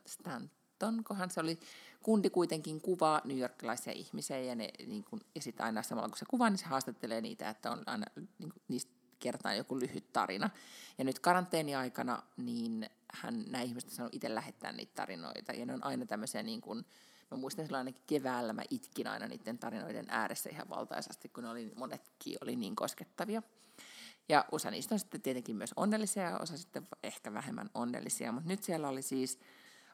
Stanton, 0.07 1.03
kohan 1.03 1.31
se 1.31 1.39
oli, 1.39 1.59
kundi 2.03 2.29
kuitenkin 2.29 2.81
kuvaa 2.81 3.21
newyorkilaisia 3.23 3.93
ihmisiä 3.93 4.39
ja, 4.39 4.55
ne, 4.55 4.69
niin 4.87 5.03
kun, 5.03 5.21
ja 5.35 5.41
sitten 5.41 5.65
aina 5.65 5.81
samalla 5.81 6.09
kun 6.09 6.17
se 6.17 6.25
kuvaa, 6.29 6.49
niin 6.49 6.57
se 6.57 6.65
haastattelee 6.65 7.21
niitä, 7.21 7.49
että 7.49 7.71
on 7.71 7.83
aina 7.85 8.05
niin 8.17 8.51
kun, 8.51 8.61
niistä 8.67 8.91
kertaa 9.19 9.53
joku 9.53 9.79
lyhyt 9.79 10.13
tarina. 10.13 10.49
Ja 10.97 11.03
nyt 11.03 11.19
karanteeniaikana 11.19 12.23
niin 12.37 12.89
hän, 13.13 13.45
nämä 13.47 13.61
ihmiset 13.61 13.99
on 13.99 14.09
itse 14.11 14.35
lähettää 14.35 14.71
niitä 14.71 14.91
tarinoita 14.95 15.51
ja 15.51 15.65
ne 15.65 15.73
on 15.73 15.83
aina 15.83 16.05
tämmöisiä 16.05 16.43
niin 16.43 16.61
kuin, 16.61 16.85
Mä 17.31 17.37
muistan 17.37 17.65
silloin 17.65 17.79
ainakin 17.79 18.03
keväällä 18.07 18.53
mä 18.53 18.61
itkin 18.69 19.07
aina 19.07 19.27
niiden 19.27 19.57
tarinoiden 19.57 20.05
ääressä 20.09 20.49
ihan 20.49 20.69
valtaisasti, 20.69 21.29
kun 21.29 21.45
oli, 21.45 21.71
monetkin 21.75 22.37
oli 22.41 22.55
niin 22.55 22.75
koskettavia. 22.75 23.41
Ja 24.29 24.45
osa 24.51 24.71
niistä 24.71 24.95
on 24.95 24.99
sitten 24.99 25.21
tietenkin 25.21 25.55
myös 25.55 25.73
onnellisia 25.75 26.23
ja 26.23 26.39
osa 26.39 26.57
sitten 26.57 26.87
ehkä 27.03 27.33
vähemmän 27.33 27.69
onnellisia. 27.73 28.31
Mutta 28.31 28.49
nyt 28.49 28.63
siellä 28.63 28.87
oli 28.87 29.01
siis, 29.01 29.39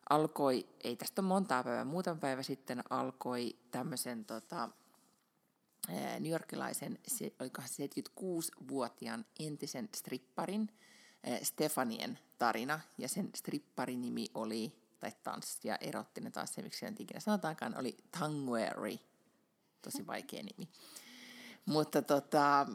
alkoi, 0.10 0.68
ei 0.84 0.96
tästä 0.96 1.22
ole 1.22 1.28
montaa 1.28 1.64
päivää, 1.64 1.86
muutama 1.86 2.20
päivä 2.20 2.44
sitten 2.44 2.84
alkoi 2.90 3.56
tämmöisen 3.72 4.26
tota, 4.26 4.70
New 6.20 6.32
Yorkilaisen, 6.32 7.00
oliko 7.40 7.62
76-vuotiaan 7.62 9.26
entisen 9.40 9.90
stripparin, 9.96 10.70
Stefanien 11.44 12.20
tarina. 12.38 12.80
Ja 12.98 13.08
sen 13.08 13.30
stripparin 13.36 14.02
nimi 14.02 14.28
oli 14.34 14.81
tai 15.02 15.12
tanssia, 15.24 15.76
erottinen 15.76 16.32
tanssi, 16.32 16.62
miksi 16.62 16.80
se 16.80 16.94
ikinä 17.00 17.20
sanotaankaan, 17.20 17.78
oli 17.78 17.98
Tangueri. 18.20 19.00
Tosi 19.82 20.08
vaikea 20.08 20.44
nimi. 20.44 20.70
Mutta 21.66 22.02
tota, 22.02 22.68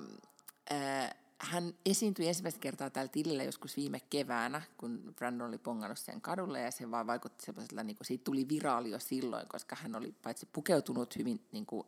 äh, 0.73 1.15
hän 1.39 1.75
esiintyi 1.87 2.29
ensimmäistä 2.29 2.61
kertaa 2.61 2.91
tällä 2.91 3.09
tilillä 3.09 3.43
joskus 3.43 3.77
viime 3.77 4.01
keväänä, 4.01 4.63
kun 4.79 5.15
Brandon 5.17 5.49
oli 5.49 5.59
pongannut 5.59 5.99
sen 5.99 6.21
kadulle, 6.21 6.61
ja 6.61 6.71
se 6.71 6.91
vaan 6.91 7.07
vaikutti 7.07 7.45
sellaisella, 7.45 7.83
niin 7.83 7.97
kuin, 7.97 8.07
siitä 8.07 8.25
tuli 8.25 8.49
viraali 8.49 8.91
jo 8.91 8.99
silloin, 8.99 9.49
koska 9.49 9.77
hän 9.77 9.97
oli 9.97 10.15
paitsi 10.23 10.49
pukeutunut 10.53 11.17
hyvin 11.17 11.41
niin 11.53 11.67
kuin, 11.67 11.87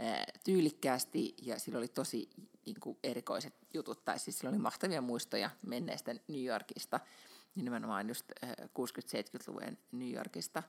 äh, 0.00 0.24
tyylikkäästi, 0.44 1.34
ja 1.42 1.58
sillä 1.58 1.78
oli 1.78 1.88
tosi 1.88 2.30
niin 2.66 2.80
kuin, 2.80 2.98
erikoiset 3.02 3.54
jutut, 3.74 4.04
tai 4.04 4.18
siis 4.18 4.38
sillä 4.38 4.50
oli 4.50 4.58
mahtavia 4.58 5.00
muistoja 5.00 5.50
menneestä 5.66 6.14
New 6.28 6.44
Yorkista, 6.44 7.00
nimenomaan 7.54 8.08
just 8.08 8.32
60-70-luvun 8.46 9.62
äh, 9.62 9.76
New 9.92 10.12
Yorkista. 10.12 10.62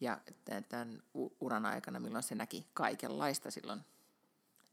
Ja 0.00 0.20
tämän 0.68 1.02
uran 1.40 1.66
aikana, 1.66 2.00
milloin 2.00 2.22
se 2.22 2.34
näki 2.34 2.66
kaikenlaista 2.74 3.50
silloin, 3.50 3.80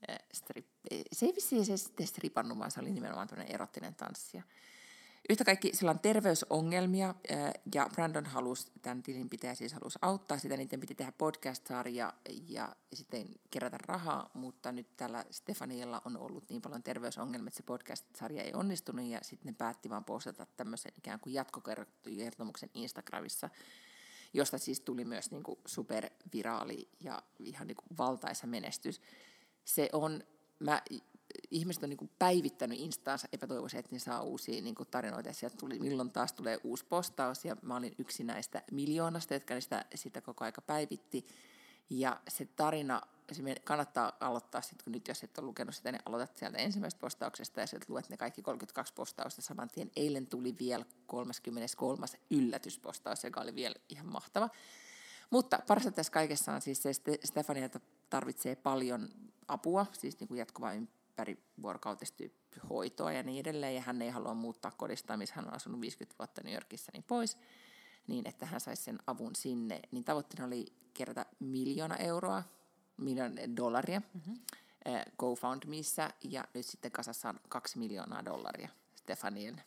äh, 0.09 0.17
strip, 0.33 0.67
se 1.11 1.25
ei 1.25 1.35
vissiin 1.35 1.65
se 1.65 1.77
sitten 1.77 2.07
stripannut, 2.07 2.59
vaan 2.59 2.71
se 2.71 2.79
oli 2.79 2.91
nimenomaan 2.91 3.27
tämmöinen 3.27 3.55
erottinen 3.55 3.95
tanssija. 3.95 4.43
Yhtä 5.29 5.43
kaikki 5.43 5.75
sillä 5.75 5.91
on 5.91 5.99
terveysongelmia 5.99 7.15
ja 7.75 7.89
Brandon 7.93 8.25
halusi, 8.25 8.71
tämän 8.81 9.03
tilinpitäjä 9.03 9.55
siis 9.55 9.73
halusi 9.73 9.99
auttaa 10.01 10.37
sitä, 10.37 10.57
niiden 10.57 10.79
piti 10.79 10.95
tehdä 10.95 11.11
podcast-sarja 11.11 12.13
ja 12.47 12.75
sitten 12.93 13.27
kerätä 13.49 13.77
rahaa, 13.77 14.29
mutta 14.33 14.71
nyt 14.71 14.97
tällä 14.97 15.25
Stefaniella 15.31 16.01
on 16.05 16.17
ollut 16.17 16.49
niin 16.49 16.61
paljon 16.61 16.83
terveysongelmia, 16.83 17.47
että 17.47 17.57
se 17.57 17.63
podcast-sarja 17.63 18.43
ei 18.43 18.53
onnistunut 18.53 19.05
ja 19.05 19.19
sitten 19.21 19.51
ne 19.51 19.55
päätti 19.57 19.89
vaan 19.89 20.05
postata 20.05 20.47
tämmöisen 20.57 20.91
ikään 20.97 21.19
kuin 21.19 21.33
jatkokertomuksen 21.33 22.69
Instagramissa, 22.73 23.49
josta 24.33 24.57
siis 24.57 24.79
tuli 24.79 25.05
myös 25.05 25.31
niin 25.31 25.43
kuin 25.43 25.59
superviraali 25.65 26.89
ja 26.99 27.21
ihan 27.39 27.67
niin 27.67 27.77
kuin 27.77 27.97
valtaisa 27.97 28.47
menestys. 28.47 29.01
Se 29.65 29.89
on, 29.93 30.23
mä 30.59 30.81
ihmiset 31.51 31.83
on 31.83 31.89
niin 31.89 32.11
päivittänyt 32.19 32.79
Instaansa 32.79 33.27
epätoivoisia, 33.33 33.79
että 33.79 33.95
ne 33.95 33.99
saa 33.99 34.21
uusia 34.21 34.61
niin 34.61 34.75
tarinoita. 34.91 35.29
Ja 35.29 35.33
sieltä 35.33 35.57
tuli, 35.57 35.79
milloin 35.79 36.11
taas 36.11 36.33
tulee 36.33 36.59
uusi 36.63 36.85
postaus, 36.85 37.45
ja 37.45 37.55
mä 37.61 37.75
olin 37.75 37.95
yksi 37.97 38.23
näistä 38.23 38.61
miljoonasta, 38.71 39.33
jotka 39.33 39.61
sitä, 39.61 39.85
sitä 39.95 40.21
koko 40.21 40.45
aika 40.45 40.61
päivitti. 40.61 41.27
Ja 41.89 42.21
se 42.27 42.45
tarina, 42.45 43.01
se 43.31 43.55
kannattaa 43.63 44.17
aloittaa 44.19 44.61
sitten, 44.61 44.83
kun 44.83 44.93
nyt 44.93 45.07
jos 45.07 45.23
et 45.23 45.37
ole 45.37 45.47
lukenut 45.47 45.75
sitä, 45.75 45.91
niin 45.91 46.01
aloitat 46.05 46.37
sieltä 46.37 46.57
ensimmäisestä 46.57 47.01
postauksesta 47.01 47.59
ja 47.59 47.67
sieltä 47.67 47.85
luet 47.89 48.09
ne 48.09 48.17
kaikki 48.17 48.41
32 48.41 48.93
postausta 48.93 49.41
saman 49.41 49.69
tien. 49.69 49.91
Eilen 49.95 50.27
tuli 50.27 50.55
vielä 50.59 50.85
33. 51.07 52.05
yllätyspostaus, 52.29 53.23
joka 53.23 53.41
oli 53.41 53.55
vielä 53.55 53.75
ihan 53.89 54.07
mahtava. 54.07 54.49
Mutta 55.29 55.59
parasta 55.67 55.91
tässä 55.91 56.11
kaikessa 56.11 56.53
on 56.53 56.61
siis 56.61 56.83
se, 56.83 56.89
että 56.89 57.11
Stefania 57.23 57.69
tarvitsee 58.09 58.55
paljon 58.55 59.09
apua, 59.47 59.85
siis 59.91 60.19
niin 60.19 60.27
kuin 60.27 60.37
jatkuvaa 60.37 60.73
ympärivuorokautista 61.15 62.23
hoitoa 62.69 63.11
ja 63.11 63.23
niin 63.23 63.39
edelleen, 63.39 63.75
ja 63.75 63.81
hän 63.81 64.01
ei 64.01 64.09
halua 64.09 64.33
muuttaa 64.33 64.71
kodista, 64.71 65.17
missä 65.17 65.35
hän 65.35 65.47
on 65.47 65.53
asunut 65.53 65.81
50 65.81 66.15
vuotta 66.19 66.41
New 66.43 66.53
Yorkissa, 66.53 66.91
niin 66.93 67.03
pois, 67.03 67.37
niin 68.07 68.27
että 68.27 68.45
hän 68.45 68.61
saisi 68.61 68.83
sen 68.83 68.99
avun 69.07 69.35
sinne. 69.35 69.79
Niin 69.91 70.03
tavoitteena 70.03 70.45
oli 70.45 70.65
kerätä 70.93 71.25
miljoona 71.39 71.97
euroa, 71.97 72.43
miljoona 72.97 73.35
dollaria 73.57 74.01
mm-hmm. 74.13 74.39
GoFundMeissa, 75.17 76.09
ja 76.23 76.43
nyt 76.53 76.65
sitten 76.65 76.91
kasassa 76.91 77.29
on 77.29 77.39
kaksi 77.49 77.77
miljoonaa 77.77 78.25
dollaria 78.25 78.69
Stefanielle. 78.95 79.61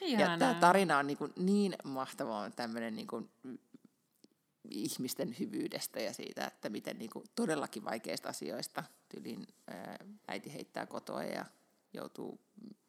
Ihanaa. 0.00 0.32
Ja 0.32 0.38
tämä 0.38 0.54
tarina 0.54 0.98
on 0.98 1.06
niin, 1.06 1.18
niin 1.36 1.76
mahtava, 1.84 2.50
tämmöinen 2.56 2.96
niin 2.96 3.08
ihmisten 4.70 5.36
hyvyydestä 5.38 6.00
ja 6.00 6.12
siitä, 6.12 6.46
että 6.46 6.68
miten 6.68 6.98
niin 6.98 7.10
kuin 7.10 7.24
todellakin 7.34 7.84
vaikeista 7.84 8.28
asioista 8.28 8.84
tylin 9.08 9.46
ää, 9.66 9.98
äiti 10.28 10.52
heittää 10.52 10.86
kotoa 10.86 11.22
ja 11.22 11.44
joutuu 11.92 12.40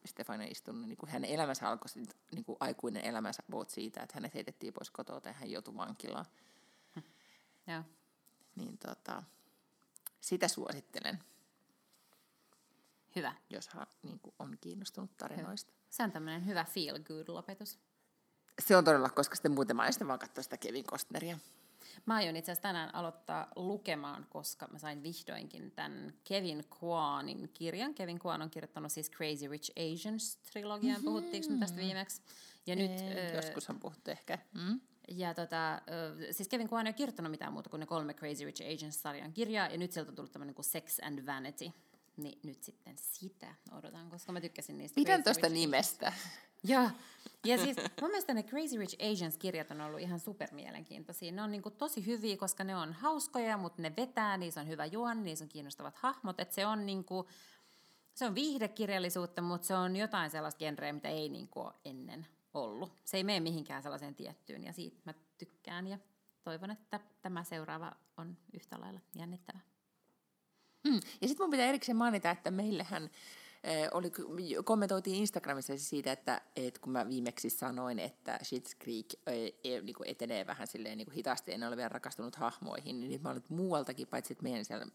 Stefania 0.05 0.47
istumaan. 0.51 0.89
Niin 0.89 0.97
kuin 0.97 1.09
hänen 1.09 1.29
elämänsä 1.29 1.69
alkoi, 1.69 1.89
niin 2.31 2.45
kuin 2.45 2.57
aikuinen 2.59 3.05
elämänsä 3.05 3.43
voit 3.51 3.69
siitä, 3.69 4.01
että 4.01 4.13
hänet 4.15 4.33
heitettiin 4.33 4.73
pois 4.73 4.91
kotoa 4.91 5.21
ja 5.25 5.33
hän 5.33 5.51
joutui 5.51 5.75
vankilaan. 5.75 6.25
Ja. 7.67 7.83
Niin 8.55 8.77
tota, 8.77 9.23
sitä 10.21 10.47
suosittelen. 10.47 11.19
Hyvä. 13.15 13.35
Jos 13.49 13.67
hän 13.67 13.87
niin 14.03 14.19
kuin 14.19 14.35
on 14.39 14.57
kiinnostunut 14.61 15.17
tarinoista. 15.17 15.71
Hyvä. 15.71 15.83
Se 15.89 16.03
on 16.03 16.11
tämmöinen 16.11 16.45
hyvä 16.45 16.63
feel 16.63 16.99
good 16.99 17.27
lopetus. 17.27 17.79
Se 18.59 18.75
on 18.75 18.85
todella, 18.85 19.09
koska 19.09 19.35
sitten 19.35 19.51
muuten 19.51 19.75
mä 19.75 19.87
vaan 20.07 20.19
katsoa 20.19 20.43
sitä 20.43 20.57
Kevin 20.57 20.85
Costneria. 20.85 21.37
Mä 22.05 22.15
aion 22.15 22.35
itse 22.35 22.51
asiassa 22.51 22.61
tänään 22.61 22.95
aloittaa 22.95 23.47
lukemaan, 23.55 24.25
koska 24.29 24.67
mä 24.67 24.77
sain 24.77 25.03
vihdoinkin 25.03 25.71
tämän 25.71 26.13
Kevin 26.23 26.63
Kwanin 26.79 27.49
kirjan. 27.53 27.93
Kevin 27.93 28.19
Kwan 28.19 28.41
on 28.41 28.49
kirjoittanut 28.49 28.91
siis 28.91 29.11
Crazy 29.11 29.47
Rich 29.47 29.71
Asians-trilogian, 29.71 30.91
mm-hmm. 30.91 31.05
puhuttiinko 31.05 31.49
me 31.49 31.59
tästä 31.59 31.77
viimeksi? 31.77 32.21
Ja 32.65 32.75
nyt, 32.75 32.91
äh, 32.91 33.35
joskushan 33.35 33.79
puhuttu 33.79 34.11
ehkä. 34.11 34.39
Mm? 34.53 34.79
Ja 35.07 35.33
tota, 35.33 35.81
siis 36.31 36.49
Kevin 36.49 36.67
Kwan 36.67 36.87
ei 36.87 36.89
ole 36.89 36.95
kirjoittanut 36.95 37.31
mitään 37.31 37.53
muuta 37.53 37.69
kuin 37.69 37.79
ne 37.79 37.85
kolme 37.85 38.13
Crazy 38.13 38.45
Rich 38.45 38.61
Asians-sarjan 38.61 39.33
kirjaa, 39.33 39.67
ja 39.67 39.77
nyt 39.77 39.91
sieltä 39.91 40.11
on 40.11 40.15
tullut 40.15 40.31
tämmöinen 40.31 40.55
kuin 40.55 40.65
Sex 40.65 40.99
and 41.01 41.25
Vanity. 41.25 41.71
Niin 42.19 42.39
nyt 42.43 42.63
sitten 42.63 42.95
sitä 42.97 43.55
odotan, 43.71 44.09
koska 44.09 44.31
mä 44.31 44.41
tykkäsin 44.41 44.77
niistä. 44.77 44.95
Pidän 44.95 45.23
tuosta 45.23 45.49
nimestä. 45.49 46.13
Joo. 46.63 46.89
Ja 47.45 47.57
siis 47.57 47.77
mun 48.01 48.09
mielestä 48.09 48.33
ne 48.33 48.43
Crazy 48.43 48.77
Rich 48.77 48.95
Asians-kirjat 49.11 49.71
on 49.71 49.81
ollut 49.81 49.99
ihan 49.99 50.19
supermielenkiintoisia. 50.19 51.31
Ne 51.31 51.41
on 51.41 51.51
niinku 51.51 51.71
tosi 51.71 52.05
hyviä, 52.05 52.37
koska 52.37 52.63
ne 52.63 52.75
on 52.75 52.93
hauskoja, 52.93 53.57
mutta 53.57 53.81
ne 53.81 53.93
vetää, 53.97 54.37
niissä 54.37 54.61
on 54.61 54.67
hyvä 54.67 54.85
juoni, 54.85 55.21
niissä 55.21 55.45
on 55.45 55.49
kiinnostavat 55.49 55.95
hahmot. 55.95 56.39
Että 56.39 56.55
se 56.55 56.65
on 56.65 56.85
niinku, 56.85 57.27
se 58.13 58.25
on 58.25 58.35
viihdekirjallisuutta, 58.35 59.41
mutta 59.41 59.67
se 59.67 59.75
on 59.75 59.95
jotain 59.95 60.29
sellaista 60.29 60.59
genreä, 60.59 60.93
mitä 60.93 61.09
ei 61.09 61.29
niinku 61.29 61.59
ole 61.59 61.73
ennen 61.85 62.27
ollut. 62.53 62.93
Se 63.05 63.17
ei 63.17 63.23
mene 63.23 63.39
mihinkään 63.39 63.83
sellaiseen 63.83 64.15
tiettyyn 64.15 64.63
ja 64.63 64.73
siitä 64.73 64.97
mä 65.05 65.13
tykkään 65.37 65.87
ja 65.87 65.99
toivon, 66.43 66.71
että 66.71 66.99
tämä 67.21 67.43
seuraava 67.43 67.91
on 68.17 68.37
yhtä 68.53 68.79
lailla 68.79 68.99
jännittävä. 69.15 69.59
Mm. 70.83 70.99
Ja 71.21 71.27
sitten 71.27 71.43
mun 71.43 71.51
pitää 71.51 71.65
erikseen 71.65 71.95
mainita, 71.95 72.31
että 72.31 72.51
meillähän 72.51 73.09
oli, 73.91 74.11
kommentoitiin 74.63 75.15
Instagramissa 75.15 75.77
siitä, 75.77 76.11
että, 76.11 76.41
että 76.55 76.79
kun 76.79 76.91
mä 76.91 77.07
viimeksi 77.07 77.49
sanoin, 77.49 77.99
että 77.99 78.39
Schitt's 78.43 78.83
Creek 78.83 79.05
ei, 79.27 79.81
niin 79.81 79.95
kuin 79.95 80.09
etenee 80.09 80.47
vähän 80.47 80.67
silleen 80.67 80.97
niin 80.97 81.05
kuin 81.05 81.15
hitaasti, 81.15 81.53
en 81.53 81.63
ole 81.63 81.77
vielä 81.77 81.89
rakastunut 81.89 82.35
hahmoihin, 82.35 82.99
niin 82.99 83.21
mä 83.21 83.29
olen 83.29 83.43
muualtakin, 83.49 84.07
paitsi 84.07 84.33
että 84.33 84.43
meidän 84.43 84.65
siellä 84.65 84.85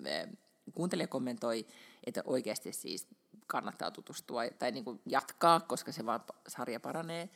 kuuntelija 0.75 1.07
kommentoi, 1.07 1.67
että 2.07 2.23
oikeasti 2.27 2.73
siis 2.73 3.07
kannattaa 3.47 3.91
tutustua 3.91 4.43
tai 4.59 4.73
niin 4.73 4.85
kuin 4.85 5.01
jatkaa, 5.07 5.61
koska 5.61 5.93
se 5.93 6.07
vaan 6.07 6.21
sarja 6.49 6.81
paranee 6.81 7.29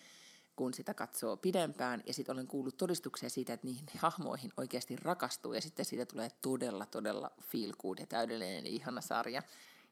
kun 0.58 0.74
sitä 0.74 0.94
katsoo 0.94 1.36
pidempään, 1.36 2.02
ja 2.06 2.14
sitten 2.14 2.32
olen 2.32 2.46
kuullut 2.46 2.76
todistuksia 2.76 3.30
siitä, 3.30 3.52
että 3.52 3.66
niihin 3.66 3.86
hahmoihin 3.98 4.52
oikeasti 4.56 4.96
rakastuu, 4.96 5.52
ja 5.52 5.60
sitten 5.60 5.84
siitä 5.84 6.06
tulee 6.06 6.30
todella, 6.42 6.86
todella 6.86 7.30
feel 7.42 7.72
good 7.82 7.98
ja 7.98 8.06
täydellinen 8.06 8.64
ja 8.66 8.70
ihana 8.70 9.00
sarja. 9.00 9.42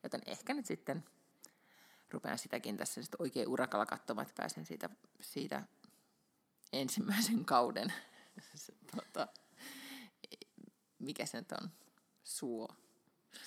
Joten 0.03 0.23
ehkä 0.27 0.55
nyt 0.55 0.67
sitten 0.67 1.05
rupean 2.11 2.39
sitäkin 2.39 2.77
tässä 2.77 3.03
sitten 3.03 3.23
oikein 3.23 3.49
urakalla 3.49 3.87
katsomaan, 3.87 4.27
että 4.27 4.43
pääsen 4.43 4.67
siitä, 4.67 4.91
siitä 5.21 5.63
ensimmäisen 6.73 7.45
kauden, 7.45 7.93
tota, 8.97 9.29
mikä 10.99 11.27
se 11.27 11.39
nyt 11.39 11.53
on, 11.53 11.71
suo. 12.25 12.69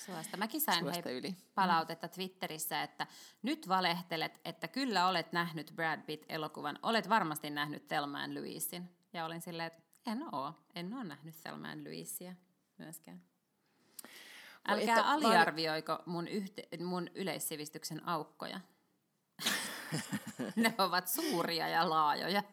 Suosta. 0.06 0.38
Mäkin 0.38 0.62
sain 0.62 0.86
hei, 0.90 1.18
yli. 1.18 1.36
palautetta 1.56 2.08
Twitterissä, 2.08 2.84
että 2.84 3.08
nyt 3.42 3.68
valehtelet, 3.68 4.42
että 4.46 4.68
kyllä 4.68 5.08
olet 5.08 5.32
nähnyt 5.32 5.72
Brad 5.76 6.02
Pitt-elokuvan, 6.02 6.80
olet 6.84 7.10
varmasti 7.10 7.50
nähnyt 7.50 7.88
Thelma 7.88 8.28
Louisin. 8.28 8.90
Ja 9.14 9.26
olin 9.26 9.42
silleen, 9.42 9.68
että 9.68 9.84
en 10.06 10.24
oo, 10.32 10.54
en 10.76 10.94
oo 10.94 11.04
nähnyt 11.04 11.36
Thelma 11.42 11.68
Louisia 11.86 12.36
myöskään. 12.78 13.22
Älkää 14.68 14.98
että 14.98 15.10
aliarvioiko 15.10 16.00
mun, 16.06 16.28
yhte, 16.28 16.68
mun 16.86 17.10
yleissivistyksen 17.16 18.08
aukkoja. 18.08 18.60
ne 20.56 20.76
ovat 20.78 21.08
suuria 21.08 21.68
ja 21.68 21.90
laajoja. 21.90 22.44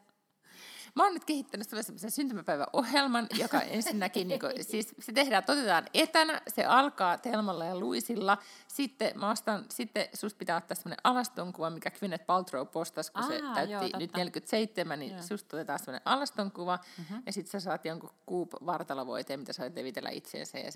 Mä 0.97 1.05
oon 1.05 1.15
nyt 1.15 1.25
kehittänyt 1.25 1.69
sellaisen 1.69 2.11
syntymäpäiväohjelman, 2.11 3.27
joka 3.39 3.61
ensinnäkin, 3.61 4.29
niin 4.29 4.41
kuin, 4.41 4.65
siis 4.65 4.95
se 4.99 5.13
tehdään, 5.13 5.45
toteutetaan 5.45 5.87
etänä, 5.95 6.43
se 6.49 6.65
alkaa 6.65 7.19
Telmalla 7.19 7.65
ja 7.65 7.79
Luisilla, 7.79 8.39
sitten, 8.69 9.19
mä 9.19 9.31
ostan, 9.31 9.65
sitten 9.71 10.09
susta 10.15 10.39
pitää 10.39 10.57
ottaa 10.57 10.75
sellainen 10.75 10.99
alastonkuva, 11.05 11.71
mikä 11.71 11.91
Gwyneth 11.91 12.27
Paltrow 12.27 12.67
postasi, 12.67 13.13
kun 13.13 13.23
Aa, 13.23 13.29
se 13.29 13.43
täytti 13.55 13.73
joo, 13.73 13.99
nyt 13.99 14.13
47, 14.17 14.99
niin 14.99 15.13
joo. 15.13 15.23
susta 15.23 15.57
otetaan 15.57 15.79
sellainen 15.79 16.03
alastonkuva, 16.05 16.79
mm-hmm. 16.99 17.23
ja 17.27 17.33
sitten 17.33 17.51
sä 17.51 17.61
saat 17.61 17.85
jonkun 17.85 18.11
kuup 18.27 18.53
vartalovoiteen, 18.67 19.41
mitä 19.41 19.53
sä 19.53 19.63
voit 19.63 19.77
levitellä 19.77 20.11
itseensä 20.13 20.59
ja, 20.59 20.71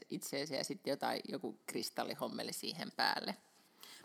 ja 0.58 0.64
sitten 0.64 0.90
jotain, 0.90 1.20
joku 1.28 1.58
kristallihommeli 1.66 2.52
siihen 2.52 2.92
päälle. 2.96 3.36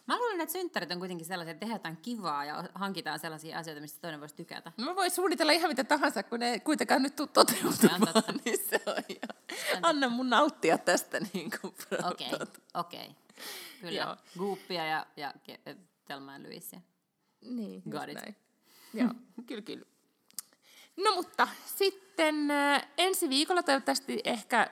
Mä 0.08 0.18
luulen, 0.18 0.41
että 0.41 0.53
synttärit 0.53 0.91
on 0.91 0.99
kuitenkin 0.99 1.28
sellaisia, 1.28 1.51
että 1.51 1.60
tehdään 1.60 1.80
jotain 1.80 1.97
kivaa 1.97 2.45
ja 2.45 2.64
hankitaan 2.76 3.20
sellaisia 3.20 3.58
asioita, 3.58 3.82
mistä 3.82 4.01
toinen 4.01 4.20
voisi 4.20 4.36
tykätä. 4.36 4.72
No 4.78 4.86
mä 4.86 4.95
voin 4.95 5.12
suunnitella 5.12 5.51
ihan 5.51 5.72
mitä 5.72 5.84
tahansa, 5.84 6.24
kun 6.24 6.39
ne 6.39 6.60
kuitenkaan 6.60 7.03
nyt 7.03 7.16
tuu 7.16 7.28
toteutumaan. 7.28 8.01
Niin 8.45 8.60
se 8.70 8.82
on 8.86 9.03
ja... 9.10 9.58
Anna 9.82 10.10
mun 10.10 10.30
nauttia 10.30 10.78
tästä. 10.78 11.20
Niin 11.20 11.51
Okei, 12.10 12.28
okay, 12.34 12.47
okei. 12.74 12.99
Okay. 12.99 13.14
Kyllä. 13.82 14.01
Joo. 14.01 14.16
Guuppia 14.38 14.86
ja, 14.86 15.06
ja 15.18 15.34
Telma 16.06 16.34
ja 16.34 16.39
Luisia. 16.39 16.80
Niin, 17.41 17.84
Got 17.89 18.10
it. 18.10 18.14
näin. 18.14 18.36
Joo, 18.93 19.10
kyllä, 19.45 19.62
kyllä. 19.62 19.86
No 20.97 21.16
mutta 21.16 21.47
sitten 21.66 22.51
äh, 22.51 22.88
ensi 22.97 23.30
viikolla 23.30 23.64
toivottavasti 23.64 24.22
ehkä 24.24 24.72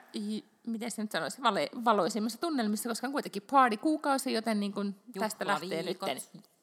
miten 0.66 0.90
se 0.90 1.02
nyt 1.02 1.10
sanoisi, 1.10 1.42
vale, 1.42 1.68
valoisimmissa 1.84 2.40
tunnelmissa, 2.40 2.88
koska 2.88 3.06
on 3.06 3.12
kuitenkin 3.12 3.42
party-kuukausi, 3.50 4.32
joten 4.32 4.60
niin 4.60 4.72
kuin 4.72 4.94
tästä 5.18 5.46
lähtee 5.46 5.82
nyt 5.82 5.98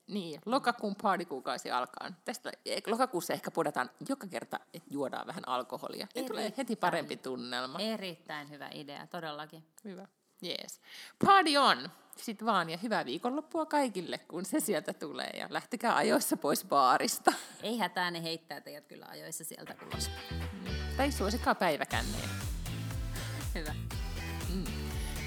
niin, 0.07 0.41
lokakuun 0.45 0.95
party-kuukausi 1.01 1.71
alkaa. 1.71 2.11
Tästä 2.25 2.51
lokakuussa 2.87 3.33
ehkä 3.33 3.51
pudotaan 3.51 3.89
joka 4.09 4.27
kerta, 4.27 4.59
että 4.73 4.89
juodaan 4.93 5.27
vähän 5.27 5.47
alkoholia. 5.47 6.07
Niin 6.15 6.27
tulee 6.27 6.53
heti 6.57 6.75
parempi 6.75 7.17
tunnelma. 7.17 7.79
Erittäin 7.79 8.49
hyvä 8.49 8.69
idea, 8.73 9.07
todellakin. 9.07 9.63
Hyvä. 9.83 10.07
Yes. 10.45 10.81
Party 11.25 11.57
on! 11.57 11.89
Sitten 12.17 12.45
vaan 12.45 12.69
ja 12.69 12.77
hyvää 12.77 13.05
viikonloppua 13.05 13.65
kaikille, 13.65 14.17
kun 14.17 14.45
se 14.45 14.59
sieltä 14.59 14.93
tulee 14.93 15.29
ja 15.39 15.47
lähtekää 15.49 15.95
ajoissa 15.95 16.37
pois 16.37 16.65
baarista. 16.65 17.33
Ei 17.63 17.77
hätää, 17.77 18.11
ne 18.11 18.23
heittää 18.23 18.61
teidät 18.61 18.87
kyllä 18.87 19.05
ajoissa 19.09 19.43
sieltä 19.43 19.75
ulos. 19.87 20.11
Tai 20.97 21.11
suosikaa 21.11 21.55
päiväkänneen. 21.55 22.29
Hyvä. 23.55 23.73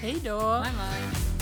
Hej 0.01 0.15
då! 0.23 0.39
Bye 0.39 0.71
bye! 0.71 1.34